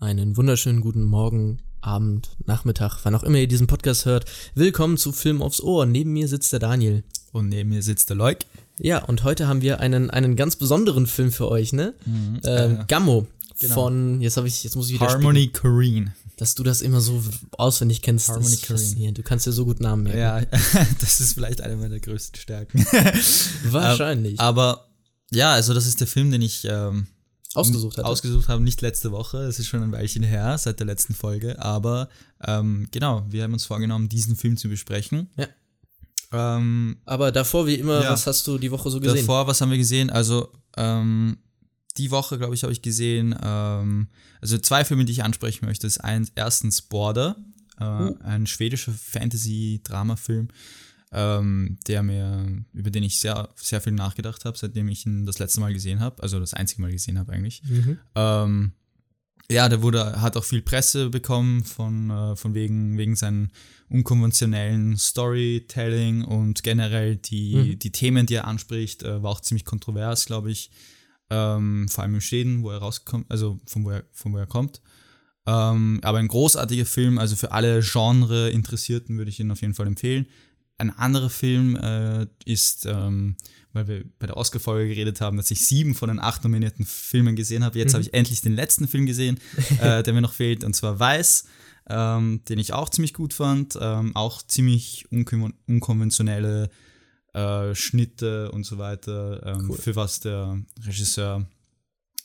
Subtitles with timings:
[0.00, 4.24] Einen wunderschönen guten Morgen, Abend, Nachmittag, wann auch immer ihr diesen Podcast hört.
[4.54, 5.84] Willkommen zu Film aufs Ohr.
[5.84, 7.04] Neben mir sitzt der Daniel.
[7.32, 8.38] Und neben mir sitzt der Leuk.
[8.78, 11.92] Ja, und heute haben wir einen, einen ganz besonderen Film für euch, ne?
[12.06, 13.26] ähm, äh, Gammo
[13.58, 13.74] genau.
[13.74, 17.22] von, jetzt habe ich, jetzt muss ich wieder Harmony spicken, dass du das immer so
[17.58, 18.30] auswendig kennst.
[18.30, 18.78] Harmony ist Korine.
[18.78, 19.18] faszinierend.
[19.18, 20.18] Du kannst dir so gut Namen merken.
[20.18, 20.40] Ja,
[21.00, 22.86] das ist vielleicht eine meiner größten Stärken.
[23.64, 24.40] Wahrscheinlich.
[24.40, 24.86] Aber
[25.30, 27.06] ja, also das ist der Film, den ich ähm,
[27.54, 28.04] Ausgesucht hat.
[28.04, 31.60] ausgesucht habe, nicht letzte Woche, es ist schon ein Weilchen her, seit der letzten Folge,
[31.60, 32.08] aber
[32.44, 35.28] ähm, genau, wir haben uns vorgenommen, diesen Film zu besprechen.
[35.36, 35.48] Ja.
[36.32, 38.12] Ähm, Aber davor, wie immer, Ja.
[38.12, 39.16] was hast du die Woche so gesehen?
[39.26, 40.10] Davor, was haben wir gesehen?
[40.10, 41.38] Also, ähm,
[41.96, 44.06] die Woche, glaube ich, habe ich gesehen, ähm,
[44.40, 45.88] also zwei Filme, die ich ansprechen möchte.
[45.88, 47.34] Das ist ein, erstens Border,
[47.80, 48.16] äh, Oh.
[48.22, 50.48] ein schwedischer Fantasy-Drama-Film,
[51.12, 55.38] ähm, der mir, über den ich sehr, sehr viel nachgedacht habe, seitdem ich ihn das
[55.38, 57.62] letzte Mal gesehen habe, also das einzige Mal gesehen habe eigentlich.
[57.64, 57.98] Mhm.
[58.14, 58.72] Ähm,
[59.50, 63.50] ja, der wurde, hat auch viel Presse bekommen von, äh, von wegen, wegen seinen
[63.88, 67.78] unkonventionellen Storytelling und generell die, Mhm.
[67.80, 70.70] die Themen, die er anspricht, äh, war auch ziemlich kontrovers, glaube ich.
[71.30, 74.46] Ähm, vor allem in Schweden, wo er rauskommt, also von wo er, von wo er
[74.46, 74.80] kommt.
[75.46, 79.86] Ähm, aber ein großartiger Film, also für alle Genre-Interessierten würde ich ihn auf jeden Fall
[79.86, 80.26] empfehlen.
[80.80, 83.36] Ein anderer Film äh, ist, ähm,
[83.72, 87.36] weil wir bei der Oscar-Folge geredet haben, dass ich sieben von den acht nominierten Filmen
[87.36, 87.78] gesehen habe.
[87.78, 89.38] Jetzt habe ich endlich den letzten Film gesehen,
[89.80, 91.44] äh, der mir noch fehlt, und zwar Weiß,
[91.88, 93.78] ähm, den ich auch ziemlich gut fand.
[93.80, 96.70] Ähm, auch ziemlich unkon unkonventionelle
[97.34, 99.76] äh, Schnitte und so weiter, ähm, Cool.
[99.78, 101.46] für was der Regisseur,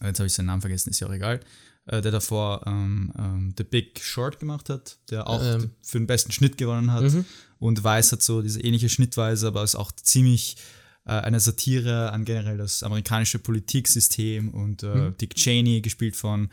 [0.01, 1.41] äh, jetzt habe ich seinen Namen vergessen, ist ja auch egal,
[1.85, 5.69] äh, der davor ähm, ähm, The Big Short gemacht hat, der auch Ähm.
[5.81, 7.03] für den besten Schnitt gewonnen hat.
[7.03, 7.25] Mhm.
[7.59, 10.57] Und Weiß hat so diese ähnliche Schnittweise, aber ist auch ziemlich
[11.05, 15.17] äh, eine Satire an generell das amerikanische Politiksystem und äh, Mhm.
[15.17, 16.49] Dick Cheney, gespielt von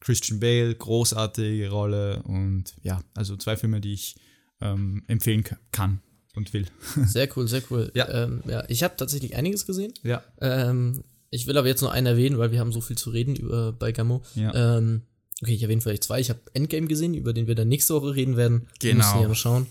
[0.00, 4.16] Christian Bale, großartige Rolle und ja, also zwei Filme, die ich
[4.60, 6.00] ähm, empfehlen ka- kann
[6.34, 6.66] und will.
[7.06, 7.90] Sehr cool, sehr cool.
[7.94, 8.08] Ja.
[8.24, 9.92] Ähm, ja ich habe tatsächlich einiges gesehen.
[10.04, 10.22] Ja.
[10.40, 13.36] Ähm, ich will aber jetzt nur einen erwähnen, weil wir haben so viel zu reden
[13.36, 14.22] über bei Gammo.
[14.36, 14.78] Ja.
[14.78, 15.02] Ähm,
[15.42, 16.20] okay, ich erwähne vielleicht zwei.
[16.20, 18.68] Ich habe Endgame gesehen, über den wir dann nächste Woche reden werden.
[18.80, 19.04] Wir Genau.
[19.04, 19.66] müssen ja mal schauen.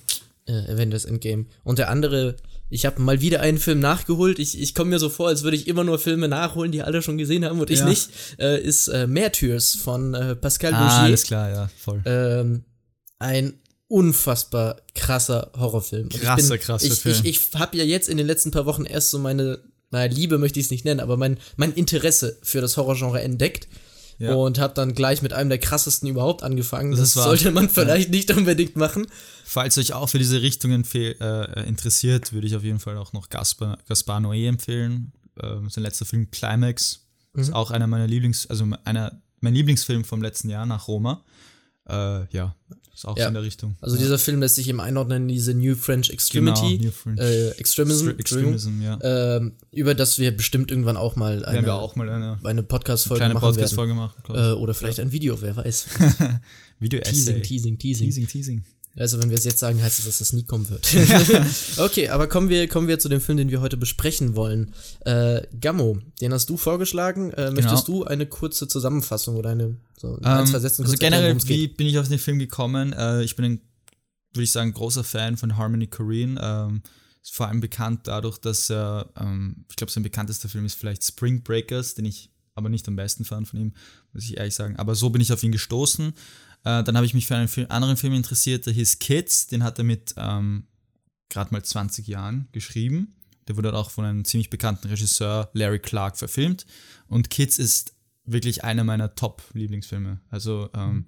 [0.47, 1.45] Äh, Avengers Endgame.
[1.63, 2.35] Und der andere,
[2.69, 4.39] ich habe mal wieder einen Film nachgeholt.
[4.39, 7.01] Ich, ich komme mir so vor, als würde ich immer nur Filme nachholen, die alle
[7.01, 7.85] schon gesehen haben und ich Ja.
[7.89, 8.09] nicht.
[8.39, 11.03] Äh, ist äh, Martyrs von äh, Pascal Ah, Bougier.
[11.05, 12.01] alles klar, ja, voll.
[12.05, 12.63] Ähm,
[13.19, 13.59] ein
[13.89, 16.09] unfassbar krasser Horrorfilm.
[16.09, 17.15] Krasser, ich bin, krasser ich, Film.
[17.23, 19.59] Ich, ich habe ja jetzt in den letzten paar Wochen erst so meine,
[19.91, 23.67] naja, Liebe möchte ich es nicht nennen, aber mein, mein Interesse für das Horrorgenre entdeckt.
[24.19, 24.33] Ja.
[24.33, 26.91] Und habe dann gleich mit einem der krassesten überhaupt angefangen.
[26.91, 29.07] Das Das, sollte man vielleicht nicht unbedingt machen.
[29.45, 33.29] Falls euch auch für diese Richtungen äh, interessiert, würde ich auf jeden Fall auch noch
[33.29, 35.13] Gaspar, Gaspar Noé empfehlen.
[35.41, 40.21] Ähm, sein letzter Film Climax ist auch einer meiner Lieblings, also einer, mein Lieblingsfilm vom
[40.21, 41.23] letzten Jahr nach Roma.
[41.89, 42.55] Äh, ja,
[42.93, 43.23] ist auch Ja.
[43.23, 43.75] so in der Richtung.
[43.79, 44.01] Also ja.
[44.01, 46.77] dieser Film lässt sich eben einordnen in diese New French Extremity.
[46.77, 48.99] Genau, New French äh, Extremism, Extremism, ja.
[49.01, 52.63] ähm, über das wir bestimmt irgendwann auch mal Werden wir eine, auch mal eine eine
[52.63, 53.41] Podcast-Folge machen werden.
[53.41, 54.13] Podcast-Folge machen.
[54.29, 55.87] Äh, oder vielleicht ein Video, wer weiß.
[56.79, 57.41] Video-Essay.
[57.41, 58.07] Teasing, teasing, teasing.
[58.07, 58.63] Teasing, Teasing.
[58.97, 60.87] Also wenn wir es jetzt sagen, heißt es, dass das nie kommen wird.
[61.77, 64.73] okay, aber kommen wir, kommen wir zu dem Film, den wir heute besprechen wollen.
[65.01, 67.31] Äh, Gammo, den hast du vorgeschlagen.
[67.31, 70.93] Äh, möchtest du eine kurze Zusammenfassung oder eine so in ein, Ähm, zwei Sätzen also
[70.93, 71.49] kurz erklären, generell, geht?
[71.49, 72.93] wie bin ich auf den Film gekommen?
[72.93, 73.61] Äh, ich bin ein,
[74.33, 76.39] würde ich sagen, großer Fan von Harmony Korine.
[76.41, 76.81] Ähm,
[77.21, 81.03] ist vor allem bekannt dadurch, dass er, ähm, ich glaube, sein bekanntester Film ist vielleicht
[81.03, 83.73] Spring Breakers, den ich aber nicht am besten fand von ihm,
[84.13, 84.77] muss ich ehrlich sagen.
[84.77, 86.13] Aber so bin ich auf ihn gestoßen.
[86.67, 89.47] Äh, dann habe ich mich für einen Film, anderen Film interessiert, der hieß Kids.
[89.47, 90.67] Den hat er mit ähm,
[91.29, 93.15] gerade mal 20 Jahren geschrieben.
[93.47, 96.65] Der wurde auch von einem ziemlich bekannten Regisseur, Larry Clark, verfilmt.
[97.07, 97.93] Und Kids ist
[98.25, 100.19] wirklich einer meiner Top-Lieblingsfilme.
[100.29, 101.05] Also, ähm,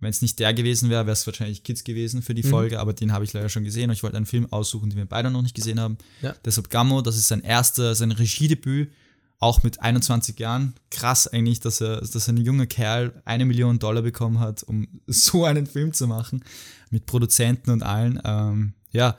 [0.00, 2.94] wenn es nicht der gewesen wäre, wäre es wahrscheinlich Kids gewesen für die Folge, aber
[2.94, 5.30] den habe ich leider schon gesehen und ich wollte einen Film aussuchen, den wir beide
[5.30, 5.98] noch nicht gesehen haben.
[6.22, 6.34] Ja.
[6.44, 8.92] Deshalb Gammo, das ist sein erster, sein Regiedebüt,
[9.40, 10.74] auch mit 21 Jahren.
[10.98, 15.44] Krass eigentlich, dass er, dass ein junger Kerl eine Million Dollar bekommen hat, um so
[15.44, 16.42] einen Film zu machen,
[16.90, 18.20] mit Produzenten und allen.
[18.24, 19.16] Ähm, ja,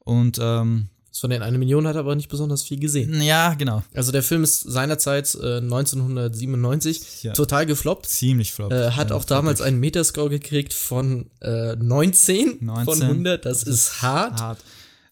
[0.00, 3.20] und ähm, Von den eine Million hat er aber nicht besonders viel gesehen.
[3.22, 7.32] ja, genau, Also der Film ist seinerzeit äh, 1997 Ja.
[7.32, 8.06] total gefloppt.
[8.06, 8.72] ziemlich flop.
[8.72, 13.02] Äh, hat Ja, auch damals wirklich einen Metascore gekriegt von äh, 19, von 19.
[13.02, 13.44] 100.
[13.46, 14.40] Das, ist hart.
[14.40, 14.58] hart.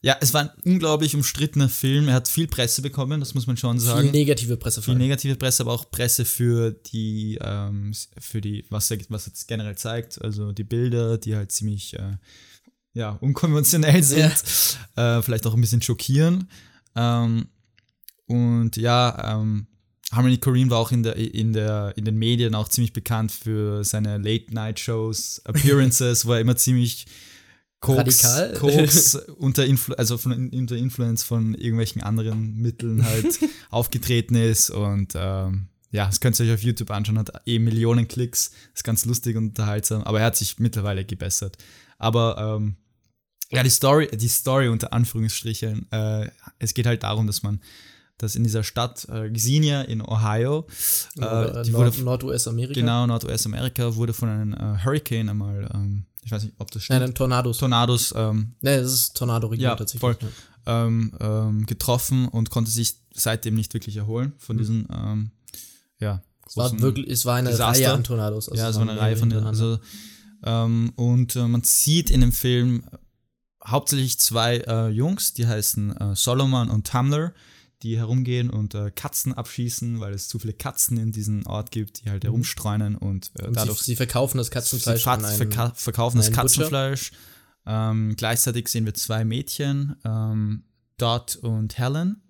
[0.03, 2.09] Ja, es war ein unglaublich umstrittener Film.
[2.09, 4.11] Er hat viel Presse bekommen, das muss man schon sagen.
[4.11, 8.91] Viel negative Presse viel negative Presse, aber auch Presse für die, ähm, für die, was
[8.91, 10.21] er, was er generell zeigt.
[10.23, 12.17] Also die Bilder, die halt ziemlich äh,
[12.95, 16.49] ja, unkonventionell sind, äh, vielleicht auch ein bisschen schockieren.
[16.97, 17.49] Ähm,
[18.27, 19.67] und ja, ähm,
[20.13, 23.85] Harmony Korine war auch in, der, in, der, in den Medien auch ziemlich bekannt für
[23.85, 27.07] seine Late-Night-Shows, Appearances, wo er immer ziemlich
[27.81, 28.53] Koks, Radikal.
[28.55, 33.39] Koks unter, Influ also von, unter Influence von irgendwelchen anderen Mitteln halt
[33.71, 38.07] aufgetreten ist und ähm, ja, das könnt ihr euch auf YouTube anschauen, hat eh Millionen
[38.07, 41.57] Klicks, ist ganz lustig und unterhaltsam, aber er hat sich mittlerweile gebessert.
[41.99, 42.77] Aber ähm,
[43.51, 46.29] ja, die Story, die Story unter Anführungsstrichen, äh,
[46.61, 47.61] es geht halt darum, dass man,
[48.19, 50.67] dass in dieser Stadt äh, Xenia in Ohio,
[51.17, 52.75] Äh, die Nord wurde, Nordwest-Amerika.
[52.79, 57.01] genau, Nordwest-Amerika, wurde von einem äh, Hurricane einmal, ähm, ich weiß nicht, ob das stimmt,
[57.01, 57.59] Nein, nein, Tornados.
[57.59, 60.01] Tornados ähm, nee, das ist Tornado-Region Ja, tatsächlich.
[60.01, 60.17] voll.
[60.67, 65.33] ähm, ähm, getroffen und konnte sich seitdem nicht wirklich erholen von diesen, ähm,
[65.99, 67.85] ja, Es war wirklich, es war eine Desaster.
[67.85, 68.49] Reihe an Tornados.
[68.49, 69.81] also ja, es so waren eine Reihe von also,
[70.45, 72.85] ähm, und äh, man sieht in dem Film
[73.67, 77.35] hauptsächlich zwei äh, Jungs, die heißen äh, Solomon und Tumblr,
[77.83, 82.05] die herumgehen und äh, Katzen abschießen, weil es zu viele Katzen in diesem Ort gibt,
[82.05, 83.47] die halt herumstreunen und, äh.
[83.47, 86.31] Und dadurch sie, sie verkaufen das Katzenfleisch sie einen, verka verkaufen das.
[86.31, 87.13] Katzenfleisch.
[87.67, 90.65] Ähm, gleichzeitig sehen wir zwei Mädchen, ähm,
[90.99, 92.23] Dot und Helen,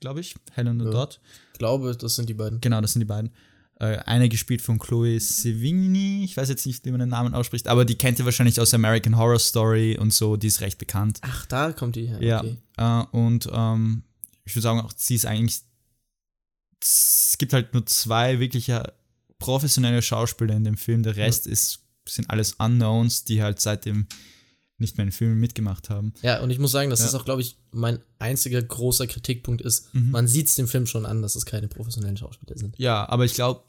[0.00, 0.34] glaube ich.
[0.52, 0.90] Helen und Ja.
[0.90, 1.20] Dot.
[1.52, 2.60] Ich glaube, das sind die beiden.
[2.60, 3.30] Genau, das sind die beiden.
[3.78, 7.68] Äh, eine gespielt von Chloe Sevigny, ich weiß jetzt nicht, wie man den Namen ausspricht,
[7.68, 11.18] aber die kennt ihr wahrscheinlich aus American Horror Story und so, die ist recht bekannt.
[11.22, 12.22] Ach, da kommt die her.
[12.22, 12.56] Ja, Okay.
[12.78, 14.02] äh, und ähm,
[14.46, 15.60] ich würde sagen, auch sie ist eigentlich.
[16.80, 18.94] Es gibt halt nur zwei wirkliche
[19.38, 21.02] professionelle Schauspieler in dem Film.
[21.02, 24.06] Der Rest ist, sind alles Unknowns, die halt seitdem
[24.78, 26.12] nicht mehr in Filmen mitgemacht haben.
[26.22, 27.06] Ja, und ich muss sagen, dass Ja.
[27.06, 29.92] das auch, glaube ich, mein einziger großer Kritikpunkt ist.
[29.94, 30.10] Mhm.
[30.10, 32.78] Man sieht es dem Film schon an, dass es keine professionellen Schauspieler sind.
[32.78, 33.62] Ja, aber ich glaube,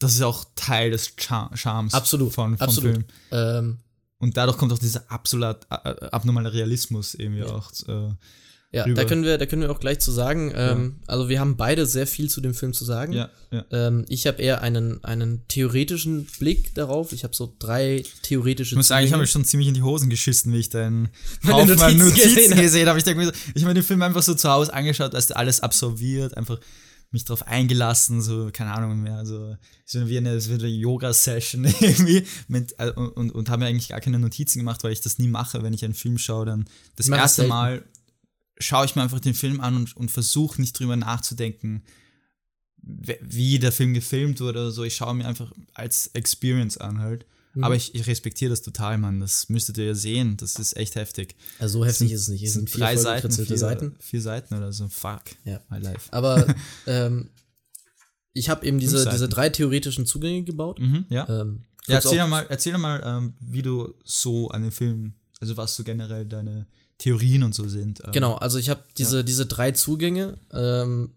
[0.00, 2.92] das ist auch Teil des Char Charmes Absolut, von, vom absolut.
[2.94, 3.04] Film.
[3.30, 3.78] Ähm,
[4.18, 5.74] Und dadurch kommt auch dieser absolut äh,
[6.10, 7.52] abnormale Realismus irgendwie Ja.
[7.54, 7.70] auch.
[7.86, 8.14] Äh,
[8.72, 9.02] ja, Rüber.
[9.02, 10.52] da können wir, da können wir auch gleich zu sagen.
[10.54, 13.12] Ähm, Also wir haben beide sehr viel zu dem Film zu sagen.
[13.12, 13.64] ja, ja.
[13.72, 17.12] Ähm, ich habe eher einen, einen theoretischen Blick darauf.
[17.12, 19.82] Ich habe so drei theoretische Ich muss sagen, ich habe mir schon ziemlich in die
[19.82, 21.08] Hosen geschissen, wie ich deinen
[21.42, 22.60] an Notizen Notizen gesehen hab.
[22.60, 22.98] gesehen habe.
[22.98, 25.60] Ich denke mir ich habe mir den Film einfach so zu Hause angeschaut, du, alles
[25.60, 26.60] absorbiert, einfach
[27.12, 32.24] mich drauf eingelassen, so, keine Ahnung mehr, so, so wie eine, so eine Yoga-Session irgendwie,
[32.46, 35.18] mit, äh, und, und, und habe mir eigentlich gar keine Notizen gemacht, weil ich das
[35.18, 37.48] nie mache, wenn ich einen Film schaue, dann das erste.
[37.48, 37.82] Mal
[38.60, 41.82] schaue ich mir einfach den Film an und, und versuche nicht drüber nachzudenken,
[42.82, 44.84] wie der Film gefilmt wurde oder so.
[44.84, 47.26] Ich schaue mir einfach als Experience an halt.
[47.54, 47.64] Mhm.
[47.64, 49.20] Aber ich, ich respektiere das total, Mann.
[49.20, 50.36] Das müsstet ihr ja sehen.
[50.36, 51.34] Das ist echt heftig.
[51.58, 52.42] Also so heftig ist es nicht.
[52.42, 53.96] Es sind vier drei Seiten, vier, Seiten.
[53.98, 54.88] vier Seiten oder so.
[54.88, 55.22] Fuck.
[55.44, 55.60] Ja.
[55.68, 56.12] My life.
[56.12, 56.46] Aber
[56.86, 57.30] ähm,
[58.32, 60.78] ich habe eben diese, diese drei theoretischen Zugänge gebaut.
[60.78, 61.28] Mhm, ja.
[61.28, 65.56] Ähm, ja erzähl doch mal, erzähl mal ähm, wie du so an den Film, also
[65.56, 66.66] was so generell deine
[67.00, 68.00] Theorien und so sind.
[68.04, 71.10] Ähm, Genau, also ich habe diese, diese drei Zugänge, ähm,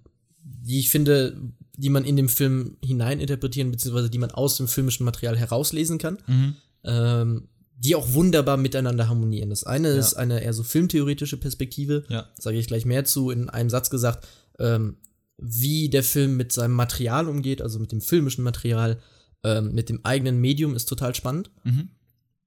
[0.43, 1.37] die ich finde,
[1.77, 6.17] die man in dem Film hineininterpretieren, beziehungsweise die man aus dem filmischen Material herauslesen kann,
[6.27, 6.55] Mhm.
[6.83, 7.47] ähm,
[7.77, 9.49] die auch wunderbar miteinander harmonieren.
[9.49, 12.29] Das eine ist eine eher so filmtheoretische Perspektive, Ja.
[12.39, 14.25] sage ich gleich mehr zu, in einem Satz gesagt,
[14.59, 14.97] ähm,
[15.37, 18.99] wie der Film mit seinem Material umgeht, also mit dem filmischen Material,
[19.43, 21.49] ähm, mit dem eigenen Medium, ist total spannend.
[21.65, 21.89] Mhm.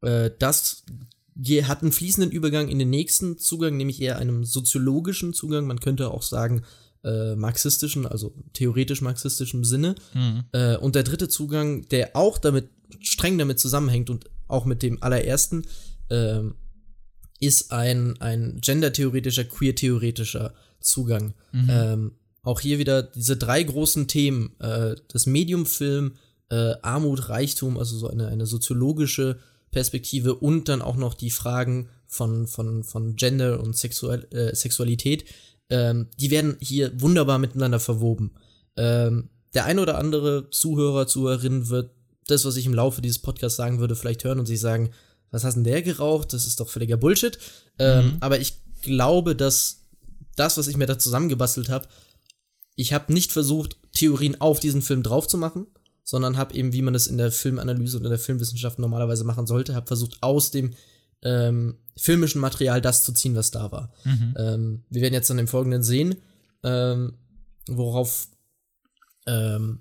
[0.03, 0.85] Äh, das
[1.39, 5.67] die hat einen fließenden Übergang in den nächsten Zugang, nämlich eher einem soziologischen Zugang.
[5.67, 6.63] Man könnte auch sagen
[7.05, 9.97] äh, marxistischen, also theoretisch marxistischen Sinne.
[10.15, 10.45] Mhm.
[10.53, 15.03] Äh, und der dritte Zugang, der auch damit streng damit zusammenhängt und auch mit dem
[15.03, 15.67] allerersten,
[16.09, 16.55] ähm,
[17.39, 21.35] ist ein, ein gendertheoretischer, queer-theoretischer Zugang.
[21.53, 21.67] Mhm.
[21.69, 26.15] Ähm, auch hier wieder diese drei großen Themen, äh, das Mediumfilm,
[26.49, 29.39] äh, Armut, Reichtum, also so eine, eine soziologische
[29.77, 35.27] Perspektive und dann auch noch die Fragen von, von, von Gender und Sexual, äh, Sexualität,
[35.69, 38.31] ähm, die werden hier wunderbar miteinander verwoben.
[38.79, 41.91] Ähm, der ein oder andere Zuhörer, Zuhörerin wird
[42.27, 44.93] das, was ich im Laufe dieses Podcasts sagen würde, vielleicht hören und sich sagen,
[45.31, 46.33] was hast denn der geraucht?
[46.33, 47.39] Das ist doch völliger Bullshit.
[47.79, 48.17] Ähm, Mhm.
[48.21, 49.83] aber ich glaube, dass
[50.37, 51.87] das, was ich mir da zusammengebastelt habe,
[52.77, 55.67] ich habe nicht versucht, Theorien auf diesen Film drauf zu machen,
[56.09, 59.47] sondern habe eben, wie man es in der Filmanalyse und in der Filmwissenschaft normalerweise machen
[59.49, 60.73] sollte, habe versucht, aus dem
[61.23, 63.93] ähm, filmischen Material das zu ziehen, was da war.
[64.05, 64.35] Mhm.
[64.39, 66.15] Ähm, wir werden jetzt dann im Folgenden sehen,
[66.63, 67.15] ähm,
[67.69, 68.29] worauf,
[69.27, 69.81] ähm,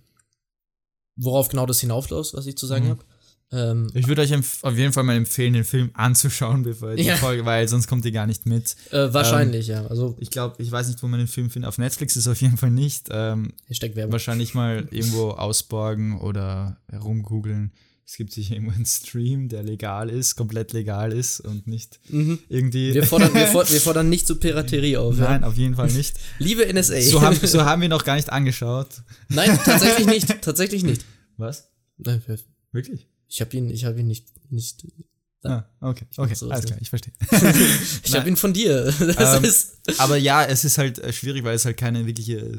[1.15, 2.89] worauf genau das hinaufläuft, was ich zu sagen Mhm.
[2.89, 3.05] habe.
[3.51, 7.09] Ähm, Ich würde euch auf jeden Fall mal empfehlen, den Film anzuschauen, bevor ihr die.
[7.11, 8.75] Folge, weil sonst kommt ihr gar nicht mit.
[8.91, 9.85] äh, wahrscheinlich, ja.
[9.87, 11.69] Also, Ich glaube, ich weiß nicht, wo man den Film findet.
[11.69, 13.07] Auf Netflix ist es auf jeden Fall nicht.
[13.11, 14.13] Ähm, Hashtag Werbung.
[14.13, 17.71] wahrscheinlich mal irgendwo ausborgen oder herumgoogeln.
[18.07, 22.37] Es gibt sicher irgendwo einen Stream, der legal ist, komplett legal ist und nicht mhm.
[22.49, 22.93] irgendwie.
[22.93, 25.17] Wir fordern, wir, fordern, wir fordern nicht zur Piraterie auf.
[25.17, 25.47] Nein, ja?
[25.47, 26.15] auf jeden Fall nicht.
[26.37, 27.01] Liebe NSA.
[27.01, 29.01] So haben, so haben wir noch gar nicht angeschaut.
[29.29, 30.41] Nein, tatsächlich nicht.
[30.41, 31.03] Tatsächlich nicht.
[31.37, 31.71] Was?
[31.97, 32.21] Nein,
[32.71, 33.07] wirklich?
[33.27, 34.85] Ich habe ihn, ich habe ihn nicht, nicht
[35.47, 37.13] Ah, okay, okay, alles klar, ich verstehe.
[38.03, 38.91] ich habe ihn von dir.
[39.15, 42.37] Das ähm, ist aber ja, es ist halt äh, schwierig, weil es halt keine wirkliche
[42.37, 42.57] äh,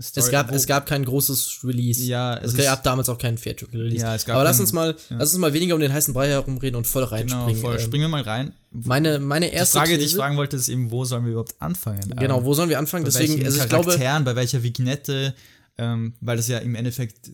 [0.00, 2.02] Story, es gab, es gab kein großes Release.
[2.04, 4.02] Ja, es, es gab damals auch keinen Theatrical Release.
[4.02, 5.16] Ja, es gab Aber lass uns mal, ja.
[5.18, 7.48] lass uns mal weniger um den heißen Brei herumreden und voll reinspringen.
[7.48, 7.74] Genau, voll.
[7.74, 8.52] Ähm, Springen wir mal rein.
[8.70, 11.32] Meine, meine erste die Frage, These, die ich fragen wollte, ist eben, wo sollen wir
[11.32, 12.14] überhaupt anfangen?
[12.16, 13.04] Genau, wo sollen wir anfangen?
[13.04, 15.34] Bei Deswegen, also ich glaube, bei welcher Vignette,
[15.76, 17.32] ähm, weil das ja im Endeffekt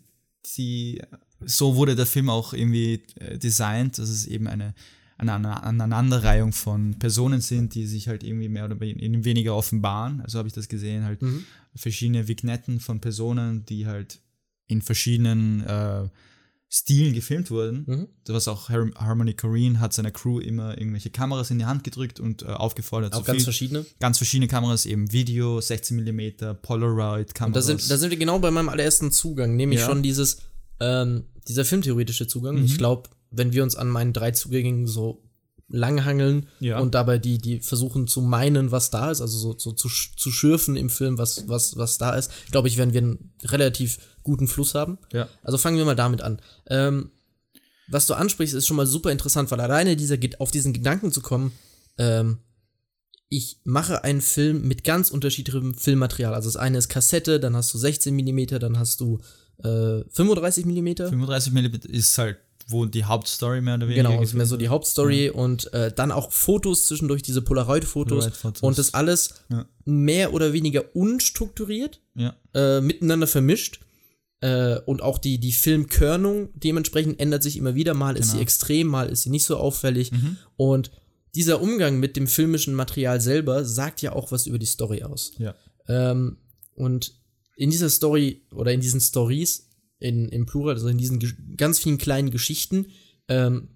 [0.56, 1.02] die,
[1.46, 4.74] so wurde der Film auch irgendwie äh, designt, dass es eben eine
[5.16, 10.20] eine Aneinanderreihung von Personen sind, die sich halt irgendwie mehr oder weniger offenbaren.
[10.22, 11.44] Also habe ich das gesehen, halt mhm.
[11.74, 14.20] verschiedene Vignetten von Personen, die halt
[14.66, 16.08] in verschiedenen äh,
[16.68, 17.84] Stilen gefilmt wurden.
[17.86, 18.08] Mhm.
[18.26, 22.42] Was auch Harmony Korine hat seiner Crew immer irgendwelche Kameras in die Hand gedrückt und
[22.42, 23.14] äh, aufgefordert.
[23.14, 23.86] Auch so ganz viel, verschiedene?
[24.00, 27.54] Ganz verschiedene Kameras, eben Video, 16mm, Polaroid-Kameras.
[27.54, 29.86] Da sind, da sind wir genau bei meinem allerersten Zugang, nämlich ja.
[29.86, 30.38] schon dieses,
[30.80, 32.56] ähm, dieser filmtheoretische Zugang.
[32.56, 32.64] Mhm.
[32.64, 35.22] Ich glaube, wenn wir uns an meinen drei Zugängen so
[35.68, 36.78] langhangeln ja.
[36.78, 40.30] und dabei die, die versuchen zu meinen, was da ist, also so, so zu, zu
[40.30, 44.46] schürfen im Film, was, was, was da ist, glaube ich, werden wir einen relativ guten
[44.46, 44.98] Fluss haben.
[45.12, 45.28] Ja.
[45.42, 46.40] Also fangen wir mal damit an.
[46.68, 47.10] Ähm,
[47.88, 51.20] was du ansprichst, ist schon mal super interessant, weil alleine dieser, auf diesen Gedanken zu
[51.20, 51.52] kommen,
[51.98, 52.38] ähm,
[53.28, 56.34] ich mache einen Film mit ganz unterschiedlichem Filmmaterial.
[56.34, 59.20] Also das eine ist Kassette, dann hast du 16 mm, dann hast du
[59.62, 60.96] äh, 35 mm.
[60.96, 64.08] 35 mm ist halt wo die Hauptstory mehr oder weniger.
[64.08, 65.32] Genau, ist mehr so die Hauptstory ja.
[65.32, 68.30] und äh, dann auch Fotos zwischendurch, diese Polaroid-Fotos.
[68.30, 69.66] Polaroid und das alles ja.
[69.84, 72.34] mehr oder weniger unstrukturiert, ja.
[72.54, 73.80] äh, miteinander vermischt.
[74.40, 77.94] Äh, und auch die, die Filmkörnung dementsprechend ändert sich immer wieder.
[77.94, 78.20] Mal genau.
[78.20, 78.42] ist sie genau.
[78.42, 80.12] extrem, mal ist sie nicht so auffällig.
[80.12, 80.37] Mhm.
[80.56, 80.90] Und
[81.34, 85.32] dieser Umgang mit dem filmischen Material selber sagt ja auch was über die Story aus.
[85.38, 85.54] Ja.
[85.88, 86.38] Ähm,
[86.75, 87.14] und
[87.56, 89.68] in dieser Story oder in diesen Stories
[89.99, 91.20] in, im Plural, also in diesen
[91.56, 92.87] ganz vielen kleinen Geschichten,
[93.28, 93.68] ähm,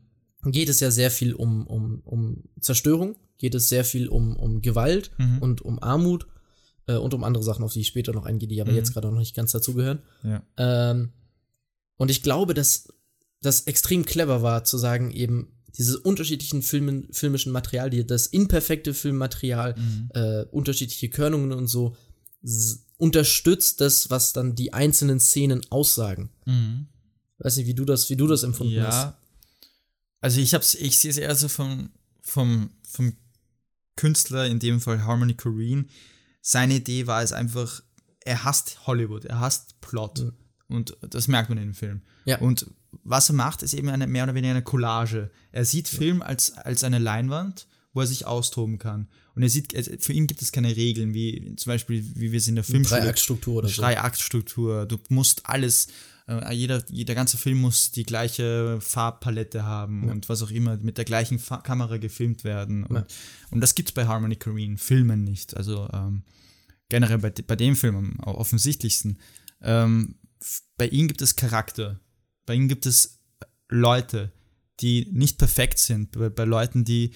[0.44, 4.61] geht es ja sehr viel um, um, um Zerstörung, geht es sehr viel um, um
[4.61, 5.38] Gewalt mhm.
[5.38, 6.26] und um Armut
[6.87, 8.76] äh, und um andere Sachen, auf die ich später noch eingehe, die aber mhm.
[8.76, 10.02] jetzt gerade noch nicht ganz dazugehören.
[10.23, 10.42] Ja.
[10.56, 11.12] Ähm,
[11.97, 12.88] und ich glaube, dass
[13.40, 18.94] das extrem clever war, zu sagen, eben diese unterschiedlichen Filmen, filmischen Material, die, das imperfekte
[18.94, 20.11] Filmmaterial, mhm.
[20.14, 21.97] äh, unterschiedliche Körnungen und so,
[22.99, 26.31] unterstützt das, was dann die einzelnen Szenen aussagen.
[26.45, 26.88] Mhm.
[27.38, 28.87] Weiß nicht, wie du das, wie du das empfunden ja.
[28.87, 29.14] hast.
[30.21, 31.90] Also ich hab's, ich sehe es eher so vom,
[32.21, 33.17] vom, vom
[33.97, 35.87] Künstler, in dem Fall Harmony Korine.
[36.43, 37.83] Seine Idee war es einfach,
[38.25, 40.21] er hasst Hollywood, er hasst Plot.
[40.21, 40.33] Mhm.
[40.69, 42.02] Und das merkt man in dem Film.
[42.25, 42.38] Ja.
[42.38, 42.67] Und
[43.05, 45.31] was er macht, ist eben eine, mehr oder weniger eine Collage.
[45.52, 45.99] Er sieht ja.
[45.99, 49.09] Film als, als eine Leinwand, wo er sich austoben kann.
[49.35, 49.75] Und er sieht,
[50.05, 53.00] für ihn gibt es keine Regeln, wie zum Beispiel, wie wir es in der Filmschule.
[53.00, 53.83] Dreiaktstruktur oder so.
[53.83, 54.87] Dreiaktstruktur.
[54.87, 55.88] Du musst alles,
[56.28, 60.12] äh, jeder, jeder ganze Film muss die gleiche Farbpalette haben ja.
[60.12, 62.85] und was auch immer, mit der gleichen Fa Kamera gefilmt werden.
[62.85, 63.07] Und, ja.
[63.50, 65.57] und das gibt es bei Harmony Korine Filmen nicht.
[65.57, 66.23] Also ähm,
[66.88, 69.19] generell bei, bei dem Film am offensichtlichsten.
[69.61, 70.14] Ähm,
[70.76, 71.99] bei ihm gibt es Charakter.
[72.47, 73.19] Bei ihm gibt es
[73.69, 74.31] Leute,
[74.78, 76.12] die nicht perfekt sind.
[76.12, 77.11] Bei, bei Leuten, die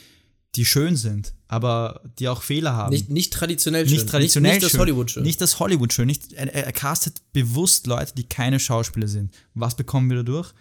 [0.54, 2.90] die schön sind, aber die auch Fehler haben.
[2.90, 3.96] Nicht, nicht traditionell schön.
[3.96, 5.22] Nicht traditionell nicht, nicht das Hollywood schön.
[5.22, 6.06] Nicht das Hollywood schön.
[6.06, 9.34] Nicht, er, er castet bewusst Leute, die keine Schauspieler sind.
[9.54, 10.52] Was bekommen wir dadurch?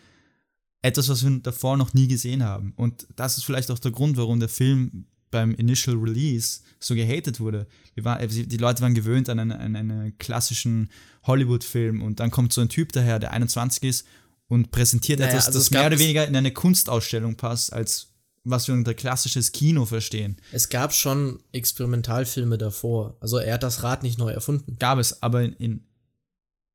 [0.81, 2.73] Etwas, was wir davor noch nie gesehen haben.
[2.77, 7.39] Und das ist vielleicht auch der Grund, warum der Film beim Initial Release so gehatet
[7.39, 7.67] wurde.
[7.97, 10.89] Waren, die Leute waren gewöhnt an einen, an einen klassischen
[11.23, 14.07] Hollywood-Film und dann kommt so ein Typ daher, der 21 ist
[14.47, 18.10] und präsentiert naja, etwas, also das mehr oder weniger in eine Kunstausstellung passt, als
[18.43, 20.37] was wir unter klassisches Kino verstehen.
[20.51, 23.17] Es gab schon Experimentalfilme davor.
[23.19, 24.77] Also er hat das Rad nicht neu erfunden.
[24.79, 25.87] Gab es, aber in, in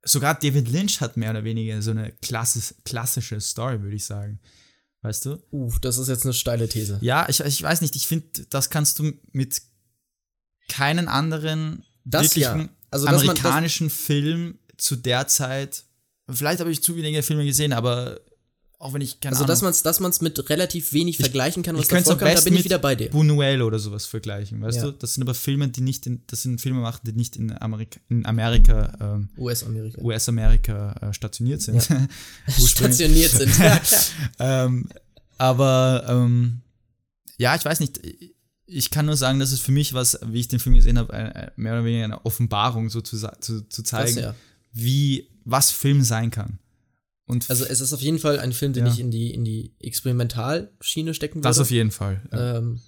[0.04, 4.38] sogar David Lynch hat mehr oder weniger so eine klassis, klassische Story, würde ich sagen.
[5.02, 5.42] Weißt du?
[5.52, 6.98] Uh, das ist jetzt eine steile These.
[7.00, 7.96] Ja, ich, ich weiß nicht.
[7.96, 9.62] Ich finde, das kannst du mit
[10.68, 12.68] keinen anderen das wirklichen ja.
[12.90, 15.84] also, amerikanischen Film zu der Zeit.
[16.28, 18.20] Vielleicht habe ich zu wenige Filme gesehen, aber
[18.78, 19.48] auch wenn ich keine Also, Ahnung.
[19.48, 22.34] dass man es dass man's mit relativ wenig ich, vergleichen kann, was ich davor kam,
[22.34, 23.10] da bin ich wieder bei dir.
[23.10, 24.84] Buñuel oder sowas vergleichen, weißt ja.
[24.84, 24.92] du?
[24.92, 27.98] Das sind aber Filme, die nicht in, das sind Filme machen, die nicht in Amerika,
[28.08, 31.88] in Amerika, ähm, US-Amerika, US-Amerika äh, stationiert sind.
[31.88, 32.06] Ja.
[32.66, 33.52] stationiert sind.
[34.38, 34.88] ähm,
[35.38, 36.60] aber, ähm,
[37.38, 38.00] ja, ich weiß nicht,
[38.66, 41.52] ich kann nur sagen, dass es für mich was, wie ich den Film gesehen habe,
[41.56, 44.34] mehr oder weniger eine Offenbarung so zu, zu, zu zeigen, das, ja.
[44.72, 46.58] wie, was Film sein kann.
[47.26, 48.92] Und also es ist auf jeden Fall ein Film, den ja.
[48.92, 51.48] ich in die, in die Experimentalschiene stecken würde.
[51.48, 52.22] Das auf jeden Fall.
[52.32, 52.58] Ja.
[52.58, 52.80] Ähm,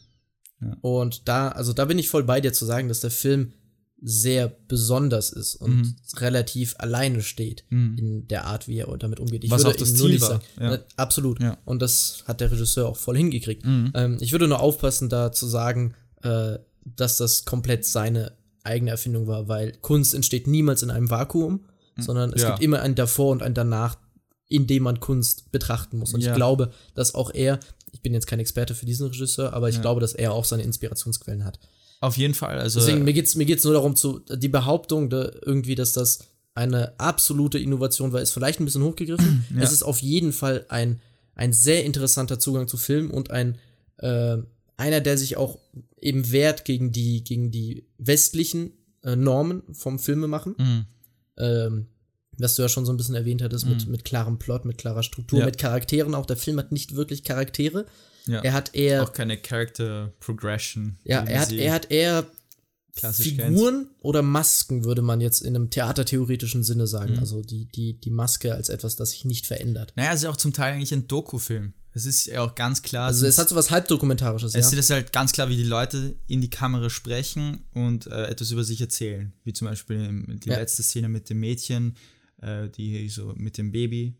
[0.60, 0.76] ja.
[0.80, 3.52] Und da, also da bin ich voll bei dir zu sagen, dass der Film
[4.00, 5.96] sehr besonders ist und mhm.
[6.16, 7.96] relativ alleine steht mhm.
[7.98, 9.42] in der Art, wie er damit umgeht.
[9.42, 10.28] Ich Was würde auch das Ziel war.
[10.28, 10.70] Sagen, ja.
[10.70, 11.40] Ne, absolut.
[11.40, 11.58] Ja.
[11.64, 13.66] Und das hat der Regisseur auch voll hingekriegt.
[13.66, 13.92] Mhm.
[13.94, 19.26] Ähm, ich würde nur aufpassen, da zu sagen, äh, dass das komplett seine eigene Erfindung
[19.26, 21.64] war, weil Kunst entsteht niemals in einem Vakuum,
[21.96, 22.02] mhm.
[22.02, 22.50] sondern es ja.
[22.50, 23.96] gibt immer ein davor und ein danach,
[24.48, 26.14] in dem man Kunst betrachten muss.
[26.14, 27.60] Und ich glaube, dass auch er,
[27.92, 30.62] ich bin jetzt kein Experte für diesen Regisseur, aber ich glaube, dass er auch seine
[30.62, 31.58] Inspirationsquellen hat.
[32.00, 32.58] Auf jeden Fall.
[32.58, 36.20] Also Deswegen, mir geht's, mir geht's nur darum, zu, die Behauptung, da irgendwie, dass das
[36.54, 39.44] eine absolute Innovation war, ist vielleicht ein bisschen hochgegriffen.
[39.56, 39.62] Ja.
[39.62, 41.00] Es ist auf jeden Fall ein,
[41.34, 43.58] ein sehr interessanter Zugang zu Film und ein,
[43.98, 44.38] äh,
[44.76, 45.58] einer, der sich auch
[46.00, 50.54] eben wehrt gegen die, gegen die westlichen äh, Normen vom Filmemachen.
[50.56, 50.84] Mhm.
[51.36, 51.86] Ähm,
[52.38, 53.72] was du ja schon so ein bisschen erwähnt hattest, mhm.
[53.72, 55.46] mit, mit klarem Plot, mit klarer Struktur, ja.
[55.46, 56.14] mit Charakteren.
[56.14, 57.86] Auch der Film hat nicht wirklich Charaktere.
[58.26, 58.40] Ja.
[58.40, 59.02] Er hat eher.
[59.02, 60.96] Auch keine Character Progression.
[61.04, 62.26] Ja, er hat, er hat eher
[63.12, 63.88] Figuren kennt.
[64.00, 67.14] oder Masken, würde man jetzt in einem theatertheoretischen Sinne sagen.
[67.14, 67.18] Mhm.
[67.20, 69.92] Also die, die, die Maske als etwas, das sich nicht verändert.
[69.96, 71.74] Naja, es ist auch zum Teil eigentlich ein Doku-Film.
[71.94, 73.06] Es ist ja auch ganz klar.
[73.06, 74.78] Also es hat so was halbdokumentarisches, es ja.
[74.78, 78.62] ist halt ganz klar, wie die Leute in die Kamera sprechen und äh, etwas über
[78.62, 79.32] sich erzählen.
[79.44, 80.58] Wie zum Beispiel die ja.
[80.58, 81.96] letzte Szene mit dem Mädchen,
[82.42, 84.16] äh, die so mit dem Baby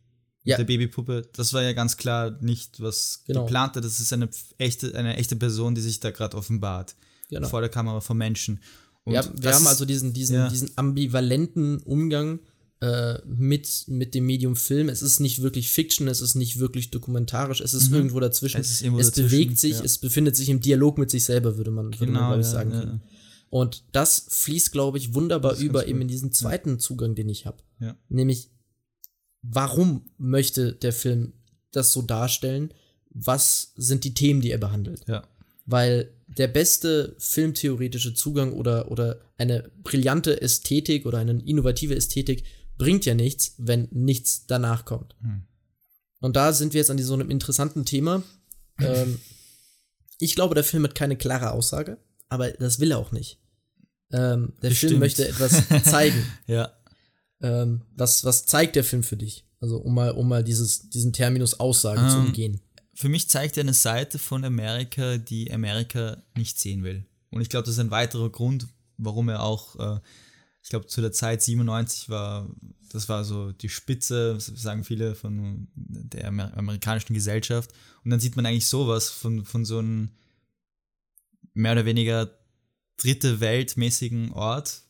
[0.49, 0.57] ja.
[0.57, 1.29] der Babypuppe.
[1.35, 3.45] Das war ja ganz klar nicht was genau.
[3.45, 3.81] geplante.
[3.81, 6.97] Das ist eine echte, eine echte Person, die sich da gerade offenbart.
[7.29, 7.49] Genau.
[7.49, 8.61] Vor der Kamera von Menschen.
[9.05, 10.49] Und ja, wir haben also diesen, diesen, ja.
[10.49, 12.41] diesen ambivalenten Umgang
[12.81, 14.89] äh, mit, mit dem Medium Film.
[14.89, 17.97] Es ist nicht wirklich Fiction, es ist nicht wirklich dokumentarisch, es ist mhm.
[17.97, 18.61] irgendwo dazwischen.
[18.61, 19.85] Es, es bewegt sich, ja.
[19.85, 22.43] es befindet sich im Dialog mit sich selber, würde man, genau, würde man genau, ja,
[22.43, 23.03] sagen können.
[23.51, 27.63] Und das fließt, glaube ich, wunderbar über eben in diesen zweiten Zugang, den ich habe.
[28.09, 28.51] Nämlich
[29.43, 31.33] warum möchte der Film
[31.71, 32.75] das so darstellen?
[33.11, 35.05] Was sind die Themen, die er behandelt?
[35.09, 35.27] Ja.
[35.67, 42.45] Weil der beste filmtheoretische Zugang oder, oder eine brillante Ästhetik oder eine innovative Ästhetik
[42.77, 45.15] bringt ja nichts, wenn nichts danach kommt.
[45.21, 45.43] Hm.
[46.21, 48.23] Und da sind wir jetzt an so einem interessanten Thema.
[48.79, 49.19] ähm,
[50.19, 53.39] ich glaube, der Film hat keine klare Aussage, aber das will er auch nicht.
[54.13, 54.91] Ähm, der Bestimmt.
[54.91, 56.25] Film möchte etwas zeigen.
[56.47, 56.73] ja.
[57.41, 59.45] Ähm, was, was zeigt der Film für dich?
[59.61, 62.61] Also um mal, um mal dieses, diesen Terminus Aussage um, zu ähm, umgehen.
[62.95, 67.05] Für mich zeigt er eine Seite von Amerika, die Amerika nicht sehen will.
[67.31, 70.01] Und ich glaube, das ist ein weiterer Grund, warum er auch, äh,
[70.63, 72.49] ich glaube, zu der Zeit 97 war,
[72.91, 77.71] das war so die Spitze, sagen viele, von der amerikanischen Gesellschaft.
[78.05, 80.11] Und dann sieht man eigentlich sowas von, von so einem
[81.59, 82.31] mehr oder weniger
[82.97, 84.83] dritte Weltmäßigen Ort,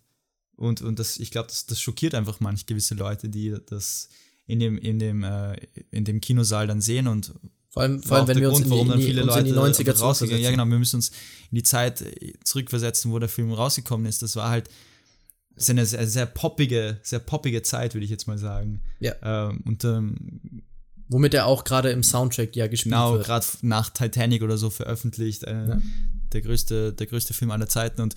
[0.59, 4.09] und, und das, ich glaube, das, das schockiert einfach manch gewisse Leute, die das
[4.49, 5.55] in dem, in dem, äh,
[5.93, 7.33] in dem Kinosaal dann sehen und
[7.71, 9.53] vor allem, vor allem wenn wir uns, Grund, in, die, in, die, uns in die
[9.53, 10.41] 90er rausgehen.
[10.41, 11.11] Ja, genau, wir müssen uns
[11.51, 12.05] in die Zeit
[12.43, 14.23] zurückversetzen, wo der Film rausgekommen ist.
[14.23, 14.69] Das war halt
[15.55, 18.81] das eine sehr, sehr poppige, sehr poppige Zeit, würde ich jetzt mal sagen.
[18.99, 19.15] Ja.
[19.23, 20.63] Ähm, und ähm,
[21.09, 23.27] Womit er auch gerade im Soundtrack ja gespielt genau, wird.
[23.27, 25.45] Genau, gerade nach Titanic oder so veröffentlicht.
[25.45, 25.83] Äh, ja.
[26.33, 28.03] Der, größte, der größte Film aller Zeiten.
[28.03, 28.15] Und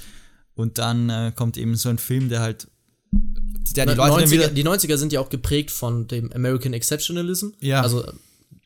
[0.56, 2.68] und dann äh, kommt eben so ein Film, der halt.
[3.76, 7.50] Der die, Leute 90er, wieder die 90er sind ja auch geprägt von dem American Exceptionalism.
[7.60, 7.82] Ja.
[7.82, 8.06] Also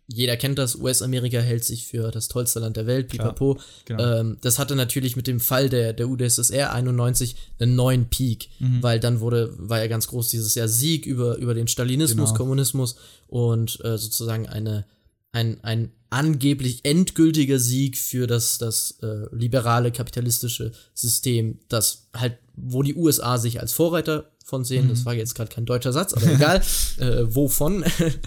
[0.07, 3.59] jeder kennt das, US-Amerika hält sich für das tollste Land der Welt, pipapo.
[3.85, 4.19] Genau.
[4.19, 8.83] Ähm, das hatte natürlich mit dem Fall der, der UdSSR 91 einen neuen Peak, mhm.
[8.83, 12.37] weil dann wurde, war ja ganz groß dieses Jahr Sieg über, über den Stalinismus, genau.
[12.37, 14.85] Kommunismus und äh, sozusagen eine,
[15.31, 22.83] ein, ein angeblich endgültiger Sieg für das, das äh, liberale kapitalistische System, das halt, wo
[22.83, 24.91] die USA sich als Vorreiter von sehen, mhm.
[24.91, 26.61] das war jetzt gerade kein deutscher Satz, aber egal,
[26.99, 27.83] äh, wovon.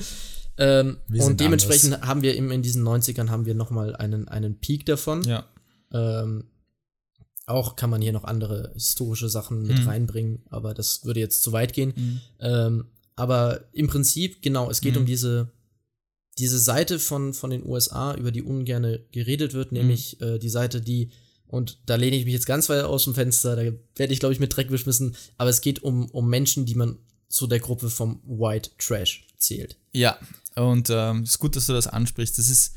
[0.59, 2.09] ähm, und dementsprechend anders.
[2.09, 5.23] haben wir eben in diesen 90ern haben wir nochmal einen, einen Peak davon.
[5.23, 5.47] Ja.
[5.91, 6.45] Ähm,
[7.47, 9.89] auch kann man hier noch andere historische Sachen mit mhm.
[9.89, 11.95] reinbringen, aber das würde jetzt zu weit gehen.
[11.97, 12.21] Mhm.
[12.41, 12.85] Ähm,
[13.17, 15.01] aber im Prinzip, genau, es geht mhm.
[15.01, 15.53] um diese
[16.39, 20.27] diese Seite von, von den USA, über die ungern geredet wird, nämlich mhm.
[20.27, 21.11] äh, die Seite, die,
[21.47, 23.63] und da lehne ich mich jetzt ganz weit aus dem Fenster, da
[23.97, 26.99] werde ich, glaube ich, mit Dreck beschmissen, aber es geht um, um Menschen, die man
[27.29, 29.77] zu der Gruppe vom White Trash zählt.
[29.93, 30.19] Ja,
[30.55, 32.39] und ähm, es ist gut, dass du das ansprichst.
[32.39, 32.75] Das ist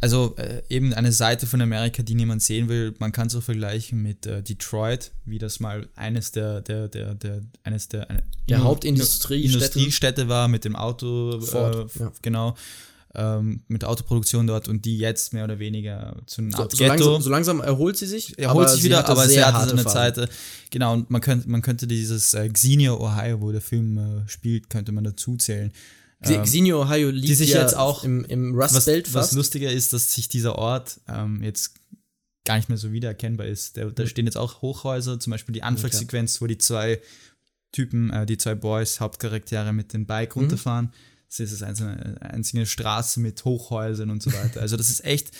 [0.00, 2.94] also äh, eben eine Seite von Amerika, die niemand sehen will.
[2.98, 7.14] Man kann es auch vergleichen mit äh, Detroit, wie das mal eines der, der, der,
[7.14, 12.12] der eines der, eine, der Hauptindustriestädte Industriestädte war mit dem Auto, Ford, äh, ja.
[12.22, 12.56] genau,
[13.14, 16.86] ähm, mit Autoproduktion dort und die jetzt mehr oder weniger zu einem so, so Ghetto.
[16.86, 18.38] Langsam, so langsam erholt sie sich.
[18.38, 20.16] Erholt sich wieder, aber sie hatte so eine Zeit.
[20.16, 20.28] Äh,
[20.70, 24.70] genau, und man könnte, man könnte dieses äh, Xenia, Ohio, wo der Film äh, spielt,
[24.70, 25.72] könnte man dazu zählen.
[26.22, 29.32] Ähm, Xenio, Ohio liegt die sich ja jetzt auch im, im Rust Belt was, was
[29.32, 31.74] lustiger ist, dass sich dieser Ort ähm, jetzt
[32.44, 33.76] gar nicht mehr so wiedererkennbar ist.
[33.76, 37.00] Da, da stehen jetzt auch Hochhäuser, zum Beispiel die Anfangssequenz, wo die zwei
[37.72, 40.42] Typen, äh, die zwei Boys, Hauptcharaktere mit dem Bike mhm.
[40.42, 40.92] runterfahren.
[41.28, 44.60] Das ist eine einzige Straße mit Hochhäusern und so weiter.
[44.60, 45.30] Also das ist echt,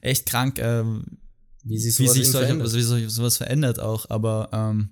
[0.00, 0.82] echt krank, äh,
[1.62, 4.10] wie, sich wie sich solche, also wie sich sowas verändert auch.
[4.10, 4.90] Aber ähm,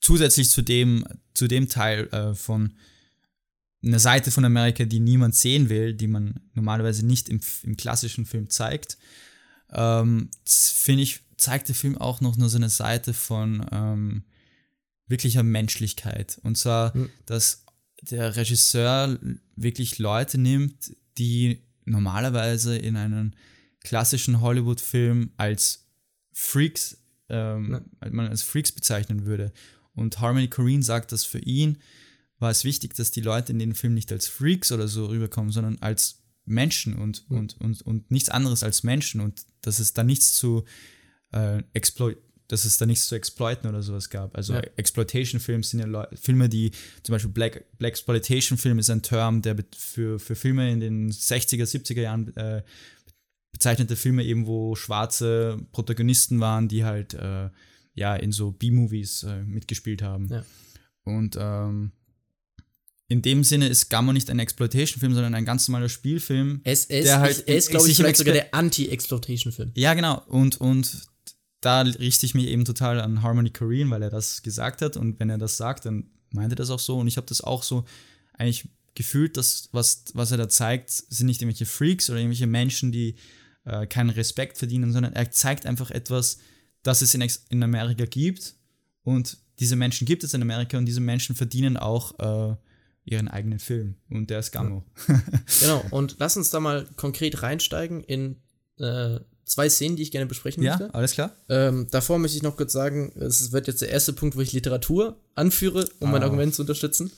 [0.00, 2.74] zusätzlich zu dem, zu dem Teil äh, von
[3.82, 8.26] einer Seite von Amerika, die niemand sehen will, die man normalerweise nicht im, im klassischen
[8.26, 8.98] Film zeigt,
[9.72, 14.24] ähm, finde ich, zeigt der Film auch noch nur so eine Seite von ähm,
[15.06, 16.38] wirklicher Menschlichkeit.
[16.42, 17.10] Und zwar, mhm.
[17.26, 17.64] dass
[18.02, 19.18] der Regisseur
[19.56, 23.32] wirklich Leute nimmt, die normalerweise in einem
[23.80, 25.86] klassischen Hollywood-Film als
[26.32, 28.10] Freaks, ähm, ja.
[28.10, 29.52] man als Freaks bezeichnen würde.
[29.94, 31.78] Und Harmony Korine sagt, dass für ihn
[32.40, 35.52] war es wichtig, dass die Leute in den Film nicht als Freaks oder so rüberkommen,
[35.52, 37.38] sondern als Menschen und, mhm.
[37.38, 40.64] und, und, und nichts anderes als Menschen und dass es da nichts zu
[41.32, 44.36] äh, exploit dass es da nichts zu exploiten oder sowas gab.
[44.36, 44.60] Also ja.
[44.74, 46.72] Exploitation-Filme sind ja Leu Filme, die
[47.04, 51.62] zum Beispiel Black, Black Exploitation-Film ist ein Term, der für, für Filme in den 60er,
[51.62, 52.64] 70er Jahren äh,
[53.52, 57.50] bezeichnete Filme eben, wo schwarze Protagonisten waren, die halt äh,
[57.94, 60.26] ja in so B-Movies äh, mitgespielt haben.
[60.26, 60.44] Ja.
[61.04, 61.92] Und ähm,
[63.10, 66.60] in dem Sinne ist Gamma nicht ein Exploitation-Film, sondern ein ganz normaler Spielfilm.
[66.62, 69.72] Es, es, der halt es ist, glaube ich, vielleicht sogar der Anti-Exploitation-Film.
[69.74, 70.22] Ja, genau.
[70.28, 71.08] Und, und
[71.60, 74.96] da richte ich mich eben total an Harmony Korine, weil er das gesagt hat.
[74.96, 76.98] Und wenn er das sagt, dann meint er das auch so.
[76.98, 77.84] Und ich habe das auch so
[78.34, 82.92] eigentlich gefühlt, dass was, was er da zeigt, sind nicht irgendwelche Freaks oder irgendwelche Menschen,
[82.92, 83.16] die
[83.64, 86.38] äh, keinen Respekt verdienen, sondern er zeigt einfach etwas,
[86.84, 88.54] das es in, in Amerika gibt.
[89.02, 92.56] Und diese Menschen gibt es in Amerika und diese Menschen verdienen auch äh,
[93.10, 93.96] ihren eigenen Film.
[94.08, 94.84] Und der ist Gammo.
[95.60, 98.36] genau, und lass uns da mal konkret reinsteigen in
[98.78, 100.84] äh, zwei Szenen, die ich gerne besprechen möchte.
[100.84, 101.34] Ja, alles klar.
[101.48, 104.52] Ähm, davor möchte ich noch kurz sagen, es wird jetzt der erste Punkt, wo ich
[104.52, 106.12] Literatur anführe, um ah.
[106.12, 107.10] mein Argument zu unterstützen.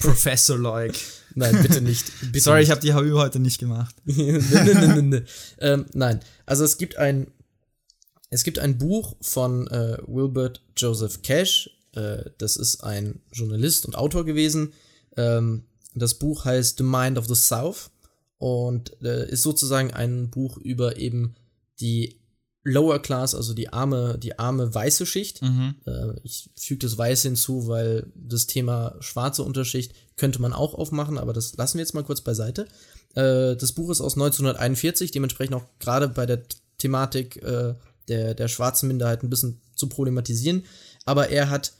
[0.00, 0.94] Professor Loik.
[1.34, 2.04] Nein, bitte nicht.
[2.20, 2.68] Bitte Sorry, nicht.
[2.68, 3.96] ich habe die HU heute nicht gemacht.
[4.04, 5.22] nee, nee, nee.
[5.58, 7.28] Ähm, nein, also es gibt ein
[8.34, 11.70] es gibt ein Buch von äh, Wilbert Joseph Cash.
[11.92, 14.72] Äh, das ist ein Journalist und Autor gewesen.
[15.16, 17.90] Ähm, das Buch heißt The Mind of the South
[18.38, 21.34] und äh, ist sozusagen ein Buch über eben
[21.80, 22.20] die
[22.64, 25.42] Lower Class, also die arme, die arme weiße Schicht.
[25.42, 25.74] Mhm.
[25.86, 31.18] Äh, ich füge das Weiße hinzu, weil das Thema schwarze Unterschicht könnte man auch aufmachen,
[31.18, 32.66] aber das lassen wir jetzt mal kurz beiseite.
[33.14, 36.42] Äh, das Buch ist aus 1941, dementsprechend auch gerade bei der
[36.78, 37.74] Thematik äh,
[38.08, 40.64] der, der schwarzen Minderheit ein bisschen zu problematisieren.
[41.04, 41.72] Aber er hat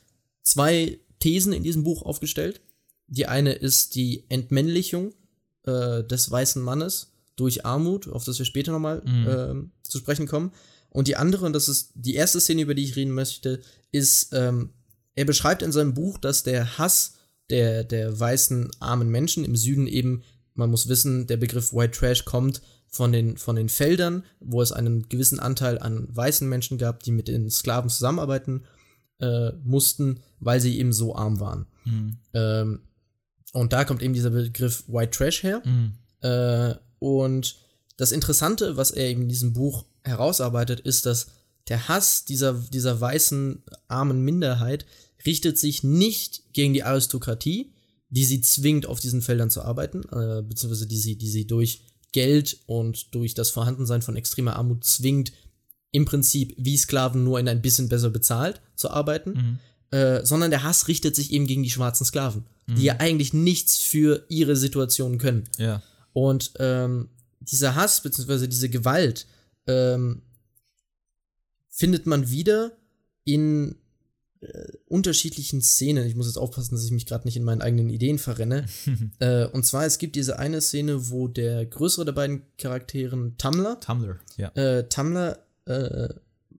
[0.42, 2.60] zwei Thesen in diesem Buch aufgestellt.
[3.06, 5.14] Die eine ist die Entmännlichung
[5.64, 9.26] äh, des weißen Mannes durch Armut, auf das wir später nochmal mhm.
[9.26, 10.52] äh, zu sprechen kommen.
[10.88, 14.32] Und die andere, und das ist die erste Szene, über die ich reden möchte, ist,
[14.32, 14.70] ähm,
[15.16, 17.14] er beschreibt in seinem Buch, dass der Hass
[17.50, 20.22] der, der weißen armen Menschen im Süden eben,
[20.54, 24.72] man muss wissen, der Begriff White Trash kommt von den, von den Feldern, wo es
[24.72, 28.62] einen gewissen Anteil an weißen Menschen gab, die mit den Sklaven zusammenarbeiten
[29.18, 31.66] äh, mussten, weil sie eben so arm waren.
[31.84, 32.18] Mhm.
[32.32, 32.80] Ähm,
[33.54, 35.62] und da kommt eben dieser Begriff White Trash her.
[35.64, 35.92] Mhm.
[36.20, 37.56] Äh, und
[37.96, 41.28] das Interessante, was er eben in diesem Buch herausarbeitet, ist, dass
[41.68, 44.84] der Hass dieser, dieser weißen, armen Minderheit
[45.24, 47.72] richtet sich nicht gegen die Aristokratie,
[48.10, 51.82] die sie zwingt, auf diesen Feldern zu arbeiten, äh, beziehungsweise die sie, die sie durch
[52.12, 55.32] Geld und durch das Vorhandensein von extremer Armut zwingt,
[55.92, 59.58] im Prinzip wie Sklaven nur in ein bisschen besser bezahlt zu arbeiten,
[59.90, 59.96] mhm.
[59.96, 62.76] äh, sondern der Hass richtet sich eben gegen die schwarzen Sklaven, mhm.
[62.76, 65.44] die ja eigentlich nichts für ihre Situation können.
[65.58, 65.82] Ja.
[66.12, 67.08] Und ähm,
[67.40, 68.46] dieser Hass bzw.
[68.46, 69.26] diese Gewalt
[69.66, 70.22] ähm,
[71.68, 72.72] findet man wieder
[73.24, 73.76] in
[74.40, 76.06] äh, unterschiedlichen Szenen.
[76.06, 78.66] Ich muss jetzt aufpassen, dass ich mich gerade nicht in meinen eigenen Ideen verrenne.
[79.18, 83.80] äh, und zwar, es gibt diese eine Szene, wo der größere der beiden Charakteren, Tumblr,
[83.80, 84.48] Tumblr, ja.
[84.50, 86.08] Äh, Tumblr äh,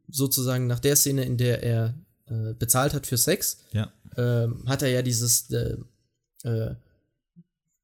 [0.10, 1.96] sozusagen nach der Szene, in der er
[2.28, 3.92] äh, bezahlt hat für Sex, ja.
[4.18, 5.48] Ähm, hat er ja dieses,
[6.46, 6.76] äh,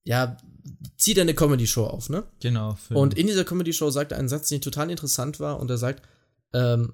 [0.03, 0.37] ja,
[0.97, 2.23] zieht eine Comedy-Show auf, ne?
[2.39, 2.77] Genau.
[2.89, 6.03] Und in dieser Comedy-Show sagt er einen Satz, den total interessant war, und er sagt,
[6.53, 6.93] ähm,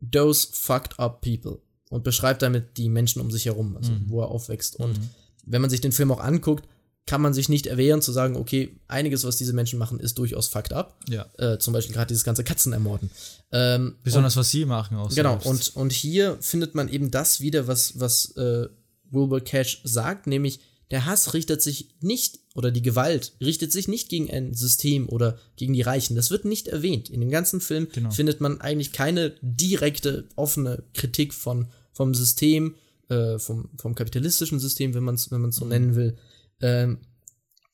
[0.00, 1.58] those fucked up people
[1.90, 4.04] und beschreibt damit die Menschen um sich herum, also mhm.
[4.08, 4.76] wo er aufwächst.
[4.76, 5.10] Und mhm.
[5.44, 6.66] wenn man sich den Film auch anguckt,
[7.06, 10.46] kann man sich nicht erwehren zu sagen, okay, einiges, was diese Menschen machen, ist durchaus
[10.46, 10.96] fucked up.
[11.08, 11.26] Ja.
[11.38, 13.10] Äh, zum Beispiel gerade dieses ganze Katzenermorden.
[13.50, 15.12] Ähm, Besonders und, was sie machen auch.
[15.12, 18.68] Genau, und, und hier findet man eben das wieder, was, was äh,
[19.10, 24.08] Wilbur Cash sagt, nämlich der Hass richtet sich nicht, oder die Gewalt richtet sich nicht
[24.08, 26.16] gegen ein System oder gegen die Reichen.
[26.16, 27.08] Das wird nicht erwähnt.
[27.08, 28.10] In dem ganzen Film genau.
[28.10, 32.74] findet man eigentlich keine direkte, offene Kritik von, vom System,
[33.08, 35.70] äh, vom, vom kapitalistischen System, wenn man es wenn man's so mhm.
[35.70, 36.16] nennen will,
[36.60, 36.98] ähm,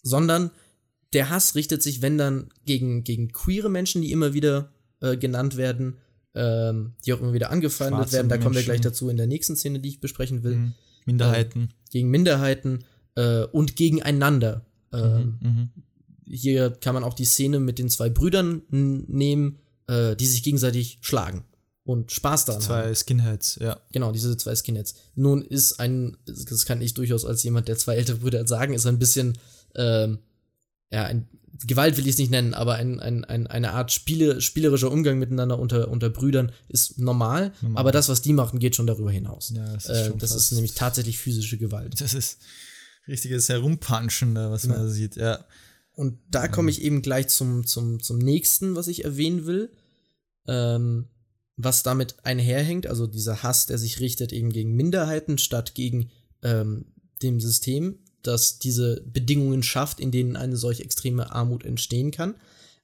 [0.03, 0.51] sondern
[1.13, 5.57] der Hass richtet sich, wenn dann, gegen, gegen queere Menschen, die immer wieder äh, genannt
[5.57, 5.97] werden,
[6.35, 8.29] ähm, die auch immer wieder angefeindet Schwarze werden.
[8.29, 8.45] Da Menschen.
[8.45, 10.57] kommen wir gleich dazu in der nächsten Szene, die ich besprechen will.
[10.57, 10.75] Mhm.
[11.07, 11.61] Minderheiten.
[11.61, 12.85] Ähm, gegen Minderheiten
[13.17, 14.65] äh, und gegeneinander.
[14.93, 15.69] Ähm, mhm, mhm,
[16.25, 20.99] hier kann man auch die Szene mit den zwei Brüdern nehmen, äh, die sich gegenseitig
[21.01, 21.45] schlagen
[21.87, 22.95] und Spaß daran zwei haben.
[22.95, 23.79] Skinheads, ja.
[23.93, 24.95] Genau, diese zwei Skinheads.
[25.15, 28.87] Nun ist ein, das kann ich durchaus als jemand, der zwei ältere Brüder sagen, ist
[28.87, 29.39] ein bisschen,
[29.77, 30.19] ähm,
[30.91, 31.29] ja, ein,
[31.65, 35.19] Gewalt will ich es nicht nennen, aber ein, ein, ein, eine Art Spiele, spielerischer Umgang
[35.19, 39.11] miteinander unter, unter Brüdern ist normal, normal, aber das, was die machen, geht schon darüber
[39.11, 39.53] hinaus.
[39.55, 41.99] Ja, das ist, äh, das ist nämlich tatsächlich physische Gewalt.
[42.01, 42.41] Das ist
[43.09, 45.45] richtiges Herumpunchen, was man da sieht, ja.
[45.93, 49.71] Und da komme ich eben gleich zum, zum, zum nächsten, was ich erwähnen will.
[50.47, 51.07] Ähm,
[51.57, 56.11] was damit einherhängt, also dieser Hass, der sich richtet eben gegen Minderheiten statt gegen
[56.43, 56.85] ähm,
[57.23, 62.35] dem System, das diese Bedingungen schafft, in denen eine solch extreme Armut entstehen kann.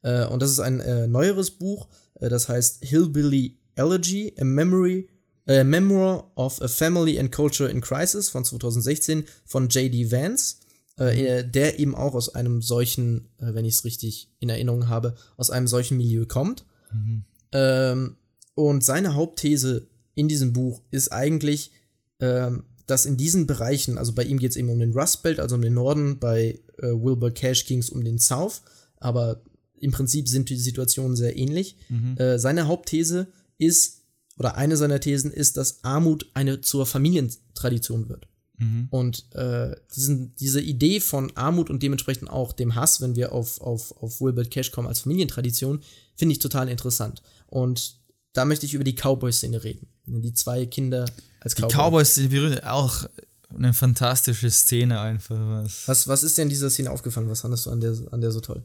[0.03, 5.09] Äh, und das ist ein äh, neueres Buch, äh, das heißt Hillbilly Elegy, A Memory,
[5.47, 10.11] a Memoir of a Family and Culture in Crisis von 2016 von J.D.
[10.11, 10.57] Vance,
[10.99, 11.53] äh, mhm.
[11.53, 15.51] der eben auch aus einem solchen, äh, wenn ich es richtig in Erinnerung habe, aus
[15.51, 16.65] einem solchen Milieu kommt.
[16.93, 17.25] Mhm.
[17.53, 18.17] Ähm,
[18.55, 21.73] und seine Hauptthese in diesem Buch ist eigentlich,
[22.21, 25.41] ähm, dass in diesen Bereichen, also bei ihm geht es eben um den Rust Belt,
[25.41, 28.63] also um den Norden, bei äh, Wilbur Cash ging es um den South,
[28.97, 29.43] aber
[29.81, 31.77] im Prinzip sind die Situationen sehr ähnlich.
[31.89, 32.17] Mhm.
[32.17, 33.29] Äh, seine Hauptthese
[33.59, 34.02] ist,
[34.43, 38.27] oder eine seiner Thesen ist, dass Armut eine zur Familientradition wird.
[38.59, 38.89] Mhm.
[38.91, 43.61] Und äh, diesen, diese Idee von Armut und dementsprechend auch dem Hass, wenn wir auf,
[43.61, 45.81] auf, auf Wilbert Cash kommen als Familientradition,
[46.17, 47.23] finde ich total interessant.
[47.47, 48.01] Und
[48.33, 49.87] da möchte ich über die Cowboy-Szene reden.
[50.07, 51.07] Die zwei Kinder
[51.41, 51.69] als Cowboy.
[51.69, 53.07] Die Cowboys sind auch
[53.55, 55.39] eine fantastische Szene einfach.
[55.63, 57.29] Was, was, was ist dir in dieser Szene aufgefallen?
[57.29, 58.63] Was fandest du an der, an der so toll?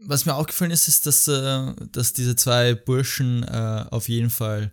[0.00, 4.72] Was mir aufgefallen ist, ist, dass, äh, dass diese zwei Burschen äh, auf jeden Fall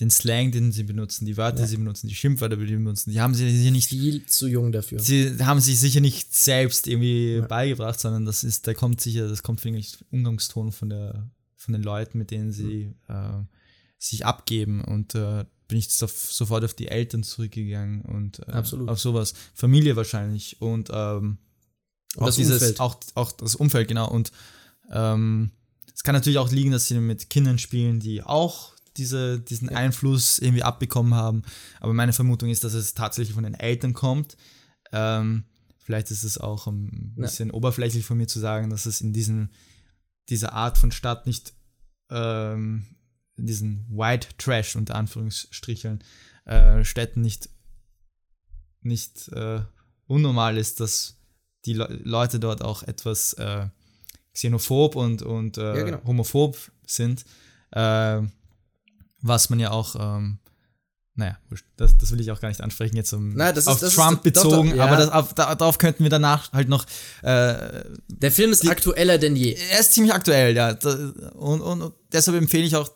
[0.00, 1.64] den Slang, den sie benutzen, die Wörter, ja.
[1.64, 3.88] die sie benutzen, die Schimpfwörter, die sie benutzen, die haben sie sicher nicht.
[3.88, 4.98] Viel zu jung dafür.
[4.98, 7.46] Sie haben sich sicher nicht selbst irgendwie ja.
[7.46, 11.82] beigebracht, sondern das ist, da kommt sicher, das kommt vielleicht Umgangston von der, von den
[11.82, 13.14] Leuten, mit denen sie mhm.
[13.14, 13.44] äh,
[13.98, 18.88] sich abgeben und äh, bin ich auf, sofort auf die Eltern zurückgegangen und äh, Absolut.
[18.88, 19.32] auf sowas.
[19.54, 21.38] Familie wahrscheinlich und, ähm,
[22.16, 22.80] auch das Umfeld.
[22.80, 24.10] Auch, auch das Umfeld, genau.
[24.10, 24.32] Und
[24.90, 25.50] ähm,
[25.94, 29.76] es kann natürlich auch liegen, dass sie mit Kindern spielen, die auch diese, diesen ja.
[29.76, 31.42] Einfluss irgendwie abbekommen haben.
[31.80, 34.36] Aber meine Vermutung ist, dass es tatsächlich von den Eltern kommt.
[34.92, 35.44] Ähm,
[35.78, 37.54] vielleicht ist es auch ein bisschen ja.
[37.54, 39.50] oberflächlich von mir zu sagen, dass es in diesen,
[40.28, 41.54] dieser Art von Stadt nicht
[42.10, 42.86] ähm,
[43.36, 46.02] diesen White Trash unter Anführungsstricheln
[46.44, 47.48] äh, Städten nicht,
[48.82, 49.60] nicht äh,
[50.06, 51.16] unnormal ist, dass
[51.66, 53.66] die Le Leute dort auch etwas äh,
[54.32, 56.00] xenophob und, und äh, ja, genau.
[56.04, 57.24] homophob sind,
[57.72, 58.20] äh,
[59.20, 60.38] was man ja auch ähm,
[61.16, 61.38] naja,
[61.76, 64.34] das, das will ich auch gar nicht ansprechen, jetzt um das auf ist, Trump ist,
[64.34, 64.84] bezogen, doch, doch, ja.
[64.84, 66.84] aber das, auf, darauf könnten wir danach halt noch.
[67.22, 69.52] Äh, Der Film ist die, aktueller denn je.
[69.52, 70.70] Er ist ziemlich aktuell, ja.
[71.34, 72.90] Und, und, und deshalb empfehle ich auch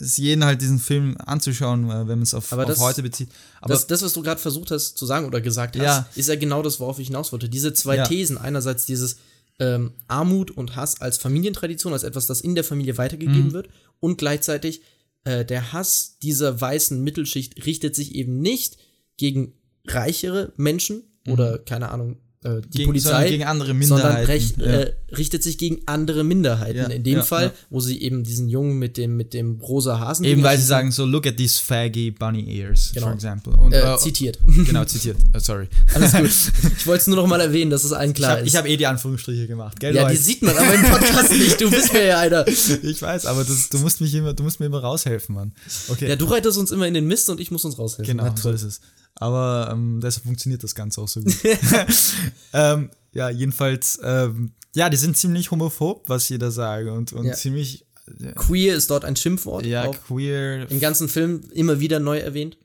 [0.00, 3.28] es jeden halt diesen Film anzuschauen, äh, wenn man es auf, auf das, heute bezieht.
[3.60, 6.08] Aber das, das was du gerade versucht hast zu sagen oder gesagt hast, ja.
[6.14, 7.48] ist ja genau das, worauf ich hinaus wollte.
[7.48, 8.04] Diese zwei ja.
[8.04, 9.16] Thesen, einerseits dieses
[9.58, 13.52] ähm, Armut und Hass als Familientradition, als etwas, das in der Familie weitergegeben mhm.
[13.52, 13.68] wird,
[14.00, 14.82] und gleichzeitig
[15.24, 18.78] äh, der Hass dieser weißen Mittelschicht richtet sich eben nicht
[19.16, 19.54] gegen
[19.86, 21.32] reichere Menschen mhm.
[21.32, 24.64] oder keine Ahnung, äh, die gegen, Polizei, gegen andere Minderheiten, sondern recht, ja.
[24.64, 26.78] äh, richtet sich gegen andere Minderheiten.
[26.78, 29.98] Ja, In dem ja, Fall, wo sie eben diesen Jungen mit dem mit dem rosa
[29.98, 33.06] Hasen eben weil sie sagen so look at these faggy bunny ears, genau.
[33.06, 33.52] for example.
[33.54, 34.38] Und, äh, äh, zitiert.
[34.46, 35.16] Genau zitiert.
[35.34, 35.68] Uh, sorry.
[35.94, 36.28] Alles gut.
[36.78, 38.52] Ich wollte es nur noch mal erwähnen, dass es allen klar ich hab, ist.
[38.52, 39.80] Ich habe eh die Anführungsstriche gemacht.
[39.80, 40.14] Gell, ja, Leute?
[40.14, 41.60] die sieht man aber im Podcast nicht.
[41.60, 42.46] Du bist mir ja einer.
[42.82, 45.52] Ich weiß, aber das, du musst mich immer, du musst mir immer raushelfen, Mann.
[45.88, 46.08] Okay.
[46.08, 48.16] Ja, du reitest uns immer in den Mist und ich muss uns raushelfen.
[48.16, 48.80] Genau, so ist es.
[49.18, 51.34] Aber ähm, deshalb funktioniert das Ganze auch so gut.
[52.52, 57.34] ähm, ja, jedenfalls, ähm, ja, die sind ziemlich homophob, was jeder sage und, und ja.
[57.34, 57.84] ziemlich.
[58.18, 58.32] Ja.
[58.32, 59.66] Queer ist dort ein Schimpfwort.
[59.66, 60.70] Ja, auch queer.
[60.70, 62.56] Im ganzen Film immer wieder neu erwähnt.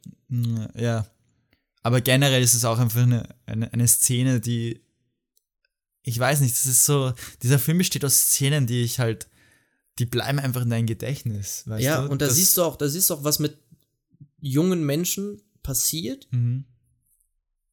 [0.75, 1.05] Ja.
[1.81, 4.81] Aber generell ist es auch einfach eine, eine, eine Szene, die.
[6.03, 7.13] Ich weiß nicht, das ist so.
[7.41, 9.27] Dieser Film besteht aus Szenen, die ich halt.
[9.99, 11.65] Die bleiben einfach in deinem Gedächtnis.
[11.77, 12.09] ja, du?
[12.09, 13.57] und da das siehst du auch, da siehst du auch, was mit
[14.39, 16.27] jungen Menschen passiert.
[16.31, 16.65] Mhm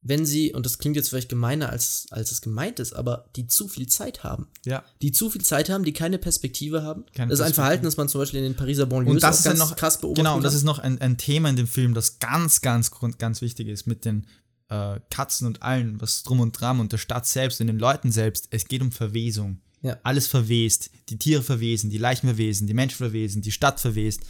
[0.03, 3.45] wenn sie, und das klingt jetzt vielleicht gemeiner, als, als es gemeint ist, aber die
[3.45, 4.47] zu viel Zeit haben.
[4.65, 4.83] Ja.
[5.01, 7.05] Die zu viel Zeit haben, die keine Perspektive haben.
[7.13, 7.53] Keine das ist ein.
[7.53, 9.75] Verhalten, das man zum Beispiel in den Pariser Banlieues Und das ist ja ganz noch
[9.75, 12.61] krass beobachtet Genau, und das ist noch ein, ein Thema in dem Film, das ganz,
[12.61, 14.25] ganz, ganz wichtig ist mit den
[14.69, 18.11] äh, Katzen und allen, was drum und dran und der Stadt selbst und den Leuten
[18.11, 18.47] selbst.
[18.49, 19.61] Es geht um Verwesung.
[19.83, 19.97] Ja.
[20.01, 20.89] Alles verwest.
[21.09, 24.21] Die Tiere verwesen, die Leichen verwesen, die Menschen verwesen, die Stadt verwest.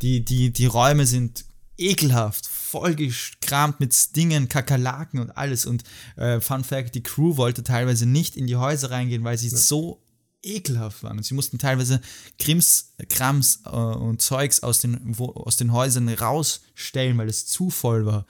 [0.00, 1.44] Die, die, die Räume sind
[1.76, 5.66] ekelhaft, vollgekramt mit Dingen, Kakerlaken und alles.
[5.66, 5.84] Und
[6.16, 10.02] äh, Fun Fact, die Crew wollte teilweise nicht in die Häuser reingehen, weil sie so
[10.42, 11.18] ekelhaft waren.
[11.18, 12.00] Und sie mussten teilweise
[12.38, 17.70] Krims, Krams äh, und Zeugs aus den, wo, aus den Häusern rausstellen, weil es zu
[17.70, 18.26] voll war.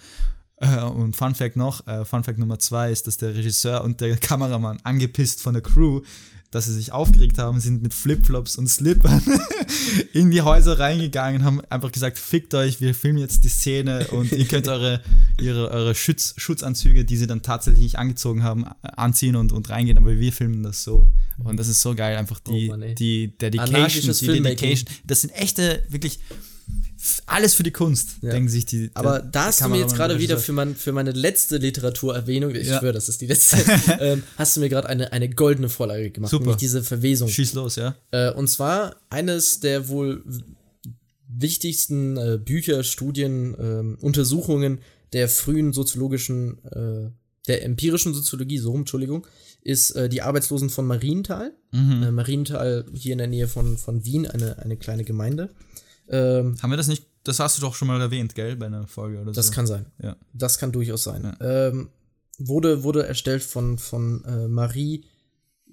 [0.57, 4.01] Äh, und Fun Fact noch, äh, Fun Fact Nummer zwei ist, dass der Regisseur und
[4.01, 6.03] der Kameramann angepisst von der Crew,
[6.51, 9.23] dass sie sich aufgeregt haben, sind mit Flipflops und Slippern
[10.13, 14.33] in die Häuser reingegangen, haben einfach gesagt, fickt euch, wir filmen jetzt die Szene und
[14.33, 15.01] ihr könnt eure,
[15.41, 19.97] ihre, eure Schutz, Schutzanzüge, die sie dann tatsächlich nicht angezogen haben, anziehen und, und reingehen,
[19.97, 21.07] aber wir filmen das so.
[21.39, 24.27] Und das ist so geil, einfach die, Oh Mann, die Dedication, die.
[24.43, 24.89] Dedication.
[25.05, 26.19] Das sind echte, wirklich
[27.27, 28.31] alles für die Kunst, Ja.
[28.31, 28.91] denken sich die.
[28.95, 32.55] Aber da hast du mir jetzt gerade der wieder für, mein, für meine letzte Literaturerwähnung,
[32.55, 32.79] ich Ja.
[32.79, 33.57] schwöre, das ist die letzte,
[34.01, 36.45] ähm, hast du mir gerade eine, eine goldene Vorlage gemacht, Super.
[36.45, 37.29] nämlich diese Verwesung.
[37.29, 37.95] Schieß los, ja.
[38.11, 40.23] Äh, und zwar eines der wohl
[41.29, 44.81] wichtigsten äh, Bücher, Studien, ähm, Untersuchungen
[45.13, 47.11] der frühen soziologischen, äh,
[47.49, 49.27] der empirischen Soziologie, so rum, Entschuldigung,
[49.63, 51.53] ist äh, die Arbeitslosen von Marienthal.
[51.73, 52.03] Mhm.
[52.03, 55.51] Äh, Marienthal hier in der Nähe von, von Wien, eine, eine kleine Gemeinde.
[56.11, 58.87] Ähm, Haben wir das nicht, das hast du doch schon mal erwähnt, gell, bei einer
[58.87, 59.53] Folge oder das so.
[59.53, 59.87] kann sein.
[60.03, 60.17] Ja.
[60.33, 61.37] Das kann durchaus sein.
[61.41, 61.89] Ähm,
[62.39, 65.05] wurde, wurde erstellt von, von äh, Marie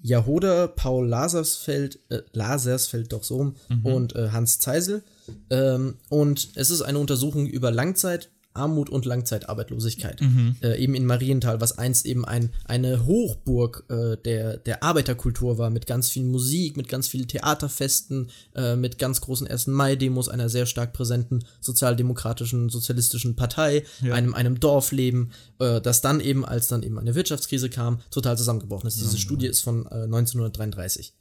[0.00, 5.02] Jahoda, Paul Lasersfeld, äh, Lasersfeld doch so rum, und äh, Hans Zeisel.
[5.50, 7.70] Ähm, und es ist eine Untersuchung über
[8.58, 10.20] Langzeitarmut und Langzeitarbeitslosigkeit.
[10.62, 15.70] Äh, eben in Marienthal, was einst eben ein, eine Hochburg äh, der, der Arbeiterkultur war,
[15.70, 19.68] mit ganz viel Musik, mit ganz vielen Theaterfesten, äh, mit ganz großen 1.
[19.68, 26.44] Mai-Demos, einer sehr stark präsenten sozialdemokratischen, sozialistischen Partei, einem, einem Dorfleben, äh, das dann eben,
[26.44, 29.00] als dann eben eine Wirtschaftskrise kam, total zusammengebrochen ist.
[29.00, 31.14] Diese Studie ist von äh, 1933.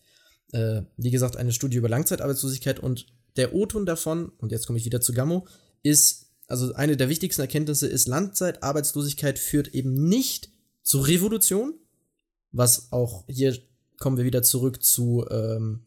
[0.54, 4.86] Äh, wie gesagt, eine Studie über Langzeitarbeitslosigkeit und der O-Ton davon, und jetzt komme ich
[4.86, 5.46] wieder zu Gammo,
[5.84, 10.50] ist, also eine der wichtigsten Erkenntnisse ist, Langzeitarbeitslosigkeit führt eben nicht
[10.82, 11.74] zur Revolution,
[12.52, 13.58] was auch hier
[14.00, 15.82] kommen wir wieder zurück zu, ähm,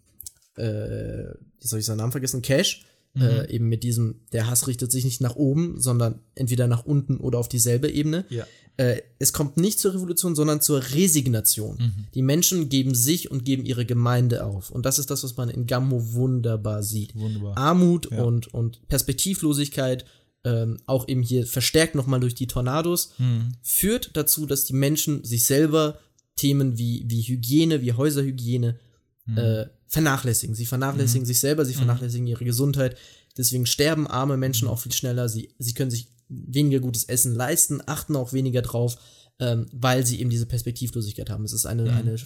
[0.57, 1.29] äh,
[1.61, 2.85] jetzt habe ich seinen Namen vergessen, Cash,
[3.17, 7.17] äh, eben mit diesem, der Hass richtet sich nicht nach oben, sondern entweder nach unten
[7.17, 8.25] oder auf dieselbe Ebene.
[8.29, 8.47] Ja.
[8.77, 11.77] Äh, es kommt nicht zur Revolution, sondern zur Resignation.
[11.79, 12.07] Mhm.
[12.15, 14.71] Die Menschen geben sich und geben ihre Gemeinde auf.
[14.71, 17.17] Und das ist das, was man in Gammo wunderbar sieht.
[17.17, 17.59] Wunderbar.
[17.59, 20.05] Armut und, und Perspektivlosigkeit,
[20.45, 23.53] ähm, auch eben hier verstärkt nochmal durch die Tornados, Mhm.
[23.63, 25.99] führt dazu, dass die Menschen sich selber
[26.37, 28.79] Themen wie, wie Hygiene, wie Häuserhygiene
[29.27, 29.37] Mhm.
[29.39, 30.55] äh, vernachlässigen.
[30.55, 32.97] Sie vernachlässigen sich selber, sie vernachlässigen ihre Gesundheit.
[33.37, 34.71] Deswegen sterben arme Menschen Mhm.
[34.73, 35.29] auch viel schneller.
[35.29, 38.97] Sie, sie können sich weniger gutes Essen leisten, achten auch weniger drauf,
[39.41, 41.45] ähm, weil sie eben diese Perspektivlosigkeit haben.
[41.45, 41.89] Es ist eine, Mhm.
[41.91, 42.17] eine,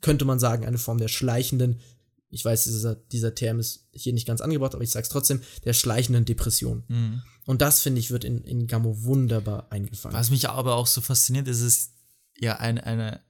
[0.00, 1.78] könnte man sagen, eine Form der schleichenden,
[2.28, 5.72] ich weiß, dieser, dieser Term ist hier nicht ganz angebracht, aber ich sag's trotzdem, der
[5.74, 6.82] schleichenden Depression.
[6.88, 7.22] Mhm.
[7.46, 10.16] Und das, finde ich, wird in, in Gammo wunderbar eingefangen.
[10.16, 11.90] Was mich aber auch so fasziniert, ist es
[12.38, 13.20] ja eine, eine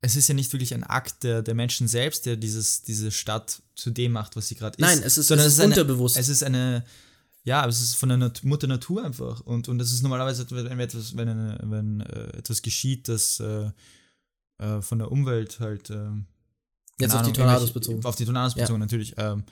[0.00, 3.62] es ist ja nicht wirklich ein Akt der, der Menschen selbst, der dieses, diese Stadt
[3.74, 4.80] zu dem macht, was sie gerade ist.
[4.80, 6.16] Nein, es ist- sondern es ist eine, unterbewusst.
[6.16, 6.84] Es ist eine,
[7.42, 9.40] ja, es ist von der Nat Mutter Natur einfach.
[9.40, 13.70] Und, und das ist normalerweise, wenn etwas, wenn, eine, wenn äh, etwas geschieht, das äh,
[14.58, 15.90] äh, von der Umwelt halt.
[15.90, 16.26] ähm,
[17.00, 18.04] Jetzt keine auf die Ahnung, Tornados bezogen.
[18.04, 18.62] Auf die Tornados Ja.
[18.62, 19.14] bezogen, natürlich.
[19.18, 19.44] Ähm,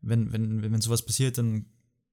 [0.00, 1.66] wenn, wenn, wenn sowas passiert, dann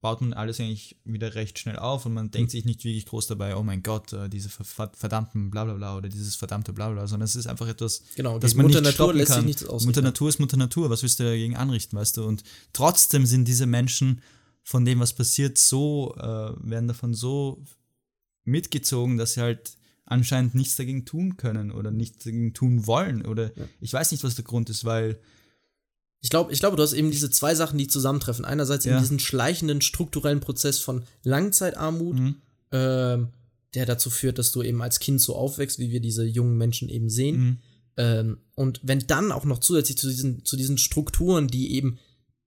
[0.06, 2.32] baut man alles eigentlich wieder recht schnell auf und man Hm.
[2.32, 6.10] denkt sich nicht wirklich groß dabei, oh mein Gott, äh, diese ver- verdammten Blablabla oder
[6.10, 9.18] dieses verdammte Blablabla, sondern es ist einfach etwas, Genau, das man Mutter nicht Natur stoppen
[9.18, 9.46] lässt sich kann.
[9.46, 9.86] nichts ausrichten.
[9.88, 12.24] Mutter Natur ist Mutter Natur, was willst du dagegen anrichten, weißt du?
[12.26, 14.22] Und trotzdem sind diese Menschen
[14.62, 17.64] von dem, was passiert, so, äh, werden davon so
[18.44, 23.52] mitgezogen, dass sie halt anscheinend nichts dagegen tun können oder nichts dagegen tun wollen oder
[23.82, 25.20] ich weiß nicht, was der Grund ist, weil
[26.22, 28.46] Ich glaube, ich glaube, du hast eben diese zwei Sachen, die zusammentreffen.
[28.46, 28.94] Einerseits Ja.
[28.94, 32.36] eben diesen schleichenden strukturellen Prozess von Langzeitarmut, Mhm.
[32.72, 33.28] ähm,
[33.76, 36.90] der dazu führt, dass du eben als Kind so aufwächst, wie wir diese jungen Menschen
[36.90, 37.38] eben sehen.
[37.40, 37.58] Mhm.
[37.98, 41.98] Ähm, und wenn dann auch noch zusätzlich zu diesen, zu diesen Strukturen, die eben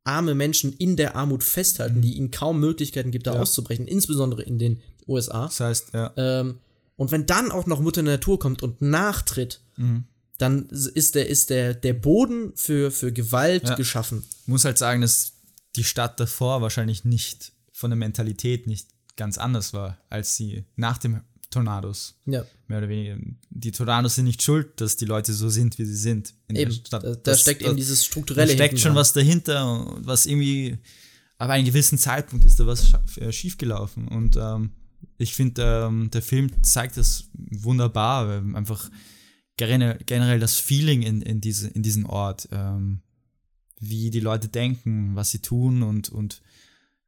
[0.04, 3.36] arme Menschen in der Armut festhalten, die ihnen kaum Möglichkeiten gibt, da Mhm.
[3.36, 3.42] Ja.
[3.42, 5.44] auszubrechen, insbesondere in den USA.
[5.46, 6.58] das heißt, ja, Ähm,
[6.96, 10.04] und wenn dann auch noch Mutter Natur kommt und nachtritt, Mhm.
[10.38, 13.74] Dann ist der, ist der, der Boden für, für Gewalt Ja.
[13.74, 14.24] geschaffen.
[14.46, 15.32] muss halt sagen, dass
[15.76, 20.98] die Stadt davor wahrscheinlich nicht von der Mentalität nicht ganz anders war, als sie nach
[20.98, 21.20] dem
[21.50, 22.14] Tornados.
[22.26, 22.44] Ja.
[22.66, 23.16] Mehr oder weniger.
[23.50, 26.34] Die Tornados sind nicht schuld, dass die Leute so sind, wie sie sind.
[26.48, 26.78] eben.
[26.90, 28.48] Da, da das, steckt das, eben dieses strukturelle.
[28.48, 30.78] Da steckt schon was dahinter, was irgendwie.
[31.38, 34.08] Aber an einem gewissen Zeitpunkt ist da was äh, schiefgelaufen.
[34.08, 34.70] Und ähm,
[35.16, 38.42] ich finde, ähm, der Film zeigt das wunderbar.
[38.54, 38.90] Einfach
[39.58, 42.48] generell das Feeling in, in, diese, in diesem Ort.
[42.52, 43.02] Ähm,
[43.80, 46.42] wie die Leute denken, was sie tun und, und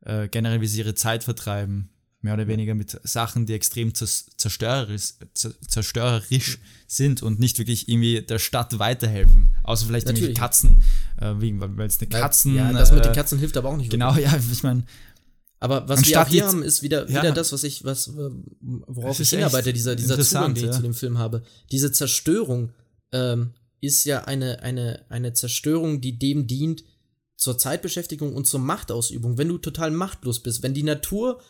[0.03, 1.91] äh, generell, wie sie ihre Zeit vertreiben
[2.23, 8.39] mehr oder weniger mit Sachen, die extrem zerstörerisch, zerstörerisch sind und nicht wirklich irgendwie der
[8.39, 9.49] Stadt weiterhelfen.
[9.63, 10.83] Außer vielleicht irgendwie Katzen,
[11.19, 12.55] äh, weil es eine Katzen.
[12.57, 13.91] Ja, das mit den äh, Katzen hilft aber auch nicht.
[13.91, 14.33] Genau, wirklich.
[14.33, 14.85] ja, ich meine.
[15.61, 19.21] Aber was wir auch hier haben, ist wieder, wieder ja, das, was ich, was, worauf
[19.21, 21.43] ich hinarbeite, dieser, dieser Zugang, den ich zu dem Film habe.
[21.71, 22.73] Diese Zerstörung
[23.13, 26.85] ähm, ist ja eine, eine, eine Zerstörung, die dem dient,
[27.37, 29.39] zur Zeitbeschäftigung und zur Machtausübung.
[29.39, 31.41] Wenn du total machtlos bist, wenn die Natur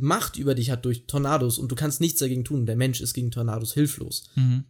[0.00, 2.64] Macht über dich hat durch Tornados und du kannst nichts dagegen tun.
[2.64, 4.24] Der Mensch ist gegen Tornados hilflos.
[4.36, 4.64] Mhm.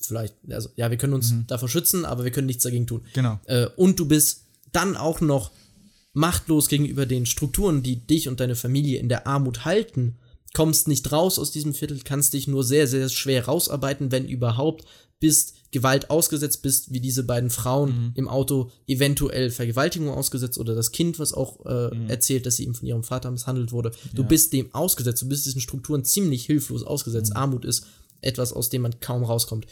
[0.00, 1.46] Vielleicht, also ja, wir können uns mhm.
[1.46, 3.02] davor schützen, aber wir können nichts dagegen tun.
[3.12, 3.38] Genau.
[3.44, 5.52] Äh, und du bist dann auch noch
[6.16, 10.16] machtlos gegenüber den Strukturen, die dich und deine Familie in der Armut halten,
[10.54, 14.86] kommst nicht raus aus diesem Viertel, kannst dich nur sehr, sehr schwer rausarbeiten, wenn überhaupt,
[15.20, 18.12] bist Gewalt ausgesetzt bist, wie diese beiden Frauen mhm.
[18.14, 22.08] im Auto eventuell Vergewaltigung ausgesetzt oder das Kind, was auch äh, mhm.
[22.08, 23.92] erzählt, dass sie eben von ihrem Vater misshandelt wurde.
[24.14, 24.28] Du ja.
[24.28, 27.30] bist dem ausgesetzt, du bist diesen Strukturen ziemlich hilflos ausgesetzt.
[27.30, 27.36] Mhm.
[27.36, 27.86] Armut ist
[28.22, 29.66] etwas, aus dem man kaum rauskommt.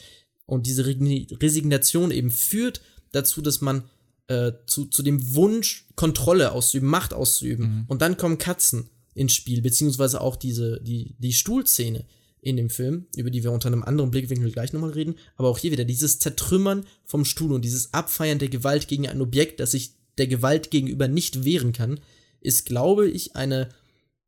[0.45, 2.83] Und diese Resignation eben führt
[3.13, 3.85] dazu, dass man
[4.29, 7.67] äh, zu, zu dem Wunsch, Kontrolle auszuüben, Macht auszuüben.
[7.67, 7.85] Mhm.
[7.89, 12.05] Und dann kommen Katzen ins Spiel, beziehungsweise auch diese, die, die Stuhlszene
[12.41, 15.59] in dem Film, über die wir unter einem anderen Blickwinkel gleich nochmal reden, aber auch
[15.59, 19.71] hier wieder dieses Zertrümmern vom Stuhl und dieses Abfeiern der Gewalt gegen ein Objekt, das
[19.71, 22.01] sich der Gewalt gegenüber nicht wehren kann,
[22.41, 23.71] ist, glaube ich, eine,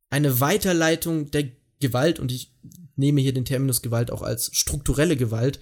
[0.08, 2.52] eine Weiterleitung der Gewalt und ich
[2.96, 5.60] nehme hier den Terminus Gewalt auch als strukturelle Gewalt,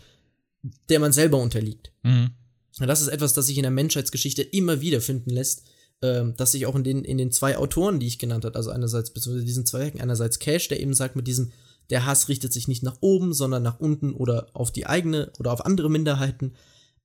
[0.89, 1.93] der man selber unterliegt.
[2.05, 2.31] Mhm.
[2.79, 5.63] Das ist etwas, das sich in der Menschheitsgeschichte immer wieder finden lässt,
[6.03, 8.71] ähm, das sich auch in den, in den zwei Autoren, die ich genannt habe, also
[8.71, 11.53] einerseits, beziehungsweise diesen zwei Werken, einerseits Cash, der eben sagt, mit diesem
[11.91, 15.53] der Hass richtet sich nicht nach oben, sondern nach unten oder auf die eigene oder
[15.53, 16.55] auf andere Minderheiten,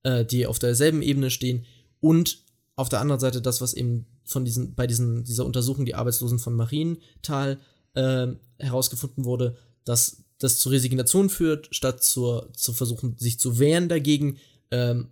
[0.02, 1.66] äh, die auf derselben Ebene stehen.
[2.00, 2.44] Und
[2.76, 6.38] auf der anderen Seite das, was eben von diesen, bei diesen, dieser Untersuchung die Arbeitslosen
[6.38, 7.58] von Marienthal
[7.94, 13.88] äh, herausgefunden wurde, dass das zu Resignation führt, statt zur, zu versuchen, sich zu wehren
[13.88, 14.38] dagegen.
[14.70, 15.08] Ähm,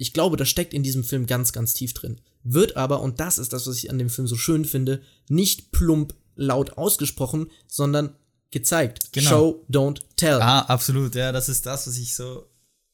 [0.00, 2.22] ich glaube, das steckt in diesem Film ganz, ganz tief drin.
[2.42, 5.72] Wird aber, und das ist das, was ich an dem Film so schön finde, nicht
[5.72, 8.16] plump laut ausgesprochen, sondern
[8.50, 9.12] gezeigt.
[9.12, 9.28] Genau.
[9.28, 10.40] Show, don't tell.
[10.40, 11.14] Ah, absolut.
[11.14, 12.48] Ja, das ist das, was ich so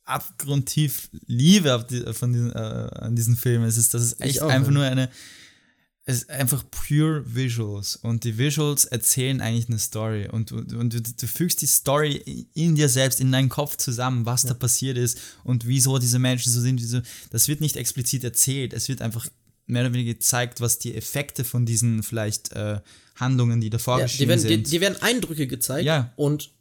[0.04, 3.68] abgrundtief liebe von diesen, äh, an diesen Filmen.
[3.68, 4.74] Es ist, das ist echt auch, einfach ja.
[4.74, 5.08] nur eine,
[6.08, 10.94] es ist einfach pure Visuals und die Visuals erzählen eigentlich eine Story und, und, und
[10.94, 14.50] du, du, fügst die Story in dir selbst, in deinen Kopf zusammen, was ja.
[14.50, 16.80] da passiert ist und wieso diese Menschen so sind.
[16.80, 17.00] Wieso,
[17.30, 19.26] das wird nicht explizit erzählt, es wird einfach
[19.66, 22.78] mehr oder weniger gezeigt, was die Effekte von diesen vielleicht äh,
[23.16, 24.70] Handlungen, die davor ja, geschehen die werden, sind.
[24.70, 26.12] Die, werden Eindrücke gezeigt ja.
[26.14, 26.52] und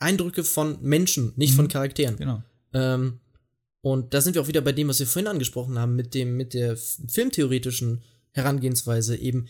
[0.00, 1.56] Eindrücke von Menschen, nicht mhm.
[1.56, 2.16] von Charakteren.
[2.16, 2.42] Genau.
[2.72, 3.20] Ähm,
[3.82, 6.36] und da sind wir auch wieder bei dem, was wir vorhin angesprochen haben, mit dem,
[6.36, 8.02] mit der filmtheoretischen
[8.32, 9.46] Herangehensweise eben.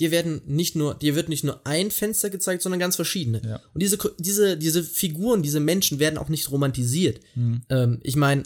[0.00, 3.42] Dir werden nicht nur, dir wird nicht nur ein Fenster gezeigt, sondern ganz verschiedene.
[3.44, 3.60] Ja.
[3.74, 7.20] Und diese, diese, diese Figuren, diese Menschen werden auch nicht romantisiert.
[7.34, 7.62] Mhm.
[7.68, 8.44] Ähm, ich meine,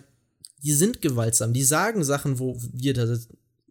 [0.62, 3.07] die sind gewaltsam, die sagen Sachen, wo wir da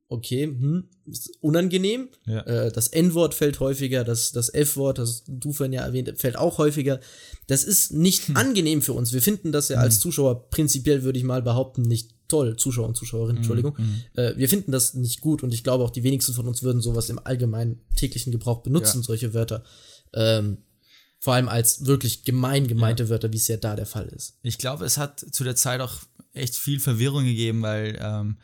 [0.08, 2.10] okay, hm, ist unangenehm.
[2.26, 2.42] Ja.
[2.42, 6.58] Äh, das N-Wort fällt häufiger, das, das F-Wort, das du vorhin ja erwähnt, fällt auch
[6.58, 7.00] häufiger.
[7.48, 8.38] Das ist nicht hm.
[8.38, 9.14] angenehm für uns.
[9.14, 9.84] Wir finden das ja hm.
[9.84, 12.56] als Zuschauer prinzipiell, würde ich mal behaupten, nicht toll.
[12.58, 13.78] Zuschauer und Zuschauerinnen, hm, Entschuldigung.
[13.78, 14.02] Hm.
[14.14, 16.82] Äh, wir finden das nicht gut und ich glaube auch die wenigsten von uns würden
[16.82, 19.04] sowas im allgemeinen täglichen Gebrauch benutzen, ja.
[19.04, 19.64] solche Wörter.
[20.14, 20.58] Ähm,
[21.20, 23.10] vor allem als wirklich gemein gemeinte ja.
[23.10, 24.38] Wörter, wie es ja da der Fall ist.
[24.44, 26.02] Ich glaube, es hat zu der Zeit auch
[26.34, 28.38] echt viel Verwirrung gegeben, weil ähm,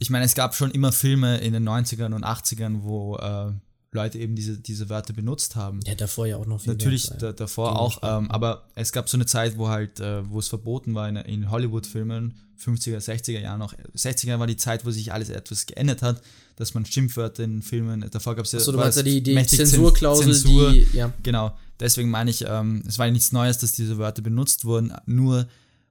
[0.00, 3.52] ich meine, es gab schon immer Filme in den 90ern und 80ern, wo äh,
[3.92, 5.80] Leute eben diese, diese Wörter benutzt haben.
[5.84, 9.18] Ja, davor ja auch noch viel Natürlich da, davor auch, ähm, aber es gab so
[9.18, 13.58] eine Zeit, wo halt, äh, wo es verboten war in, in Hollywood-Filmen, 50er, 60er Jahren
[13.58, 13.74] noch.
[13.94, 16.22] 60er war die Zeit, wo sich alles etwas geändert hat,
[16.56, 18.58] dass man Schimpfwörter in Filmen, davor gab es ja.
[18.58, 21.12] Achso, du meinst ja die, die Zensurklausel, Zensur, die, ja.
[21.22, 24.94] Genau, deswegen meine ich, ähm, es war ja nichts Neues, dass diese Wörter benutzt wurden,
[25.04, 25.46] nur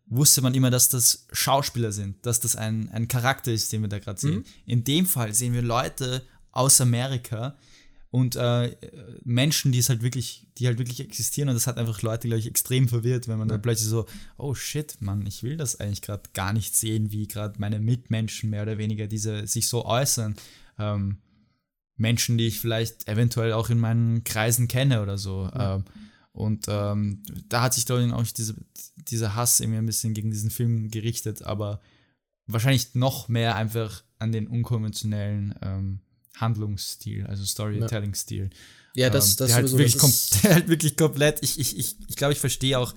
[0.10, 3.90] wusste man immer, dass das Schauspieler sind, dass das ein, ein Charakter ist, den wir
[3.90, 4.40] da gerade sehen.
[4.40, 4.46] Mhm.
[4.66, 7.56] In dem Fall sehen wir Leute aus Amerika
[8.12, 8.76] und äh,
[9.24, 12.40] Menschen, die es halt wirklich, die halt wirklich existieren und das hat einfach Leute, glaube
[12.40, 13.54] ich, extrem verwirrt, wenn man ja.
[13.54, 14.08] dann plötzlich so,
[14.38, 18.50] oh shit, Mann, ich will das eigentlich gerade gar nicht sehen, wie gerade meine Mitmenschen
[18.50, 20.36] mehr oder weniger diese sich so äußern.
[20.80, 21.18] Ähm,
[21.98, 25.50] Menschen, die ich vielleicht eventuell auch in meinen Kreisen kenne oder so.
[25.54, 25.76] Ja.
[25.76, 25.84] Ähm,
[26.32, 28.56] Und ähm, da hat sich, ich, auch diese,
[28.96, 31.82] dieser Hass irgendwie ein bisschen gegen diesen Film gerichtet, aber
[32.48, 36.00] wahrscheinlich noch mehr einfach an den unkonventionellen ähm,
[36.36, 38.50] Handlungsstil, also Storytelling-Stil.
[38.96, 41.96] Ja, das, ähm, das der halt, wirklich das der halt wirklich komplett, ich, ich, ich,
[42.08, 42.94] ich glaube, ich verstehe auch,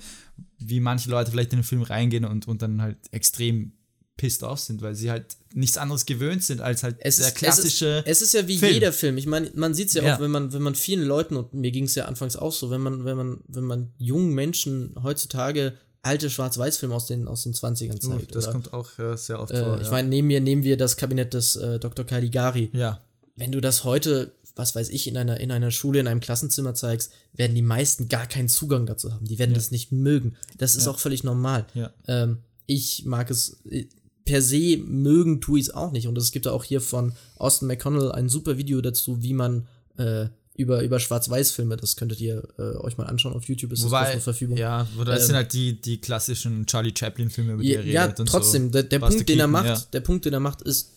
[0.59, 3.72] wie manche Leute vielleicht in den Film reingehen und, und dann halt extrem
[4.16, 7.36] pissed off sind, weil sie halt nichts anderes gewöhnt sind als halt es der ist,
[7.36, 8.02] klassische.
[8.06, 8.74] Es ist, es ist ja wie Film.
[8.74, 9.16] jeder Film.
[9.16, 11.54] Ich meine, man sieht es ja, ja, auch, wenn man, wenn man vielen Leuten, und
[11.54, 14.94] mir ging es ja anfangs auch so, wenn man, wenn man, wenn man jungen Menschen
[15.02, 18.04] heutzutage alte Schwarz-Weiß-Filme aus den, aus den 20ern zeigt.
[18.04, 19.80] Oh, das oder, kommt auch äh, sehr oft äh, vor.
[19.80, 22.04] Ich meine, neben mir nehmen wir das Kabinett des äh, Dr.
[22.04, 22.70] Caligari.
[22.72, 23.00] Ja.
[23.36, 26.74] Wenn du das heute, was weiß ich, in einer, in einer Schule, in einem Klassenzimmer
[26.74, 29.26] zeigst, werden die meisten gar keinen Zugang dazu haben.
[29.26, 29.56] Die werden ja.
[29.56, 30.36] das nicht mögen.
[30.58, 30.92] Das ist ja.
[30.92, 31.66] auch völlig normal.
[31.74, 31.92] Ja.
[32.08, 33.86] Ähm, ich mag es, äh,
[34.25, 36.07] per se mögen tue ich es auch nicht.
[36.07, 39.66] Und es gibt auch hier von Austin McConnell ein super Video dazu, wie man
[39.97, 44.05] äh, über, über Schwarz-Weiß-Filme, das könntet ihr äh, euch mal anschauen auf YouTube, ist Wobei,
[44.05, 44.57] das zur Verfügung.
[44.57, 48.18] Ja, das ähm, sind halt die, die klassischen Charlie Chaplin-Filme, über die ja, er redet.
[48.18, 48.73] Ja, trotzdem, so.
[48.73, 49.83] der, der Punkt, den er macht, ja.
[49.93, 50.91] der Punkt, den er macht, ist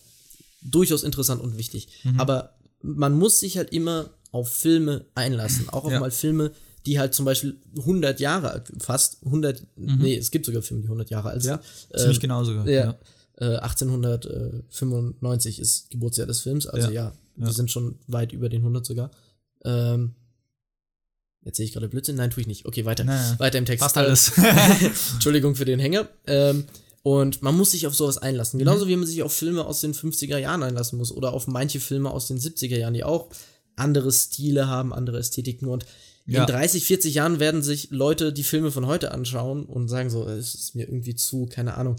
[0.62, 1.88] durchaus interessant und wichtig.
[2.04, 2.20] Mhm.
[2.20, 6.00] Aber man muss sich halt immer auf Filme einlassen, auch auf ja.
[6.00, 6.52] mal Filme,
[6.84, 9.98] die halt zum Beispiel 100 Jahre alt, fast 100, mhm.
[9.98, 11.52] nee, es gibt sogar Filme, die 100 Jahre alt sind.
[11.52, 12.68] Ja, ziemlich ähm, genau sogar.
[12.68, 12.84] Ja.
[12.84, 12.98] ja.
[13.38, 18.84] 1895 äh, ist Geburtsjahr des Films, also ja, wir sind schon weit über den 100
[18.84, 19.10] sogar.
[19.64, 20.14] Ähm,
[21.42, 22.16] jetzt sehe ich gerade Blödsinn.
[22.16, 22.66] Nein, tue ich nicht.
[22.66, 23.04] Okay, weiter.
[23.04, 23.82] Naja, weiter im Text.
[23.82, 24.32] Fast alles.
[25.14, 26.08] Entschuldigung für den Hänger.
[26.26, 26.64] Ähm,
[27.02, 28.58] und man muss sich auf sowas einlassen.
[28.58, 28.88] Genauso mhm.
[28.88, 32.10] wie man sich auf Filme aus den 50er Jahren einlassen muss oder auf manche Filme
[32.10, 33.28] aus den 70er Jahren, die auch
[33.76, 35.68] andere Stile haben, andere Ästhetiken.
[35.68, 35.86] Und
[36.26, 36.40] ja.
[36.40, 40.26] in 30, 40 Jahren werden sich Leute die Filme von heute anschauen und sagen so,
[40.26, 41.96] es ist mir irgendwie zu, keine Ahnung,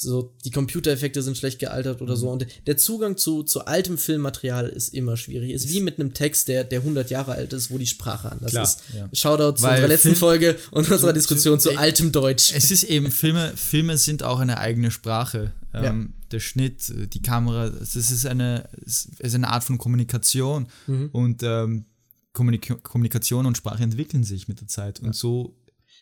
[0.00, 2.20] so die Computereffekte sind schlecht gealtert oder mhm.
[2.20, 2.30] so.
[2.30, 5.50] Und der Zugang zu, zu altem Filmmaterial ist immer schwierig.
[5.50, 8.52] Ist wie mit einem Text, der, der 100 Jahre alt ist, wo die Sprache anders
[8.52, 8.82] Klar, ist.
[8.94, 9.08] Ja.
[9.12, 12.52] Shoutout Weil zu unserer letzten Film, Folge und unserer Diskussion zu altem Deutsch.
[12.54, 15.52] Es ist eben, Filme, Filme sind auch eine eigene Sprache.
[15.74, 16.28] Ähm, ja.
[16.30, 20.68] Der Schnitt, die Kamera, das ist eine, es ist eine Art von Kommunikation.
[20.86, 21.08] Mhm.
[21.10, 21.86] Und ähm,
[22.34, 25.00] Kommunik Kommunikation und Sprache entwickeln sich mit der Zeit.
[25.00, 25.56] Und so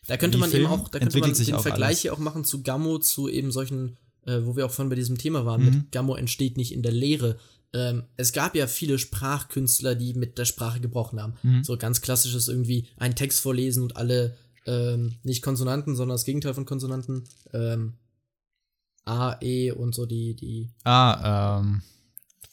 [0.07, 2.63] da könnte man Film eben auch, da könnte man den Vergleich hier auch machen zu
[2.63, 5.67] Gammo, zu eben solchen, äh, wo wir auch vorhin bei diesem Thema waren, mhm.
[5.67, 7.39] mit Gammo entsteht nicht in der Lehre.
[7.73, 11.35] Ähm, es gab ja viele Sprachkünstler, die mit der Sprache gebrochen haben.
[11.43, 11.65] Mhm.
[11.65, 14.37] So ganz klassisch ist irgendwie ein Text vorlesen und alle
[14.67, 17.25] ähm, nicht Konsonanten, sondern das Gegenteil von Konsonanten.
[17.53, 17.95] Ähm,
[19.05, 20.71] A, E und so die, die.
[20.85, 21.83] Ah, ähm.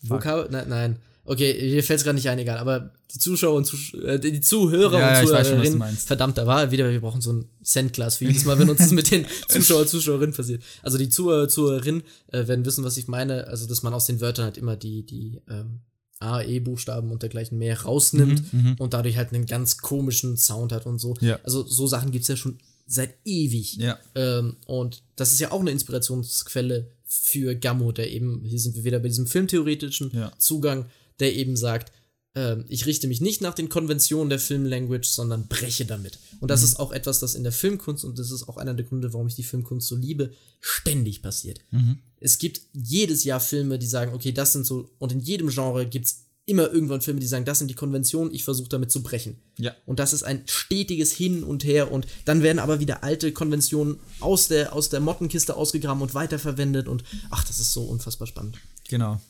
[0.01, 0.49] Vokabel?
[0.51, 0.99] Nein, nein.
[1.25, 4.41] Okay, mir fällt es gerade nicht ein, egal, aber die Zuschauer und Zusch äh, die
[4.41, 8.43] Zuhörer ja, und Zuhörerinnen, verdammt, da war wieder, wir brauchen so ein Centglas für jedes
[8.43, 10.61] Mal, wenn uns das mit den Zuschauer und Zuschauerinnen passiert.
[10.81, 14.19] Also die Zuhörer, Zuhörerinnen äh, werden wissen, was ich meine, also dass man aus den
[14.19, 15.79] Wörtern halt immer die, die ähm,
[16.19, 20.73] A, E-Buchstaben und dergleichen mehr rausnimmt mhm, mhm, und dadurch halt einen ganz komischen Sound
[20.73, 21.15] hat und so.
[21.21, 21.39] Ja.
[21.43, 23.77] Also so Sachen gibt's ja schon seit ewig.
[23.77, 23.97] Ja.
[24.15, 28.83] Ähm, und das ist ja auch eine Inspirationsquelle für Gammo, der eben, hier sind wir
[28.83, 30.31] wieder bei diesem filmtheoretischen ja.
[30.37, 30.85] Zugang,
[31.19, 31.91] der eben sagt,
[32.35, 36.19] äh, ich richte mich nicht nach den Konventionen der Filmlanguage, sondern breche damit.
[36.39, 36.65] Und das mhm.
[36.65, 39.27] ist auch etwas, das in der Filmkunst, und das ist auch einer der Gründe, warum
[39.27, 41.59] ich die Filmkunst so liebe, ständig passiert.
[41.71, 41.99] Mhm.
[42.19, 45.85] Es gibt jedes Jahr Filme, die sagen, okay, das sind so, und in jedem Genre
[45.85, 49.01] gibt es immer irgendwann Filme, die sagen, das sind die Konventionen, ich versuche damit zu
[49.01, 49.37] brechen.
[49.57, 49.73] Ja.
[49.85, 53.99] Und das ist ein stetiges Hin und Her und dann werden aber wieder alte Konventionen
[54.19, 58.57] aus der, aus der Mottenkiste ausgegraben und weiterverwendet und ach, das ist so unfassbar spannend.
[58.89, 59.21] Genau.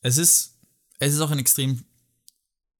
[0.00, 0.53] Es ist
[0.98, 1.84] es ist auch ein extrem,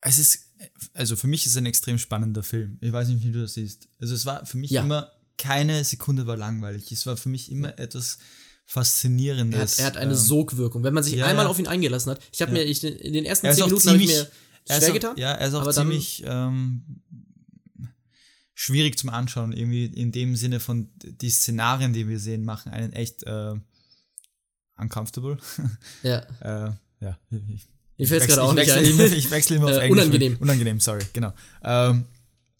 [0.00, 0.50] es ist,
[0.92, 2.78] also für mich ist es ein extrem spannender Film.
[2.80, 3.88] Ich weiß nicht, wie du das siehst.
[3.98, 4.82] Also es war für mich ja.
[4.82, 6.92] immer, keine Sekunde war langweilig.
[6.92, 8.18] Es war für mich immer etwas
[8.66, 9.78] Faszinierendes.
[9.78, 10.82] Er hat, er hat eine ähm, Sogwirkung.
[10.82, 13.24] Wenn man sich ja, einmal auf ihn eingelassen hat, ich habe mir ich, in den
[13.24, 14.28] ersten zehn Minuten habe ich mir
[14.66, 15.16] schwer auch, getan.
[15.16, 17.02] Ja, er ist auch ziemlich ähm,
[18.54, 19.52] schwierig zum Anschauen.
[19.52, 23.54] Irgendwie in dem Sinne von die Szenarien, die wir sehen, machen einen echt äh,
[24.76, 25.38] uncomfortable.
[26.02, 26.18] Ja.
[26.40, 28.84] äh, ja, ich, mir fällt es gerade auch nicht ein.
[28.84, 30.04] Immer, ich wechsle immer auf äh, Englisch.
[30.04, 30.36] Unangenehm.
[30.40, 31.32] Unangenehm, sorry, genau.
[31.62, 32.04] Ähm,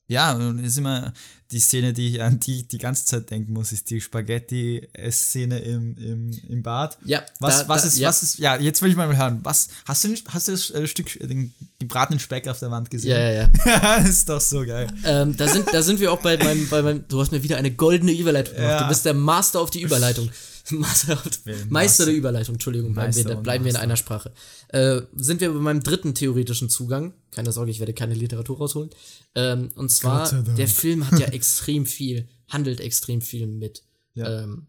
[0.06, 1.14] ja, und ist immer
[1.50, 5.96] die Szene, die ich an die die ganze Zeit denken muss, ist die Spaghetti-Szene im,
[5.96, 6.98] im, im Bad.
[7.04, 7.22] Ja.
[7.40, 8.08] Was, da, was, da, ist, ja.
[8.08, 10.86] was ist, ja, jetzt will ich mal hören, was, hast du, hast du das äh,
[10.86, 13.12] Stück, den gebratenen Speck auf der Wand gesehen?
[13.12, 13.94] Ja, ja, ja.
[14.04, 14.88] ist doch so geil.
[15.04, 17.56] Ähm, da, sind, da sind wir auch bei meinem, bei meinem, du hast mir wieder
[17.56, 18.70] eine goldene Überleitung gemacht.
[18.72, 18.82] Ja.
[18.82, 20.30] Du bist der Master auf die Überleitung.
[20.70, 21.22] Meister,
[21.68, 24.32] Meister der Überleitung, Entschuldigung, bleiben, wir, bleiben wir in einer Sprache.
[24.68, 27.12] Äh, sind wir bei meinem dritten theoretischen Zugang.
[27.30, 28.90] Keine Sorge, ich werde keine Literatur rausholen.
[29.34, 33.82] Ähm, und zwar, der Film hat ja extrem viel, handelt extrem viel mit
[34.14, 34.42] ja.
[34.42, 34.66] ähm,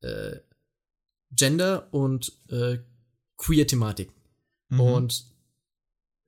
[0.00, 0.36] äh,
[1.32, 2.78] Gender und äh,
[3.36, 4.10] Queer-Thematik.
[4.68, 4.80] Mhm.
[4.80, 5.24] Und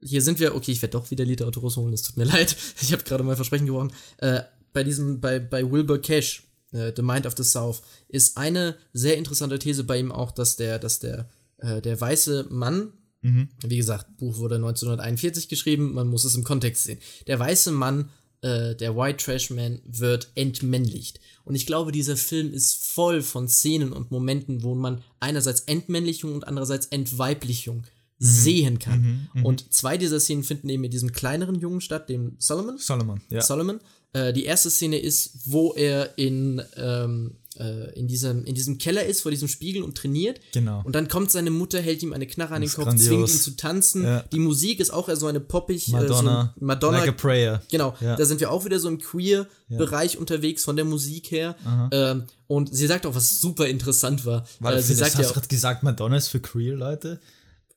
[0.00, 2.56] hier sind wir, okay, ich werde doch wieder Literatur holen, es tut mir leid.
[2.80, 3.92] Ich habe gerade mal Versprechen gebrochen.
[4.18, 8.76] Äh, bei diesem, bei, bei Wilbur Cash, äh, The Mind of the South, ist eine
[8.92, 12.92] sehr interessante These bei ihm auch, dass der, dass der, äh, der weiße Mann,
[13.24, 13.48] Mhm.
[13.64, 16.98] wie gesagt, Buch wurde 1941 geschrieben, man muss es im Kontext sehen.
[17.28, 18.08] Der weiße Mann,
[18.40, 21.20] äh, der White Trash Man, wird entmännlicht.
[21.44, 26.34] Und ich glaube, dieser Film ist voll von Szenen und Momenten, wo man einerseits Entmännlichung
[26.34, 27.84] und andererseits Entweiblichung
[28.18, 29.28] sehen kann.
[29.44, 32.78] Und zwei dieser Szenen finden eben mit diesem kleineren Jungen statt, dem Solomon.
[32.78, 33.40] Solomon, ja.
[33.40, 33.80] Solomon.
[34.14, 39.04] Äh, die erste Szene ist, wo er in, ähm, äh, in, diesem, in diesem Keller
[39.04, 40.38] ist, vor diesem Spiegel und trainiert.
[40.52, 40.82] Genau.
[40.84, 43.06] Und dann kommt seine Mutter, hält ihm eine Knarre an den Kopf, grandios.
[43.08, 44.04] zwingt ihn zu tanzen.
[44.04, 44.22] Ja.
[44.32, 46.98] Die Musik ist auch eher so eine poppig, Madonna, äh, so Madonna.
[46.98, 47.62] Like a Prayer.
[47.70, 48.16] Genau, Ja.
[48.16, 51.56] da sind wir auch wieder so im Queer-Bereich unterwegs von der Musik her.
[51.90, 54.46] Ähm, und sie sagt auch, was super interessant war.
[54.60, 57.18] Weil äh, sie sagt ja hast du gerade gesagt, Madonna ist für queer Leute?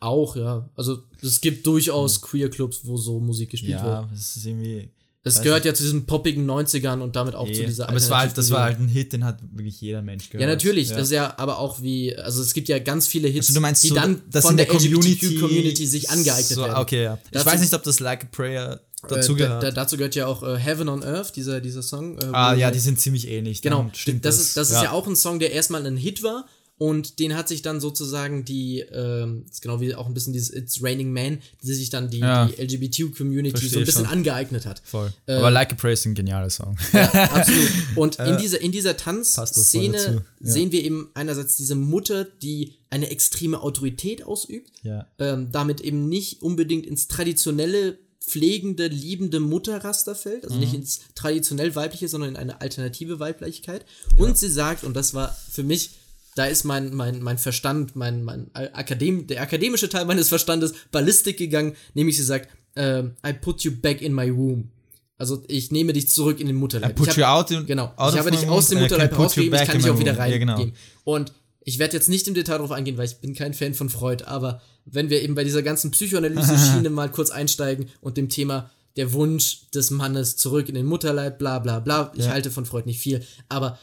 [0.01, 0.69] auch, ja.
[0.75, 3.85] Also es gibt durchaus Queer-Clubs, wo so Musik gespielt wird.
[3.85, 4.89] Ja, das ist irgendwie.
[5.27, 7.65] Es gehört ja zu diesen poppigen 90ern und damit auch zu eh.
[7.65, 10.29] dieser Aber es war halt, das war halt ein Hit, den hat wirklich jeder Mensch
[10.29, 10.41] gehört.
[10.41, 10.89] Ja, natürlich.
[10.89, 10.97] Ja.
[10.97, 13.83] Das ist ja aber auch wie, also es gibt ja ganz viele Hits, Also meinst
[13.83, 16.77] die so, dann von der, der Community, LGBTQ-Community sich angeeignet so, werden.
[16.77, 17.17] Okay, ja.
[17.25, 19.63] Ich Dazu- weiß nicht, ob das Like a Prayer dazu äh, gehört.
[19.63, 22.19] da, dazu gehört ja auch äh, Heaven on Earth, dieser, dieser Song.
[22.19, 23.63] Äh, ah, ja, die sind ziemlich ähnlich.
[23.63, 24.45] Genau, stimmt das, das.
[24.45, 26.45] ist, das ist ja auch ein Song, der erstmal ein Hit war
[26.77, 30.53] und den hat sich dann sozusagen die, ähm, ist genau wie auch ein bisschen dieses
[30.53, 32.47] It's Raining Man, die sich dann die, Ja.
[32.47, 34.11] die LGBTQ-Community so ein bisschen schon.
[34.13, 34.81] angeeignet hat.
[34.83, 35.13] Voll.
[35.25, 36.77] Äh, Aber Like a Prayer ist ein genialer Song.
[36.91, 37.69] Absolut.
[37.95, 40.21] Und in dieser, in dieser Tanzszene ja.
[40.51, 45.07] sehen wir eben einerseits diese Mutter, die eine extreme Autorität ausübt, ja.
[45.19, 50.61] ähm, damit eben nicht unbedingt ins traditionelle, pflegende, liebende Mutterraster fällt, also Mhm.
[50.61, 53.85] nicht ins traditionell weibliche, sondern in eine alternative Weiblichkeit.
[54.17, 55.91] Und sie sagt, und das war für mich,
[56.35, 61.37] da ist mein, mein, mein Verstand, mein, mein Akadem, der akademische Teil meines Verstandes Ballistik
[61.37, 64.67] gegangen, nämlich sie sagt, ähm, I put you back in my womb.
[65.17, 66.93] Also ich nehme dich zurück in den Mutterleib.
[66.95, 67.93] put ich hab, you out in- genau.
[67.95, 70.11] out ich habe dich aus dem I Mutterleib put rausgegeben, ich kann dich auch wieder
[70.11, 70.17] womb.
[70.17, 70.47] Ja, reingeben.
[70.57, 70.71] genau.
[71.05, 71.31] Und
[71.61, 74.25] ich werde jetzt nicht im Detail darauf eingehen, weil ich bin kein Fan von Freud,
[74.25, 79.13] aber wenn wir eben bei dieser ganzen Psychoanalyse-Schiene mal kurz einsteigen und dem Thema der
[79.13, 82.31] Wunsch des Mannes zurück in den Mutterleib, bla bla bla, ich Ja.
[82.31, 83.79] halte von Freud nicht viel, aber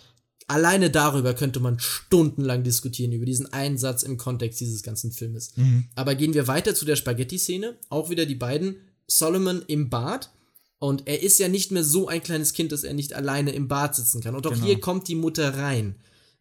[0.49, 5.57] alleine darüber könnte man stundenlang diskutieren, über diesen Einsatz im Kontext dieses ganzen Filmes.
[5.57, 5.87] Mhm.
[5.95, 8.77] Aber gehen wir weiter zu der Spaghetti-Szene, auch wieder die beiden,
[9.07, 10.31] Solomon im Bad,
[10.79, 13.69] und er ist ja nicht mehr so ein kleines Kind, dass er nicht alleine im
[13.69, 14.35] Bad sitzen kann.
[14.35, 14.67] Und auch Genau.
[14.67, 15.95] hier kommt die Mutter rein.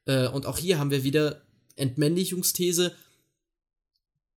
[0.06, 1.44] Äh, und auch hier haben wir wieder
[1.76, 2.92] Entmännlichungsthese.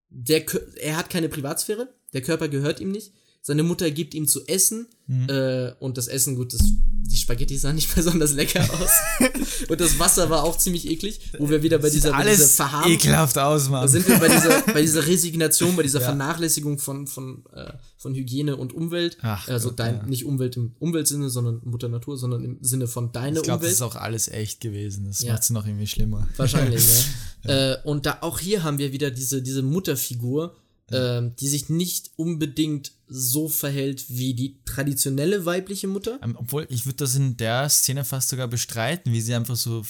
[0.09, 0.45] Der,
[0.75, 3.13] er hat keine Privatsphäre, der Körper gehört ihm nicht.
[3.47, 5.29] Seine Mutter gibt ihm zu essen Mhm.
[5.29, 8.89] äh, und das Essen, gut, das, die Spaghetti sahen nicht besonders lecker aus.
[9.69, 12.55] und das Wasser war auch ziemlich eklig, wo wir wieder bei dieser, bei dieser Alles
[12.55, 13.83] Verharmung ekelhaft aus, Mann.
[13.83, 16.05] da sind wir bei dieser, bei dieser Resignation, bei dieser Ja.
[16.07, 19.17] Vernachlässigung von, von, äh, von Hygiene und Umwelt.
[19.21, 20.05] Ach also Gott, dein, ja.
[20.07, 23.79] nicht Umwelt im Umweltsinne, sondern Mutter Natur, sondern im Sinne von deine ich glaube, das
[23.79, 23.91] Umwelt.
[23.91, 25.05] ist auch alles echt gewesen.
[25.05, 25.33] Das Ja.
[25.33, 26.27] macht es noch irgendwie schlimmer.
[26.37, 26.83] Wahrscheinlich,
[27.43, 27.73] ja.
[27.73, 30.55] Äh, und da auch hier haben wir wieder diese, diese Mutterfigur,
[30.91, 36.19] ähm, die sich nicht unbedingt so verhält wie die traditionelle weibliche Mutter.
[36.23, 39.83] Ähm, obwohl, ich würde das in der Szene fast sogar bestreiten, wie sie einfach so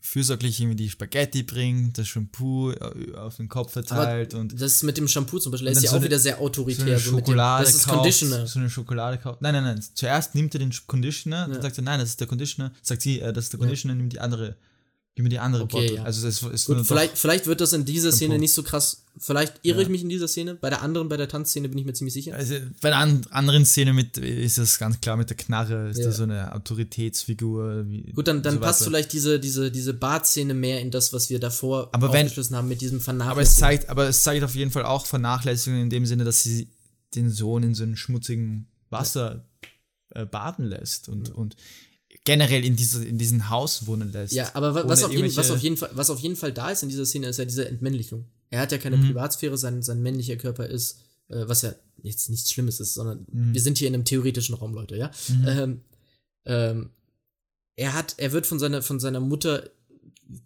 [0.00, 4.96] fürsorglich irgendwie die Spaghetti bringt, das Shampoo äh, auf den Kopf verteilt und Das mit
[4.98, 6.84] dem Shampoo zum Beispiel, ist ja so auch eine- wieder sehr so autoritär.
[6.86, 8.46] eine so mit dem- Schokolade das ist kauft, Conditioner.
[8.46, 9.42] so eine Schokolade kauft.
[9.42, 9.84] Nein, nein, nein.
[9.94, 12.72] Zuerst nimmt er den Conditioner, dann sagt er, nein, das ist der Conditioner.
[12.82, 14.54] Sagt sie, äh, das ist der Conditioner, nimm die andere,
[15.16, 15.96] gib mir die andere Okay, Bottle.
[15.96, 16.02] ja.
[16.04, 18.40] Also das ist Gut, vielleicht, vielleicht wird das in dieser Szene Shampoo.
[18.42, 19.02] nicht so krass.
[19.18, 19.82] Vielleicht irre Ja.
[19.84, 20.54] ich mich in dieser Szene.
[20.56, 22.34] Bei der anderen, bei der Tanzszene bin ich mir ziemlich sicher.
[22.36, 25.98] also bei der an anderen Szene mit ist das ganz klar mit der Knarre, ist
[25.98, 26.04] Ja.
[26.04, 27.88] da so eine Autoritätsfigur.
[27.88, 28.90] Wie, Gut, dann, dann so passt weiter.
[28.90, 32.68] vielleicht diese, diese, diese Bartszene mehr in das, was wir davor Aber wenn- aufgeschlossen haben
[32.68, 33.58] mit diesem Aber es Vernachlässigen.
[33.60, 36.68] zeigt, aber es zeigt auf jeden Fall auch Vernachlässigung in dem Sinne, dass sie
[37.14, 39.44] den Sohn in so einem schmutzigen Wasser
[40.10, 41.56] äh, baden lässt und, und
[42.26, 44.34] generell in, diese, in diesem Haus wohnen lässt.
[44.34, 46.70] Ja, aber wa- was auf, jeden, was, auf jeden Fall, was auf jeden Fall da
[46.70, 48.26] ist in dieser Szene, ist ja diese Entmännlichung.
[48.50, 49.06] Er hat ja keine Mhm.
[49.06, 50.98] Privatsphäre, sein, sein männlicher Körper ist,
[51.28, 53.54] äh, was ja jetzt nichts Schlimmes ist, sondern Mhm.
[53.54, 55.10] wir sind hier in einem theoretischen Raum, Leute, ja.
[55.46, 55.80] Ähm,
[56.44, 56.90] ähm,
[57.76, 59.68] er hat, er wird von seiner, von seiner Mutter,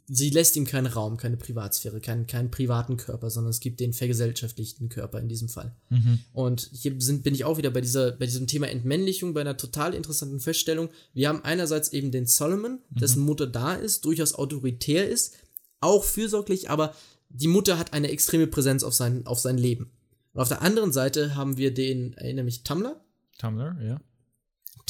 [0.07, 3.93] sie lässt ihm keinen Raum, keine Privatsphäre, keinen, keinen privaten Körper, sondern es gibt den
[3.93, 5.75] vergesellschaftlichten Körper in diesem Fall.
[5.89, 6.19] Mhm.
[6.33, 9.57] Und hier sind, bin ich auch wieder bei, dieser, bei diesem Thema Entmännlichung, bei einer
[9.57, 10.91] total interessanten Feststellung.
[11.15, 15.35] Wir haben einerseits eben den Solomon, dessen Mutter da ist, durchaus autoritär ist,
[15.81, 16.95] auch fürsorglich, aber
[17.31, 19.91] die Mutter hat eine extreme Präsenz auf sein, auf sein Leben.
[20.33, 23.01] Und auf der anderen Seite haben wir den, erinnere mich, Tumblr,
[23.39, 24.01] Tumblr, ja.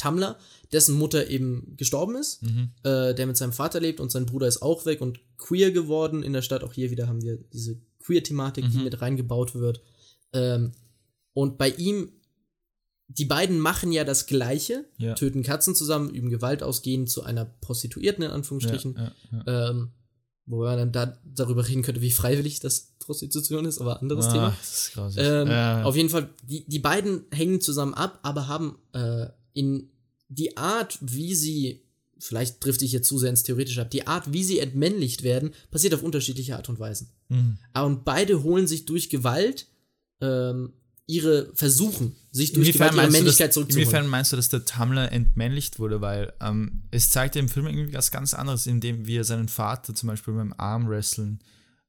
[0.01, 0.37] Tumblr,
[0.71, 2.41] dessen Mutter eben gestorben ist,
[2.83, 6.23] äh, der mit seinem Vater lebt und sein Bruder ist auch weg und queer geworden
[6.23, 6.63] in der Stadt.
[6.63, 9.81] Auch hier wieder haben wir diese Queer-Thematik, die mit reingebaut wird.
[10.33, 10.71] Ähm,
[11.33, 12.11] Und bei ihm,
[13.07, 15.13] die beiden machen ja das Gleiche, Ja.
[15.15, 18.95] töten Katzen zusammen, üben Gewalt aus, gehen zu einer Prostituierten in Anführungsstrichen.
[18.97, 19.69] Ja, ja, ja.
[19.69, 19.91] Ähm,
[20.47, 24.31] wo man dann da, darüber reden könnte, wie freiwillig das Prostitution ist, aber anderes Ah,
[24.33, 24.49] Thema.
[24.59, 25.23] Das ist grausig.
[25.23, 25.83] Ähm, ja.
[25.83, 29.90] Auf jeden Fall, die, die beiden hängen zusammen ab, aber haben äh, in
[30.31, 31.81] die Art, wie sie,
[32.17, 35.51] vielleicht drifte ich jetzt zu sehr ins Theoretische ab, die Art, wie sie entmännlicht werden,
[35.69, 37.09] passiert auf unterschiedliche Art und Weisen.
[37.29, 37.57] Mhm.
[37.73, 39.67] Aber und beide holen sich durch Gewalt
[40.21, 40.73] ähm,
[41.05, 43.87] ihre Versuchen, sich durch Gewalt ihre Männlichkeit dass, zurückzuholen.
[43.87, 45.99] inwiefern meinst du, dass der Tumblr entmännlicht wurde?
[45.99, 50.07] Weil ähm, es zeigt im Film irgendwie was ganz anderes, indem wir seinen Vater zum
[50.07, 51.39] Beispiel beim Armwrestlen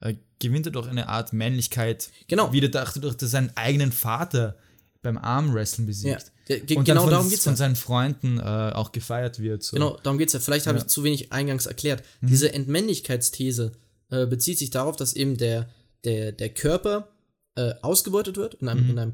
[0.01, 2.53] äh, gewinnt er doch eine Art Männlichkeit Genau.
[2.53, 4.57] wieder durch, durch seinen eigenen Vater
[5.03, 6.32] beim Armwrestlen ja, besiegt.
[6.46, 7.57] ge- ge- Und genau von, darum geht's von ja.
[7.57, 9.62] seinen Freunden äh, auch gefeiert wird.
[9.62, 9.74] So.
[9.76, 10.40] Genau, darum geht's ja.
[10.40, 10.82] Vielleicht habe Ja.
[10.84, 10.86] Mhm.
[10.86, 12.03] ich zu wenig eingangs erklärt.
[12.20, 13.72] Diese Entmännlichkeitsthese
[14.11, 15.68] äh, bezieht sich darauf, dass eben der,
[16.05, 17.09] der, der Körper
[17.57, 18.55] äh, ausgebeutet wird.
[18.55, 18.68] In Mhm.
[18.68, 19.12] einem, in einem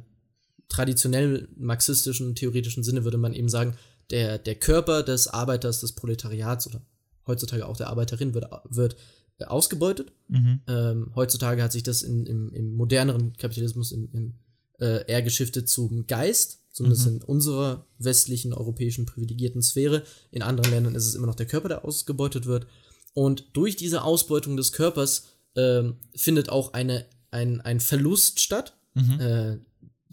[0.69, 3.75] traditionell marxistischen, theoretischen Sinne würde man eben sagen,
[4.11, 6.83] der, der Körper des Arbeiters, des Proletariats oder
[7.27, 8.97] heutzutage auch der Arbeiterin wird, wird
[9.39, 10.13] äh, ausgebeutet.
[10.29, 10.61] Mhm.
[10.67, 14.35] Ähm, heutzutage hat sich das in, im, im moderneren Kapitalismus im, im,
[14.81, 20.05] äh, eher geschiftet zum Geist, zumindest in unserer westlichen, europäischen, privilegierten Sphäre.
[20.31, 22.67] In anderen Ländern ist es immer noch der Körper, der ausgebeutet wird.
[23.15, 25.25] Und durch diese Ausbeutung des Körpers
[25.57, 28.77] ähm, findet auch eine, ein, ein Verlust statt.
[29.21, 29.59] Äh,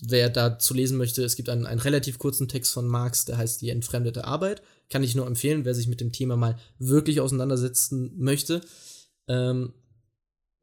[0.02, 3.62] wer dazu lesen möchte, es gibt einen, einen relativ kurzen Text von Marx, der heißt
[3.62, 4.62] Die entfremdete Arbeit.
[4.90, 8.62] Kann ich nur empfehlen, wer sich mit dem Thema mal wirklich auseinandersetzen möchte.
[9.28, 9.74] Ähm,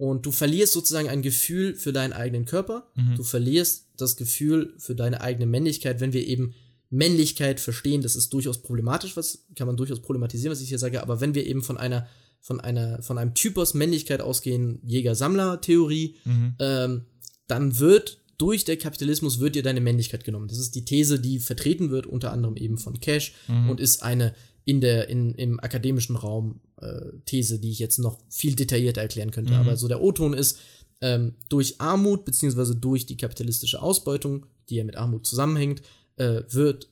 [0.02, 2.88] und du verlierst sozusagen ein Gefühl für deinen eigenen Körper.
[3.16, 6.54] Du verlierst das Gefühl für deine eigene Männlichkeit, wenn wir eben
[6.90, 8.02] Männlichkeit verstehen.
[8.02, 11.04] Das ist durchaus problematisch, was kann man durchaus problematisieren, was ich hier sage.
[11.04, 12.08] Aber wenn wir eben von einer
[12.40, 16.16] von einer von einem Typus Männlichkeit ausgehen, Jäger-Sammler-Theorie,
[16.58, 17.02] ähm,
[17.46, 20.48] dann wird durch der Kapitalismus wird dir deine Männlichkeit genommen.
[20.48, 23.34] Das ist die These, die vertreten wird, unter anderem eben von Cash
[23.70, 24.34] und ist eine
[24.64, 29.30] in der, in, im akademischen Raum äh, These, die ich jetzt noch viel detaillierter erklären
[29.30, 29.54] könnte.
[29.56, 30.58] Aber so der O-Ton ist,
[31.00, 35.82] ähm, durch Armut beziehungsweise durch die kapitalistische Ausbeutung, die ja mit Armut zusammenhängt,
[36.16, 36.88] äh, wird,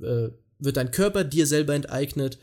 [0.00, 2.38] äh, wird dein Körper dir selber enteignet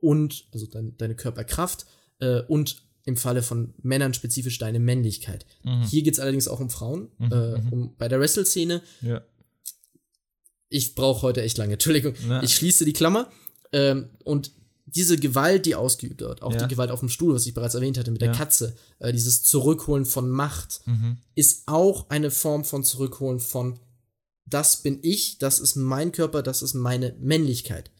[0.00, 1.86] und, also dein, deine Körperkraft
[2.20, 5.46] äh, und im Falle von Männern spezifisch deine Männlichkeit.
[5.88, 7.08] Hier geht es allerdings auch um Frauen.
[7.18, 9.22] äh, um, bei der Wrestle-Szene Ja.
[10.68, 12.12] ich brauche heute echt lange, Entschuldigung.
[12.28, 12.42] Na.
[12.42, 13.30] Ich schließe die Klammer.
[13.72, 14.52] Ähm, und
[14.86, 16.58] diese Gewalt, die ausgeübt wird, auch Ja.
[16.62, 18.34] die Gewalt auf dem Stuhl, was ich bereits erwähnt hatte mit der Ja.
[18.34, 20.80] Katze, äh, dieses Zurückholen von Macht,
[21.34, 23.78] ist auch eine Form von Zurückholen von
[24.50, 27.90] das bin ich, das ist mein Körper, das ist meine Männlichkeit.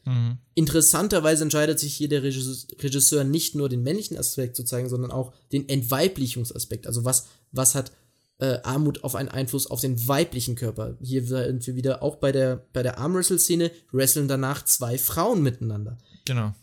[0.55, 5.11] Interessanterweise entscheidet sich hier der Regisseur, Regisseur nicht nur den männlichen Aspekt zu zeigen, sondern
[5.11, 6.87] auch den Entweiblichungsaspekt.
[6.87, 7.93] Also was, was hat
[8.39, 10.97] äh, Armut auf einen Einfluss auf den weiblichen Körper?
[11.01, 15.99] Hier sind wir wieder auch bei der, bei der Armwrestle-Szene, wresteln danach zwei Frauen miteinander.
[16.25, 16.55] Genau.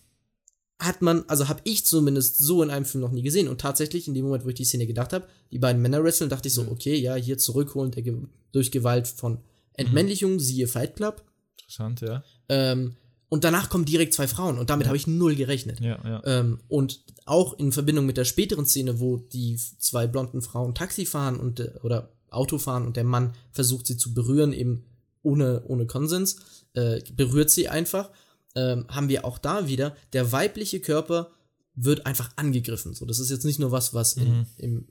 [0.77, 3.47] Hat man, also habe ich zumindest so in einem Film noch nie gesehen.
[3.47, 6.29] Und tatsächlich, in dem Moment, wo ich die Szene gedacht habe, die beiden Männer wresteln,
[6.29, 9.39] dachte ich so, okay, ja, hier zurückholen der, Ge- durch Gewalt von
[9.73, 11.23] Entmännlichung, siehe Fight Club.
[11.57, 12.23] Interessant, ja.
[12.49, 12.95] Ähm,
[13.35, 15.81] und danach kommen direkt zwei Frauen und damit habe ich null gerechnet.
[15.81, 16.21] Ja, ja.
[16.23, 21.05] Ähm, und auch in Verbindung mit der späteren Szene, wo die zwei blonden Frauen Taxi
[21.05, 24.85] fahren und äh, oder Auto fahren und der Mann versucht sie zu berühren, eben
[25.21, 26.37] ohne, ohne Konsens,
[26.75, 28.09] äh, berührt sie einfach,
[28.55, 31.31] ähm, haben wir auch da wieder, der weibliche Körper
[31.73, 32.93] wird einfach angegriffen.
[32.93, 34.87] So, das ist jetzt nicht nur was, was in, im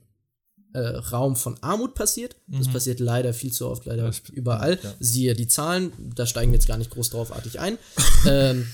[0.75, 2.35] äh, Raum von Armut passiert.
[2.47, 4.77] Das passiert leider viel zu oft, leider Das- überall.
[4.81, 4.93] ja.
[4.99, 7.77] Siehe die Zahlen, da steigen wir jetzt gar nicht groß drauf-artig ein.
[8.27, 8.67] ähm,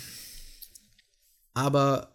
[1.54, 2.08] aber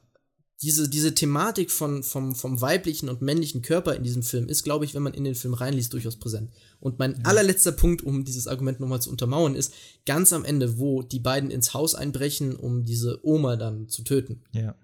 [0.62, 4.86] diese, diese Thematik von, vom, vom weiblichen und männlichen Körper in diesem Film ist, glaube
[4.86, 6.50] ich, wenn man in den Film reinliest, durchaus präsent.
[6.80, 9.74] Und mein allerletzter Punkt, um dieses Argument nochmal zu untermauern, ist,
[10.06, 14.42] ganz am Ende, wo die beiden ins Haus einbrechen, um diese Oma dann zu töten,
[14.52, 14.74] Ja.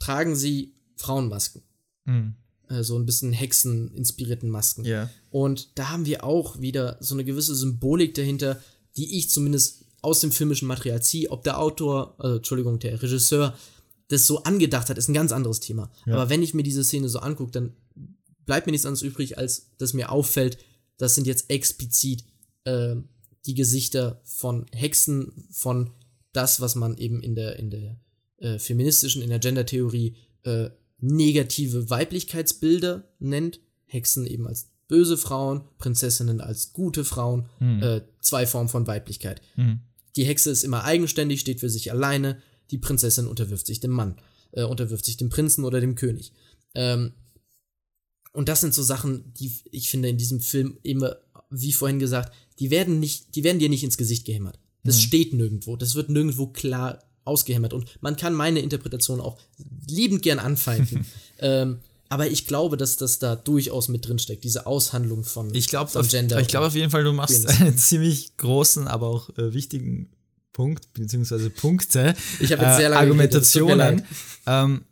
[0.00, 1.62] tragen sie Frauenmasken.
[2.04, 2.34] Mhm.
[2.70, 4.84] Äh, so ein bisschen Hexen-inspirierten Masken.
[4.84, 5.10] Ja.
[5.30, 8.62] Und da haben wir auch wieder so eine gewisse Symbolik dahinter,
[8.96, 11.30] die ich zumindest aus dem filmischen Material ziehe.
[11.30, 13.54] Ob der Autor, also, Entschuldigung, der Regisseur
[14.08, 15.90] das so angedacht hat, ist ein ganz anderes Thema.
[16.06, 16.14] Ja.
[16.14, 17.72] Aber wenn ich mir diese Szene so angucke, dann
[18.46, 20.58] bleibt mir nichts anderes übrig, als dass mir auffällt,
[20.96, 22.24] das sind jetzt explizit
[22.64, 22.96] äh,
[23.46, 25.90] die Gesichter von Hexen, von
[26.32, 28.00] das, was man eben in der, in der
[28.38, 30.70] äh, feministischen, in der Gender-Theorie äh,
[31.00, 33.60] negative Weiblichkeitsbilder nennt.
[33.86, 39.40] Hexen eben als böse Frauen, Prinzessinnen als gute Frauen, äh, zwei Formen von Weiblichkeit.
[39.56, 39.80] Mhm.
[40.16, 44.16] Die Hexe ist immer eigenständig, steht für sich alleine, die Prinzessin unterwirft sich dem Mann,
[44.52, 46.32] äh, unterwirft sich dem Prinzen oder dem König.
[46.74, 47.12] Ähm,
[48.32, 51.16] und das sind so Sachen, die ich finde in diesem Film immer
[51.50, 54.58] wie vorhin gesagt, die werden nicht, die werden dir nicht ins Gesicht gehämmert.
[54.84, 55.00] Das mhm.
[55.00, 55.76] steht nirgendwo.
[55.76, 57.72] Das wird nirgendwo klar ausgehämmert.
[57.72, 59.38] Und man kann meine Interpretation auch
[59.86, 61.06] liebend gern anfeinden.
[61.38, 65.68] ähm, aber ich glaube, dass das da durchaus mit drin steckt, diese Aushandlung von, ich
[65.68, 66.36] glaub, von Gender.
[66.36, 67.60] Auf, ich glaube auf jeden Fall, du machst Queerness.
[67.60, 70.10] einen ziemlich großen, aber auch äh, wichtigen
[70.52, 74.02] Punkt, beziehungsweise Punkte, ich habe jetzt sehr lange Argumentationen.
[74.46, 74.84] Ähm,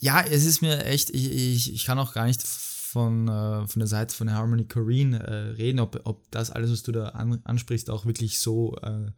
[0.00, 3.78] ja, es ist mir echt, ich, ich, ich kann auch gar nicht von, äh, von
[3.78, 7.40] der Seite von Harmony Corrine äh, reden, ob, ob das alles, was du da an,
[7.44, 9.10] ansprichst, auch wirklich so äh,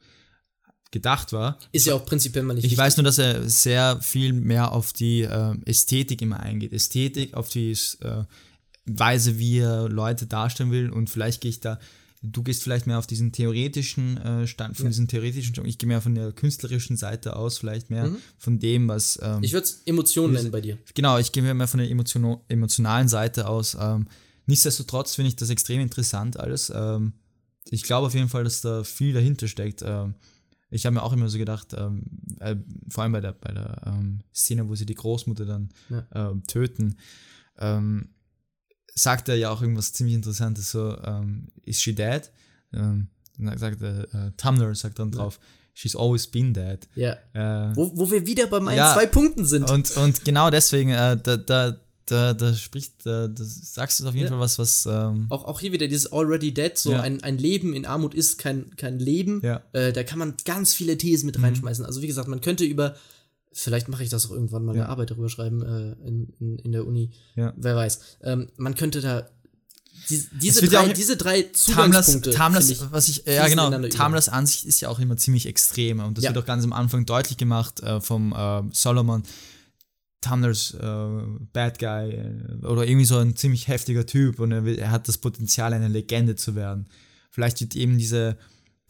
[0.95, 1.59] gedacht war.
[1.73, 2.65] Ist ja auch prinzipiell mal nicht.
[2.65, 2.79] Ich wichtig.
[2.79, 6.73] weiß nur, dass er sehr viel mehr auf die äh, Ästhetik immer eingeht.
[6.73, 8.25] Ästhetik, auf die äh,
[8.87, 11.79] Weise, wie er Leute darstellen will und vielleicht gehe ich da
[12.25, 14.91] du gehst vielleicht mehr auf diesen theoretischen äh, Stand, von ja.
[14.91, 18.17] diesem theoretischen Stand, ich gehe mehr von der künstlerischen Seite aus, vielleicht mehr mhm.
[18.39, 19.19] von dem, was.
[19.23, 20.79] Ähm, ich würde es Emotionen nennen bei dir.
[20.95, 23.77] Genau, ich gehe mehr von der emotion emotionalen Seite aus.
[23.79, 24.07] Ähm,
[24.47, 26.73] nichtsdestotrotz finde ich das extrem interessant alles.
[26.75, 27.13] Ähm,
[27.69, 29.83] ich glaube auf jeden Fall, dass da viel dahinter steckt.
[29.85, 30.15] Ähm,
[30.75, 32.03] ich habe mir auch immer so gedacht, ähm,
[32.41, 32.57] äh,
[32.89, 36.31] vor allem bei der, bei der ähm, Szene, wo sie die Großmutter dann ja.
[36.31, 36.97] äh, töten,
[37.59, 38.09] ähm,
[38.93, 42.31] sagt er ja auch irgendwas ziemlich Interessantes, so, ähm, is she dead?
[42.73, 43.09] Ähm,
[43.39, 45.49] dann sagt er, äh, Tumblr sagt dann drauf, ja.
[45.75, 46.89] she's always been dead.
[46.97, 47.19] Ja.
[47.35, 49.71] Äh, wo, wo wir wieder bei meinen ja, zwei Punkten sind.
[49.71, 51.77] Und, und genau deswegen, äh, da, da,
[52.07, 54.31] da, da spricht, da, sagst du auf jeden ja.
[54.31, 54.87] Fall was, was.
[54.87, 57.01] Ähm, auch, auch hier wieder dieses Already Dead, so ja.
[57.01, 59.41] ein, ein Leben in Armut ist kein, kein Leben.
[59.43, 59.63] Ja.
[59.73, 61.45] Äh, da kann man ganz viele Thesen mit mhm.
[61.45, 61.85] reinschmeißen.
[61.85, 62.95] Also, wie gesagt, man könnte über
[63.57, 66.73] Vielleicht mache ich das auch irgendwann mal eine Arbeit darüber schreiben äh, in, in, in,
[66.73, 67.13] der Uni.
[67.37, 68.01] Wer weiß.
[68.23, 69.29] Ähm, man könnte da
[70.11, 72.33] die, diese, drei, diese drei Zugangspunkte.
[72.33, 76.19] Tamlas, ich, was ich, ja genau, Tamlas Ansicht ist ja auch immer ziemlich extrem und
[76.19, 79.23] das wird auch ganz am Anfang deutlich gemacht äh, vom äh, Solomon.
[80.25, 81.09] Tumblrs äh,
[81.53, 85.09] Bad Guy äh, oder irgendwie so ein ziemlich heftiger Typ und er, will, er hat
[85.09, 86.87] das Potenzial, eine Legende zu werden.
[87.31, 88.37] Vielleicht wird eben diese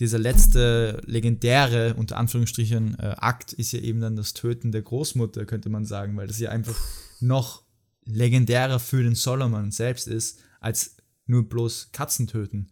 [0.00, 5.44] dieser letzte legendäre, unter Anführungsstrichen, äh, Akt ist ja eben dann das Töten der Großmutter,
[5.46, 6.76] könnte man sagen, weil das ja einfach
[7.20, 7.62] noch
[8.04, 12.68] legendärer für den Solomon selbst ist, als nur bloß Katzen töten.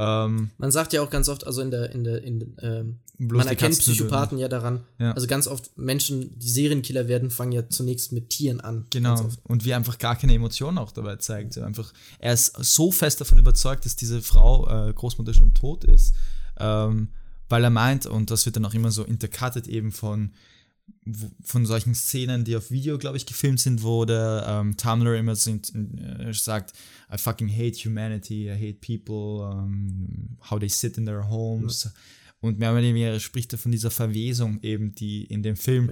[0.00, 3.46] Ähm, man sagt ja auch ganz oft, also in der, in der, in, ähm, man
[3.46, 4.80] erkennt Psychopathen ja daran.
[4.98, 5.12] Ja.
[5.12, 8.86] Also ganz oft Menschen, die Serienkiller werden, fangen ja zunächst mit Tieren an.
[8.90, 9.28] Genau.
[9.44, 11.58] Und wie einfach gar keine Emotionen auch dabei zeigt.
[11.58, 16.14] Einfach, er ist so fest davon überzeugt, dass diese Frau, äh, Großmutter, schon tot ist
[16.60, 17.08] ähm,
[17.48, 20.30] weil er meint, und das wird dann auch immer so intercutted eben von,
[21.42, 25.34] von solchen Szenen, die auf Video, glaube ich, gefilmt sind, wo der ähm, Tumblr immer
[25.36, 26.72] sind, äh, sagt,
[27.12, 31.84] I fucking hate humanity, I hate people, um, how they sit in their homes.
[31.84, 31.92] Ja.
[32.40, 35.90] Und mehr oder weniger spricht er von dieser Verwesung eben, die in dem Film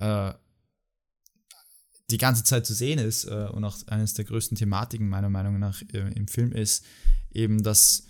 [0.00, 0.30] ja.
[0.30, 0.34] äh,
[2.10, 5.58] die ganze Zeit zu sehen ist äh, und auch eines der größten Thematiken meiner Meinung
[5.58, 6.84] nach äh, im Film ist,
[7.32, 8.06] eben, dass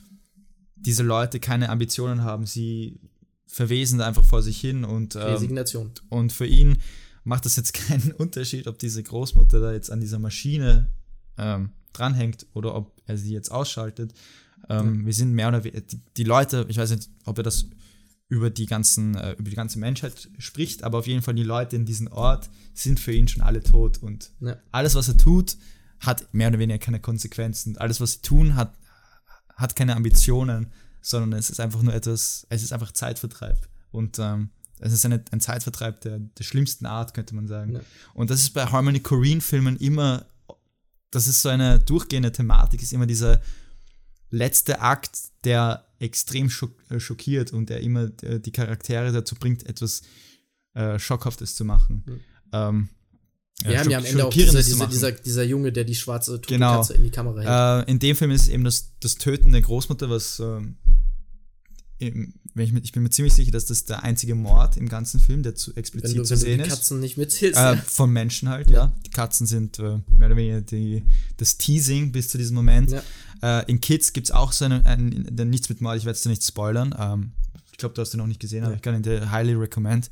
[0.74, 3.00] diese Leute keine Ambitionen haben, sie
[3.46, 5.90] verwesen einfach vor sich hin und ähm, Resignation.
[6.08, 6.78] Und für ihn
[7.24, 10.90] macht das jetzt keinen Unterschied, ob diese Großmutter da jetzt an dieser Maschine
[11.38, 14.14] ähm, dranhängt oder ob er sie jetzt ausschaltet.
[14.68, 15.06] Ähm, ja.
[15.06, 17.66] Wir sind mehr oder weniger, die, die, Leute, ich weiß nicht, ob er das
[18.28, 21.76] über die ganzen, äh, über die ganze Menschheit spricht, aber auf jeden Fall die Leute
[21.76, 24.56] in diesem Ort sind für ihn schon alle tot und ja.
[24.72, 25.56] alles, was er tut,
[26.00, 27.78] hat mehr oder weniger keine Konsequenzen.
[27.78, 28.76] Alles, was sie tun, hat,
[29.54, 30.66] hat keine Ambitionen,
[31.00, 33.68] sondern es ist einfach nur etwas, es ist einfach Zeitvertreib.
[33.90, 37.74] Und ähm, es ist eine, ein Zeitvertreib der, der schlimmsten Art, könnte man sagen.
[37.74, 37.80] Ja.
[38.14, 40.26] Und das ist bei Harmony Korine-Filmen immer,
[41.10, 43.40] das ist so eine durchgehende Thematik, ist immer dieser
[44.30, 49.66] letzte Akt, der extrem schock, äh, schockiert und der immer äh, die Charaktere dazu bringt,
[49.66, 50.02] etwas
[50.74, 52.04] äh, Schockhaftes zu machen.
[52.06, 52.20] Mhm.
[52.52, 52.88] Ähm,
[53.64, 56.40] wir ja, haben ja am Ende auch diese, diese, dieser, dieser Junge, der die schwarze
[56.46, 56.76] genau.
[56.76, 57.88] Katze in die Kamera hält.
[57.88, 60.76] Äh, in dem Film ist es eben das, das Töten der Großmutter, was ähm,
[61.98, 62.34] wenn
[62.64, 65.54] ich, ich bin mir ziemlich sicher, dass das der einzige Mord im ganzen Film, der
[65.54, 66.66] zu explizit wenn du, zu sehen ist.
[66.66, 67.58] die Katzen nicht mitzählst.
[67.58, 68.76] Äh, von Menschen halt, ja.
[68.76, 68.92] ja.
[69.06, 71.04] Die Katzen sind äh, mehr oder weniger die,
[71.38, 72.90] das Teasing bis zu diesem Moment.
[72.90, 73.60] Ja.
[73.60, 76.16] Äh, in Kids gibt es auch so einen, einen, einen, nichts mit Mord, ich werde
[76.16, 76.94] es dir nicht spoilern.
[76.98, 77.32] Ähm,
[77.72, 80.10] ich glaube, du hast den noch nicht gesehen, aber ich kann ihn dir highly recommend.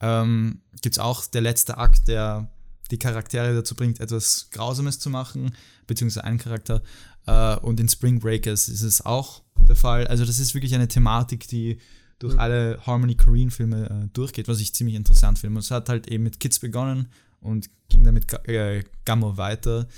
[0.00, 2.50] Ähm, gibt es auch der letzte Akt, der
[2.92, 5.52] die Charaktere dazu bringt, etwas Grausames zu machen,
[5.86, 6.82] beziehungsweise einen Charakter.
[7.26, 10.06] Äh, und in Spring Breakers ist es auch der Fall.
[10.06, 11.78] Also das ist wirklich eine Thematik, die
[12.18, 12.40] durch mhm.
[12.40, 15.56] alle Harmony Korean Filme äh, durchgeht, was ich ziemlich interessant finde.
[15.56, 17.08] Und es hat halt eben mit Kids begonnen
[17.40, 19.88] und ging dann mit äh, Gamma weiter.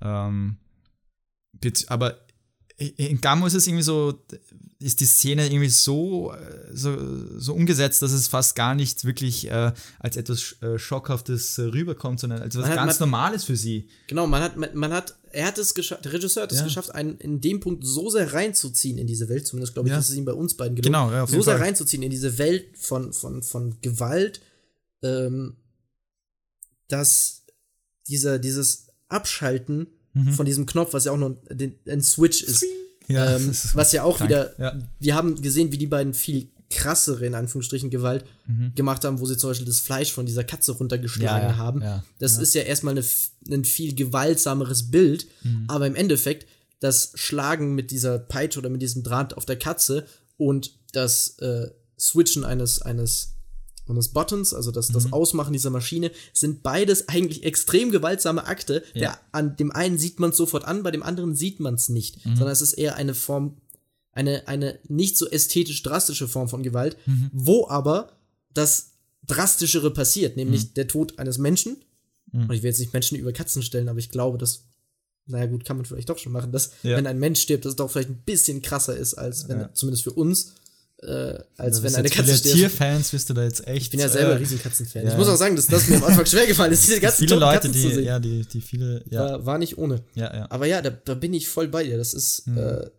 [0.00, 0.56] Ähm,
[1.88, 2.23] aber
[2.88, 4.18] in Gammo ist es irgendwie so,
[4.78, 9.50] ist die Szene irgendwie so, äh, so, so umgesetzt, dass es fast gar nicht wirklich
[9.50, 13.56] äh, als etwas äh, Schockhaftes äh, rüberkommt, sondern als etwas hat, ganz man, Normales für
[13.56, 13.88] sie.
[14.08, 16.64] Genau, man hat, man, man hat, er hat es geschafft, der Regisseur hat es ja.
[16.64, 19.98] geschafft, einen in dem Punkt so sehr reinzuziehen in diese Welt, zumindest glaube ich, ja.
[19.98, 21.66] das ist ihm bei uns beiden gelungen, genau, ja, so sehr Fall.
[21.66, 24.40] reinzuziehen in diese Welt von, von, von Gewalt,
[25.02, 25.56] ähm,
[26.88, 27.44] dass
[28.08, 30.32] dieser, dieses Abschalten mhm.
[30.32, 32.64] von diesem Knopf, was ja auch noch ein, ein Switch ist,
[33.06, 34.30] ja, ähm, was ja auch krank.
[34.30, 34.78] wieder, ja.
[34.98, 38.72] wir haben gesehen, wie die beiden viel krassere, in Anführungsstrichen, Gewalt mhm.
[38.74, 41.82] gemacht haben, wo sie zum Beispiel das Fleisch von dieser Katze runtergeschlagen ja, haben.
[42.18, 43.04] das ist ja erstmal eine,
[43.50, 45.64] ein viel gewaltsameres Bild, mhm.
[45.68, 46.46] aber im Endeffekt
[46.80, 50.06] das Schlagen mit dieser Peitsche oder mit diesem Draht auf der Katze
[50.36, 53.33] und das äh, Switchen eines, eines
[53.86, 55.12] und des Buttons, also das, das mhm.
[55.12, 58.82] Ausmachen dieser Maschine, sind beides eigentlich extrem gewaltsame Akte.
[58.94, 59.00] Ja.
[59.00, 61.88] Der, an dem einen sieht man es sofort an, bei dem anderen sieht man es
[61.88, 62.36] nicht, mhm.
[62.36, 63.58] sondern es ist eher eine Form,
[64.12, 67.30] eine, eine nicht so ästhetisch drastische Form von Gewalt, mhm.
[67.32, 68.12] wo aber
[68.52, 68.92] das
[69.26, 70.74] Drastischere passiert, nämlich mhm.
[70.74, 71.76] der Tod eines Menschen.
[72.32, 72.42] Mhm.
[72.42, 74.64] Und ich will jetzt nicht Menschen über Katzen stellen, aber ich glaube, dass
[75.26, 76.96] naja gut, kann man vielleicht doch schon machen, dass ja.
[76.96, 79.72] wenn ein Mensch stirbt, das doch vielleicht ein bisschen krasser ist, als wenn, ja.
[79.72, 80.54] zumindest für uns,
[81.04, 82.56] äh, als wenn eine Katze stirbt.
[82.56, 83.82] Tierfans bist du da jetzt echt.
[83.82, 85.04] Ich bin ja selber äh, riesen Katzenfan.
[85.04, 85.12] Ja.
[85.12, 87.36] Ich muss auch sagen, dass das mir am Anfang schwer gefallen ist, diese ganzen viele
[87.36, 89.20] Leute, die, ja, die, die viele, ja.
[89.20, 90.02] War, war nicht ohne.
[90.14, 90.46] Ja, ja.
[90.50, 91.98] Aber ja, da, da bin ich voll bei dir.
[91.98, 92.58] Das ist mhm.
[92.58, 92.90] äh,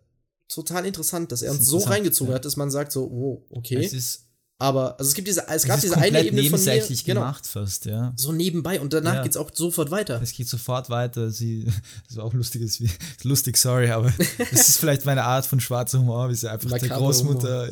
[0.48, 2.36] total interessant, dass er uns so reingezogen ja.
[2.36, 3.84] hat, dass man sagt so, oh, okay.
[3.84, 4.25] Es ist
[4.58, 7.84] aber, also es gibt diese, es gab diese eine Ebene von mir, genau, gemacht fast,
[7.84, 8.14] ja.
[8.16, 9.22] So nebenbei und danach ja.
[9.22, 10.18] geht's auch sofort weiter.
[10.22, 11.30] Es geht sofort weiter.
[11.30, 11.66] Sie,
[12.08, 12.82] das war auch lustiges,
[13.22, 16.88] lustig, sorry, aber das ist vielleicht meine Art von schwarzer Humor, wie sie einfach Makabre
[16.88, 17.70] der Großmutter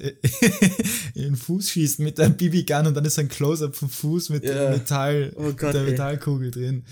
[1.15, 4.45] in den Fuß schießt mit einem BB-Gun und dann ist ein Close-up vom Fuß mit
[4.45, 4.69] ja.
[4.69, 5.91] Metall, oh Gott, der ey.
[5.93, 6.85] Metallkugel drin.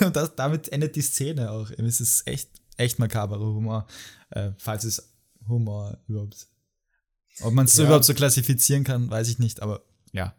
[0.00, 1.70] und das, damit endet die Szene auch.
[1.70, 3.86] Es ist echt, echt makaberer Humor,
[4.28, 5.02] äh, falls es
[5.48, 6.48] Humor überhaupt
[7.40, 7.84] ob man es ja.
[7.84, 9.82] überhaupt so klassifizieren kann, weiß ich nicht, aber
[10.12, 10.34] ja.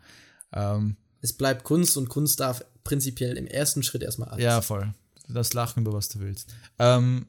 [0.54, 4.44] Ähm, es bleibt Kunst und Kunst darf prinzipiell im ersten Schritt erstmal alles.
[4.44, 4.94] Ja, voll.
[5.28, 6.54] Das Lachen über was du willst.
[6.80, 7.28] Ähm,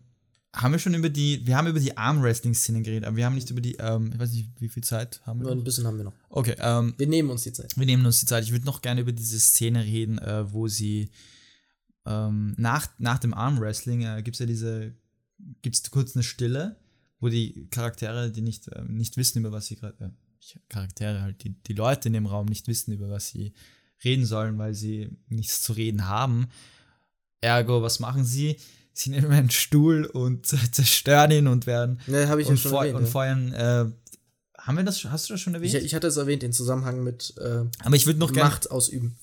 [0.54, 3.50] haben wir schon über die, wir haben über die Arm-Wrestling-Szene geredet, aber wir haben nicht
[3.50, 5.44] über die, ähm, ich weiß nicht, wie viel Zeit haben wir?
[5.44, 6.14] Nur ein bisschen haben wir noch.
[6.30, 6.54] Okay.
[6.58, 7.76] Ähm, wir nehmen uns die Zeit.
[7.76, 8.44] Wir nehmen uns die Zeit.
[8.44, 11.10] Ich würde noch gerne über diese Szene reden, äh, wo sie
[12.06, 14.94] ähm, nach, nach dem Arm-Wrestling äh, gibt es ja diese,
[15.62, 16.76] gibt es kurz eine Stille
[17.20, 21.42] wo die Charaktere, die nicht, äh, nicht wissen, über was sie gerade, äh, Charaktere halt,
[21.44, 23.52] die, die Leute in dem Raum nicht wissen, über was sie
[24.04, 26.48] reden sollen, weil sie nichts zu reden haben.
[27.40, 28.56] Ergo, was machen sie?
[28.92, 32.74] Sie nehmen einen Stuhl und zerstören ihn und werden ne, hab ich und, ja schon
[32.74, 33.52] erwähnt, und feuern.
[33.52, 33.86] Äh,
[34.58, 35.04] haben wir das?
[35.04, 35.74] Hast du das schon erwähnt?
[35.74, 38.72] Ich, ich hatte es erwähnt, den Zusammenhang mit äh, Aber ich würde noch Macht gern,
[38.72, 39.18] ausüben.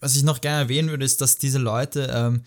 [0.00, 2.42] Was ich noch gerne erwähnen würde, ist, dass diese Leute ähm,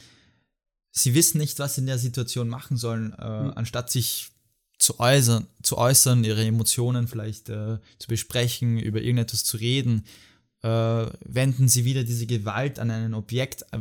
[0.91, 3.53] sie wissen nicht, was sie in der Situation machen sollen, äh, hm.
[3.55, 4.31] anstatt sich
[4.77, 10.05] zu äußern, zu äußern ihre Emotionen vielleicht äh, zu besprechen, über irgendetwas zu reden,
[10.61, 10.67] äh,
[11.25, 13.79] wenden sie wieder diese Gewalt an ein Objekt, äh,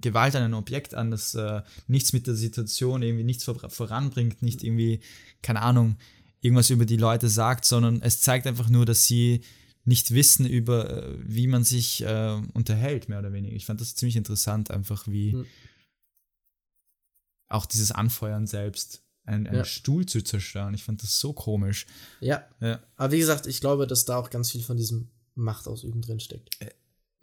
[0.00, 4.42] Gewalt an ein Objekt an, das äh, nichts mit der Situation irgendwie nichts vor, voranbringt,
[4.42, 5.00] nicht irgendwie,
[5.42, 5.96] keine Ahnung,
[6.40, 9.40] irgendwas über die Leute sagt, sondern es zeigt einfach nur, dass sie
[9.84, 13.54] nicht wissen über, äh, wie man sich äh, unterhält, mehr oder weniger.
[13.54, 15.46] Ich fand das ziemlich interessant, einfach wie mhm.
[17.48, 19.64] auch dieses Anfeuern selbst einen, einen ja.
[19.64, 20.74] Stuhl zu zerstören.
[20.74, 21.86] Ich fand das so komisch.
[22.20, 22.44] Ja.
[22.60, 22.80] ja.
[22.96, 26.50] Aber wie gesagt, ich glaube, dass da auch ganz viel von diesem Machtausüben drinsteckt.
[26.60, 26.70] Äh,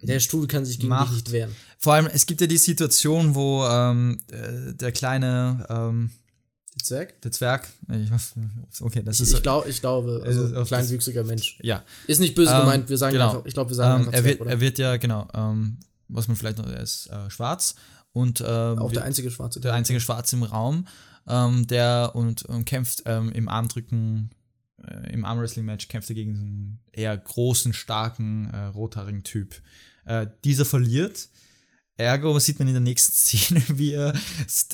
[0.01, 1.14] der Stuhl kann sich gegen Macht.
[1.14, 1.56] nicht wehren.
[1.78, 6.12] Vor allem, es gibt ja die Situation, wo ähm, äh, der kleine ähm,
[6.76, 7.22] der Zwerg?
[7.22, 7.70] Der Zwerg.
[8.82, 9.34] Okay, das ich, ist.
[9.36, 11.60] Ich, glaub, ich glaube, also ein kleinwüchsiger Mensch.
[11.62, 11.84] Ja.
[12.08, 13.30] Ist nicht böse ähm, gemeint, wir sagen genau.
[13.30, 15.78] einfach, ich glaube, wir sagen ähm, einfach er, Zwerg, wird, er wird ja, genau, ähm,
[16.08, 17.76] was man vielleicht noch, er ist äh, schwarz
[18.12, 18.41] und.
[18.41, 19.60] Ähm, Auch der einzige Schwarze.
[19.60, 20.88] Der einzige Schwarze im Raum
[21.28, 24.32] ähm, der und, und kämpft ähm, im Armdrücken,
[24.86, 29.61] äh, im Armwrestling-Match kämpft er gegen einen eher großen, starken, äh, rothaarigen Typ.
[30.05, 31.30] Äh, dieser verliert.
[31.95, 34.13] Ergo sieht man in der nächsten Szene, wie er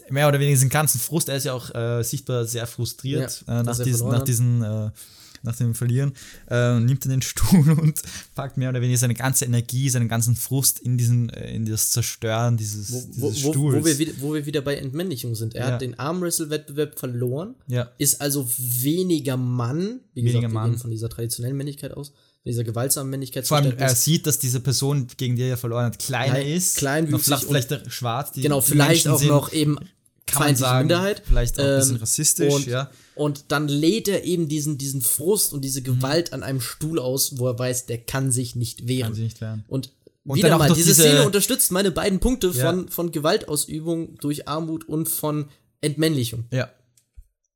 [0.09, 3.59] mehr oder weniger diesen ganzen Frust, er ist ja auch äh, sichtbar sehr frustriert ja,
[3.59, 4.91] äh, nach, diesen, nach diesen äh,
[5.43, 6.13] nach dem Verlieren,
[6.49, 8.01] äh, nimmt er den Stuhl und
[8.35, 11.91] packt mehr oder weniger seine ganze Energie, seinen ganzen Frust in diesen, äh, in das
[11.91, 13.81] Zerstören dieses, wo, dieses wo, Stuhls.
[13.81, 15.55] Wo wir, wieder, wo wir wieder bei Entmännlichung sind.
[15.55, 15.73] Er ja.
[15.73, 17.91] hat den Armwrestle-Wettbewerb verloren, ja.
[17.97, 20.77] ist also weniger Mann, wie weniger gesagt, Mann.
[20.77, 22.13] von dieser traditionellen Männlichkeit aus
[22.45, 25.99] dieser gewaltsamen Männlichkeit Vor allem, er sieht, dass diese Person, gegen die er verloren hat,
[25.99, 26.77] kleiner Klein, ist.
[26.77, 27.37] Kleinwüchsig.
[27.39, 28.31] Vielleicht, vielleicht schwarz.
[28.31, 29.77] Die genau, vielleicht auch noch eben
[30.31, 31.23] kann man sagen, Minderheit.
[31.25, 32.89] Vielleicht auch ein bisschen ähm, rassistisch, und, ja.
[33.15, 36.35] Und dann lädt er eben diesen, diesen Frust und diese Gewalt mhm.
[36.35, 39.07] an einem Stuhl aus, wo er weiß, der kann sich nicht wehren.
[39.07, 39.65] Kann sich nicht wehren.
[39.67, 39.91] Und,
[40.25, 42.65] und wieder mal, diese, diese, Szene unterstützt meine beiden Punkte ja.
[42.65, 45.49] von, von Gewaltausübung durch Armut und von
[45.81, 46.45] Entmännlichung.
[46.51, 46.71] Ja.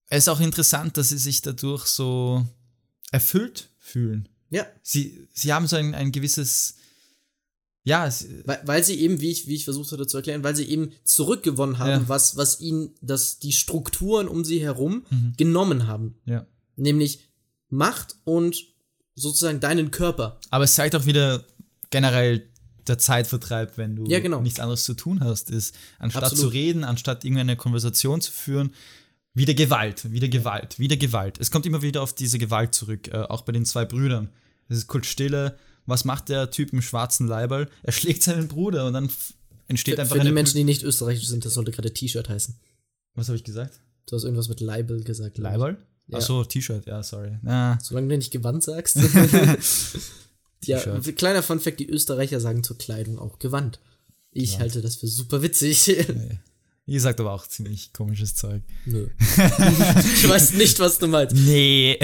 [0.09, 2.45] es ist auch interessant, dass sie sich dadurch so
[3.11, 4.27] erfüllt fühlen.
[4.49, 4.65] Ja.
[4.81, 6.75] Sie, sie haben so ein, ein gewisses,
[7.85, 8.09] ja,
[8.45, 10.91] weil, weil sie eben, wie ich, wie ich versucht hatte zu erklären, weil sie eben
[11.03, 12.09] zurückgewonnen haben, ja.
[12.09, 15.33] was, was ihnen das, die Strukturen um sie herum mhm.
[15.35, 16.15] genommen haben.
[16.25, 16.45] Ja.
[16.77, 17.19] Nämlich
[17.69, 18.65] Macht und
[19.15, 20.39] sozusagen deinen Körper.
[20.49, 21.43] Aber es zeigt auch wieder
[21.89, 22.47] generell
[22.87, 24.41] der Zeitvertreib, wenn du ja, genau.
[24.41, 26.43] nichts anderes zu tun hast, ist, anstatt Absolut.
[26.43, 28.73] zu reden, anstatt irgendeine Konversation zu führen,
[29.33, 31.39] wieder Gewalt, wieder Gewalt, wieder Gewalt.
[31.39, 34.29] Es kommt immer wieder auf diese Gewalt zurück, äh, auch bei den zwei Brüdern.
[34.69, 35.57] Es ist kurz Stille.
[35.85, 37.69] Was macht der Typ im schwarzen Leiberl?
[37.83, 39.09] Er schlägt seinen Bruder und dann
[39.67, 40.29] entsteht für, einfach für eine.
[40.29, 42.55] Für die Menschen, die nicht österreichisch sind, das sollte gerade T-Shirt heißen.
[43.15, 43.79] Was habe ich gesagt?
[44.05, 45.37] Du hast irgendwas mit Leibel gesagt.
[45.37, 45.77] Leibel?
[46.07, 46.17] Ja.
[46.17, 47.37] Achso, T-Shirt, ja, sorry.
[47.45, 47.77] Ah.
[47.81, 48.97] Solange du nicht Gewand sagst.
[50.63, 50.79] ja,
[51.15, 53.79] kleiner Funfact: Die Österreicher sagen zur Kleidung auch Gewand.
[54.31, 54.59] Ich ja.
[54.59, 55.87] halte das für super witzig.
[56.13, 56.39] Nee.
[56.85, 58.61] Ihr sagt aber auch ziemlich komisches Zeug.
[58.85, 59.07] Nö.
[59.19, 61.33] ich weiß nicht, was du meinst.
[61.33, 61.97] Nee.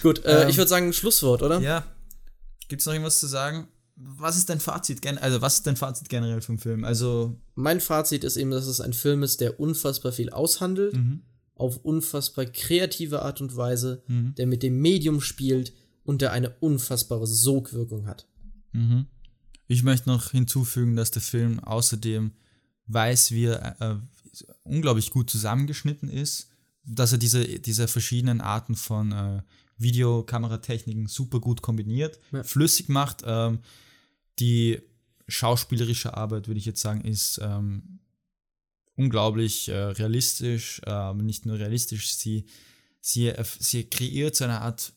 [0.00, 1.60] Gut, äh, ähm, ich würde sagen, Schlusswort, oder?
[1.60, 1.84] Ja.
[2.72, 3.68] Gibt es noch irgendwas zu sagen?
[3.96, 5.06] Was ist dein Fazit?
[5.20, 6.84] Also, was ist dein Fazit generell vom Film?
[6.84, 7.38] Also.
[7.54, 11.20] Mein Fazit ist eben, dass es ein Film ist, der unfassbar viel aushandelt, mhm.
[11.54, 14.34] auf unfassbar kreative Art und Weise, mhm.
[14.36, 18.26] der mit dem Medium spielt und der eine unfassbare Sogwirkung hat.
[18.72, 19.04] Mhm.
[19.66, 22.32] Ich möchte noch hinzufügen, dass der Film außerdem
[22.86, 23.96] weiß, wie er äh,
[24.62, 26.48] unglaublich gut zusammengeschnitten ist,
[26.86, 29.42] dass er diese, diese verschiedenen Arten von äh,
[29.82, 32.42] Videokameratechniken super gut kombiniert, ja.
[32.42, 33.22] flüssig macht.
[33.24, 33.60] Ähm,
[34.38, 34.80] die
[35.28, 38.00] schauspielerische Arbeit, würde ich jetzt sagen, ist ähm,
[38.96, 42.46] unglaublich äh, realistisch, äh, nicht nur realistisch, sie,
[43.00, 44.92] sie, sie kreiert so eine Art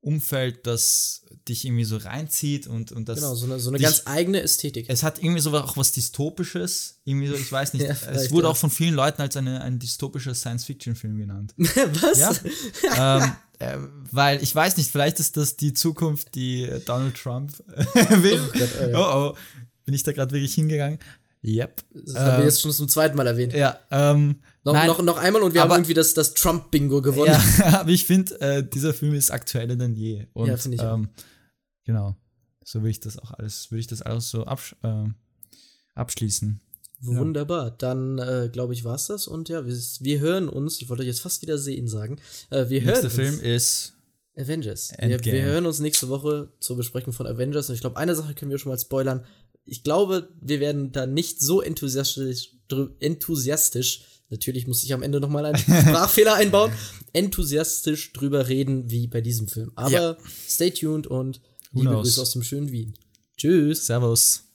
[0.00, 3.18] Umfeld, das dich irgendwie so reinzieht und, und das.
[3.18, 4.86] Genau, so eine, so eine dich, ganz eigene Ästhetik.
[4.88, 7.00] Es hat irgendwie so auch was Dystopisches.
[7.04, 7.82] Irgendwie so, ich weiß nicht.
[7.88, 11.52] ja, es wurde auch von vielen Leuten als eine, ein dystopischer Science-Fiction-Film genannt.
[11.56, 12.18] was?
[12.18, 13.18] Ja.
[13.24, 13.76] ähm, äh,
[14.10, 18.40] weil ich weiß nicht, vielleicht ist das die Zukunft, die Donald Trump will.
[18.40, 18.98] Oh, Gott, oh, ja.
[18.98, 19.36] oh, oh,
[19.84, 20.98] bin ich da gerade wirklich hingegangen?
[21.44, 21.84] Yep.
[21.94, 23.52] Das ähm, haben wir jetzt schon zum zweiten Mal erwähnt.
[23.52, 27.32] Ja, ähm, noch, noch, noch einmal und wir aber, haben irgendwie das, das Trump-Bingo gewonnen.
[27.58, 30.26] Ja, aber ich finde, äh, dieser Film ist aktueller denn je.
[30.32, 31.08] Und, ja, finde ich ähm,
[31.84, 32.16] Genau.
[32.64, 35.06] So würde ich das auch alles, würde ich das alles so absch äh,
[35.94, 36.60] abschließen.
[37.00, 37.70] Wunderbar.
[37.70, 39.26] Dann äh, glaube ich, war es das.
[39.26, 42.20] Und ja, wir, wir, hören uns, ich wollte jetzt fast wieder sehen sagen.
[42.50, 43.94] Äh, wir hören Nächster Film ist
[44.36, 44.92] Avengers.
[44.98, 47.68] Wir, wir, hören uns nächste Woche zur Besprechung von Avengers.
[47.68, 49.24] Und ich glaube, eine Sache können wir schon mal spoilern.
[49.64, 52.56] Ich glaube, wir werden da nicht so enthusiastisch,
[53.00, 56.72] enthusiastisch natürlich muss ich am Ende nochmal einen Sprachfehler einbauen,
[57.12, 59.72] enthusiastisch drüber reden wie bei diesem Film.
[59.74, 60.16] Aber ja.
[60.48, 61.40] stay tuned und
[61.72, 62.94] liebe Grüße aus dem schönen Wien.
[63.36, 63.86] Tschüss.
[63.86, 64.47] Servus.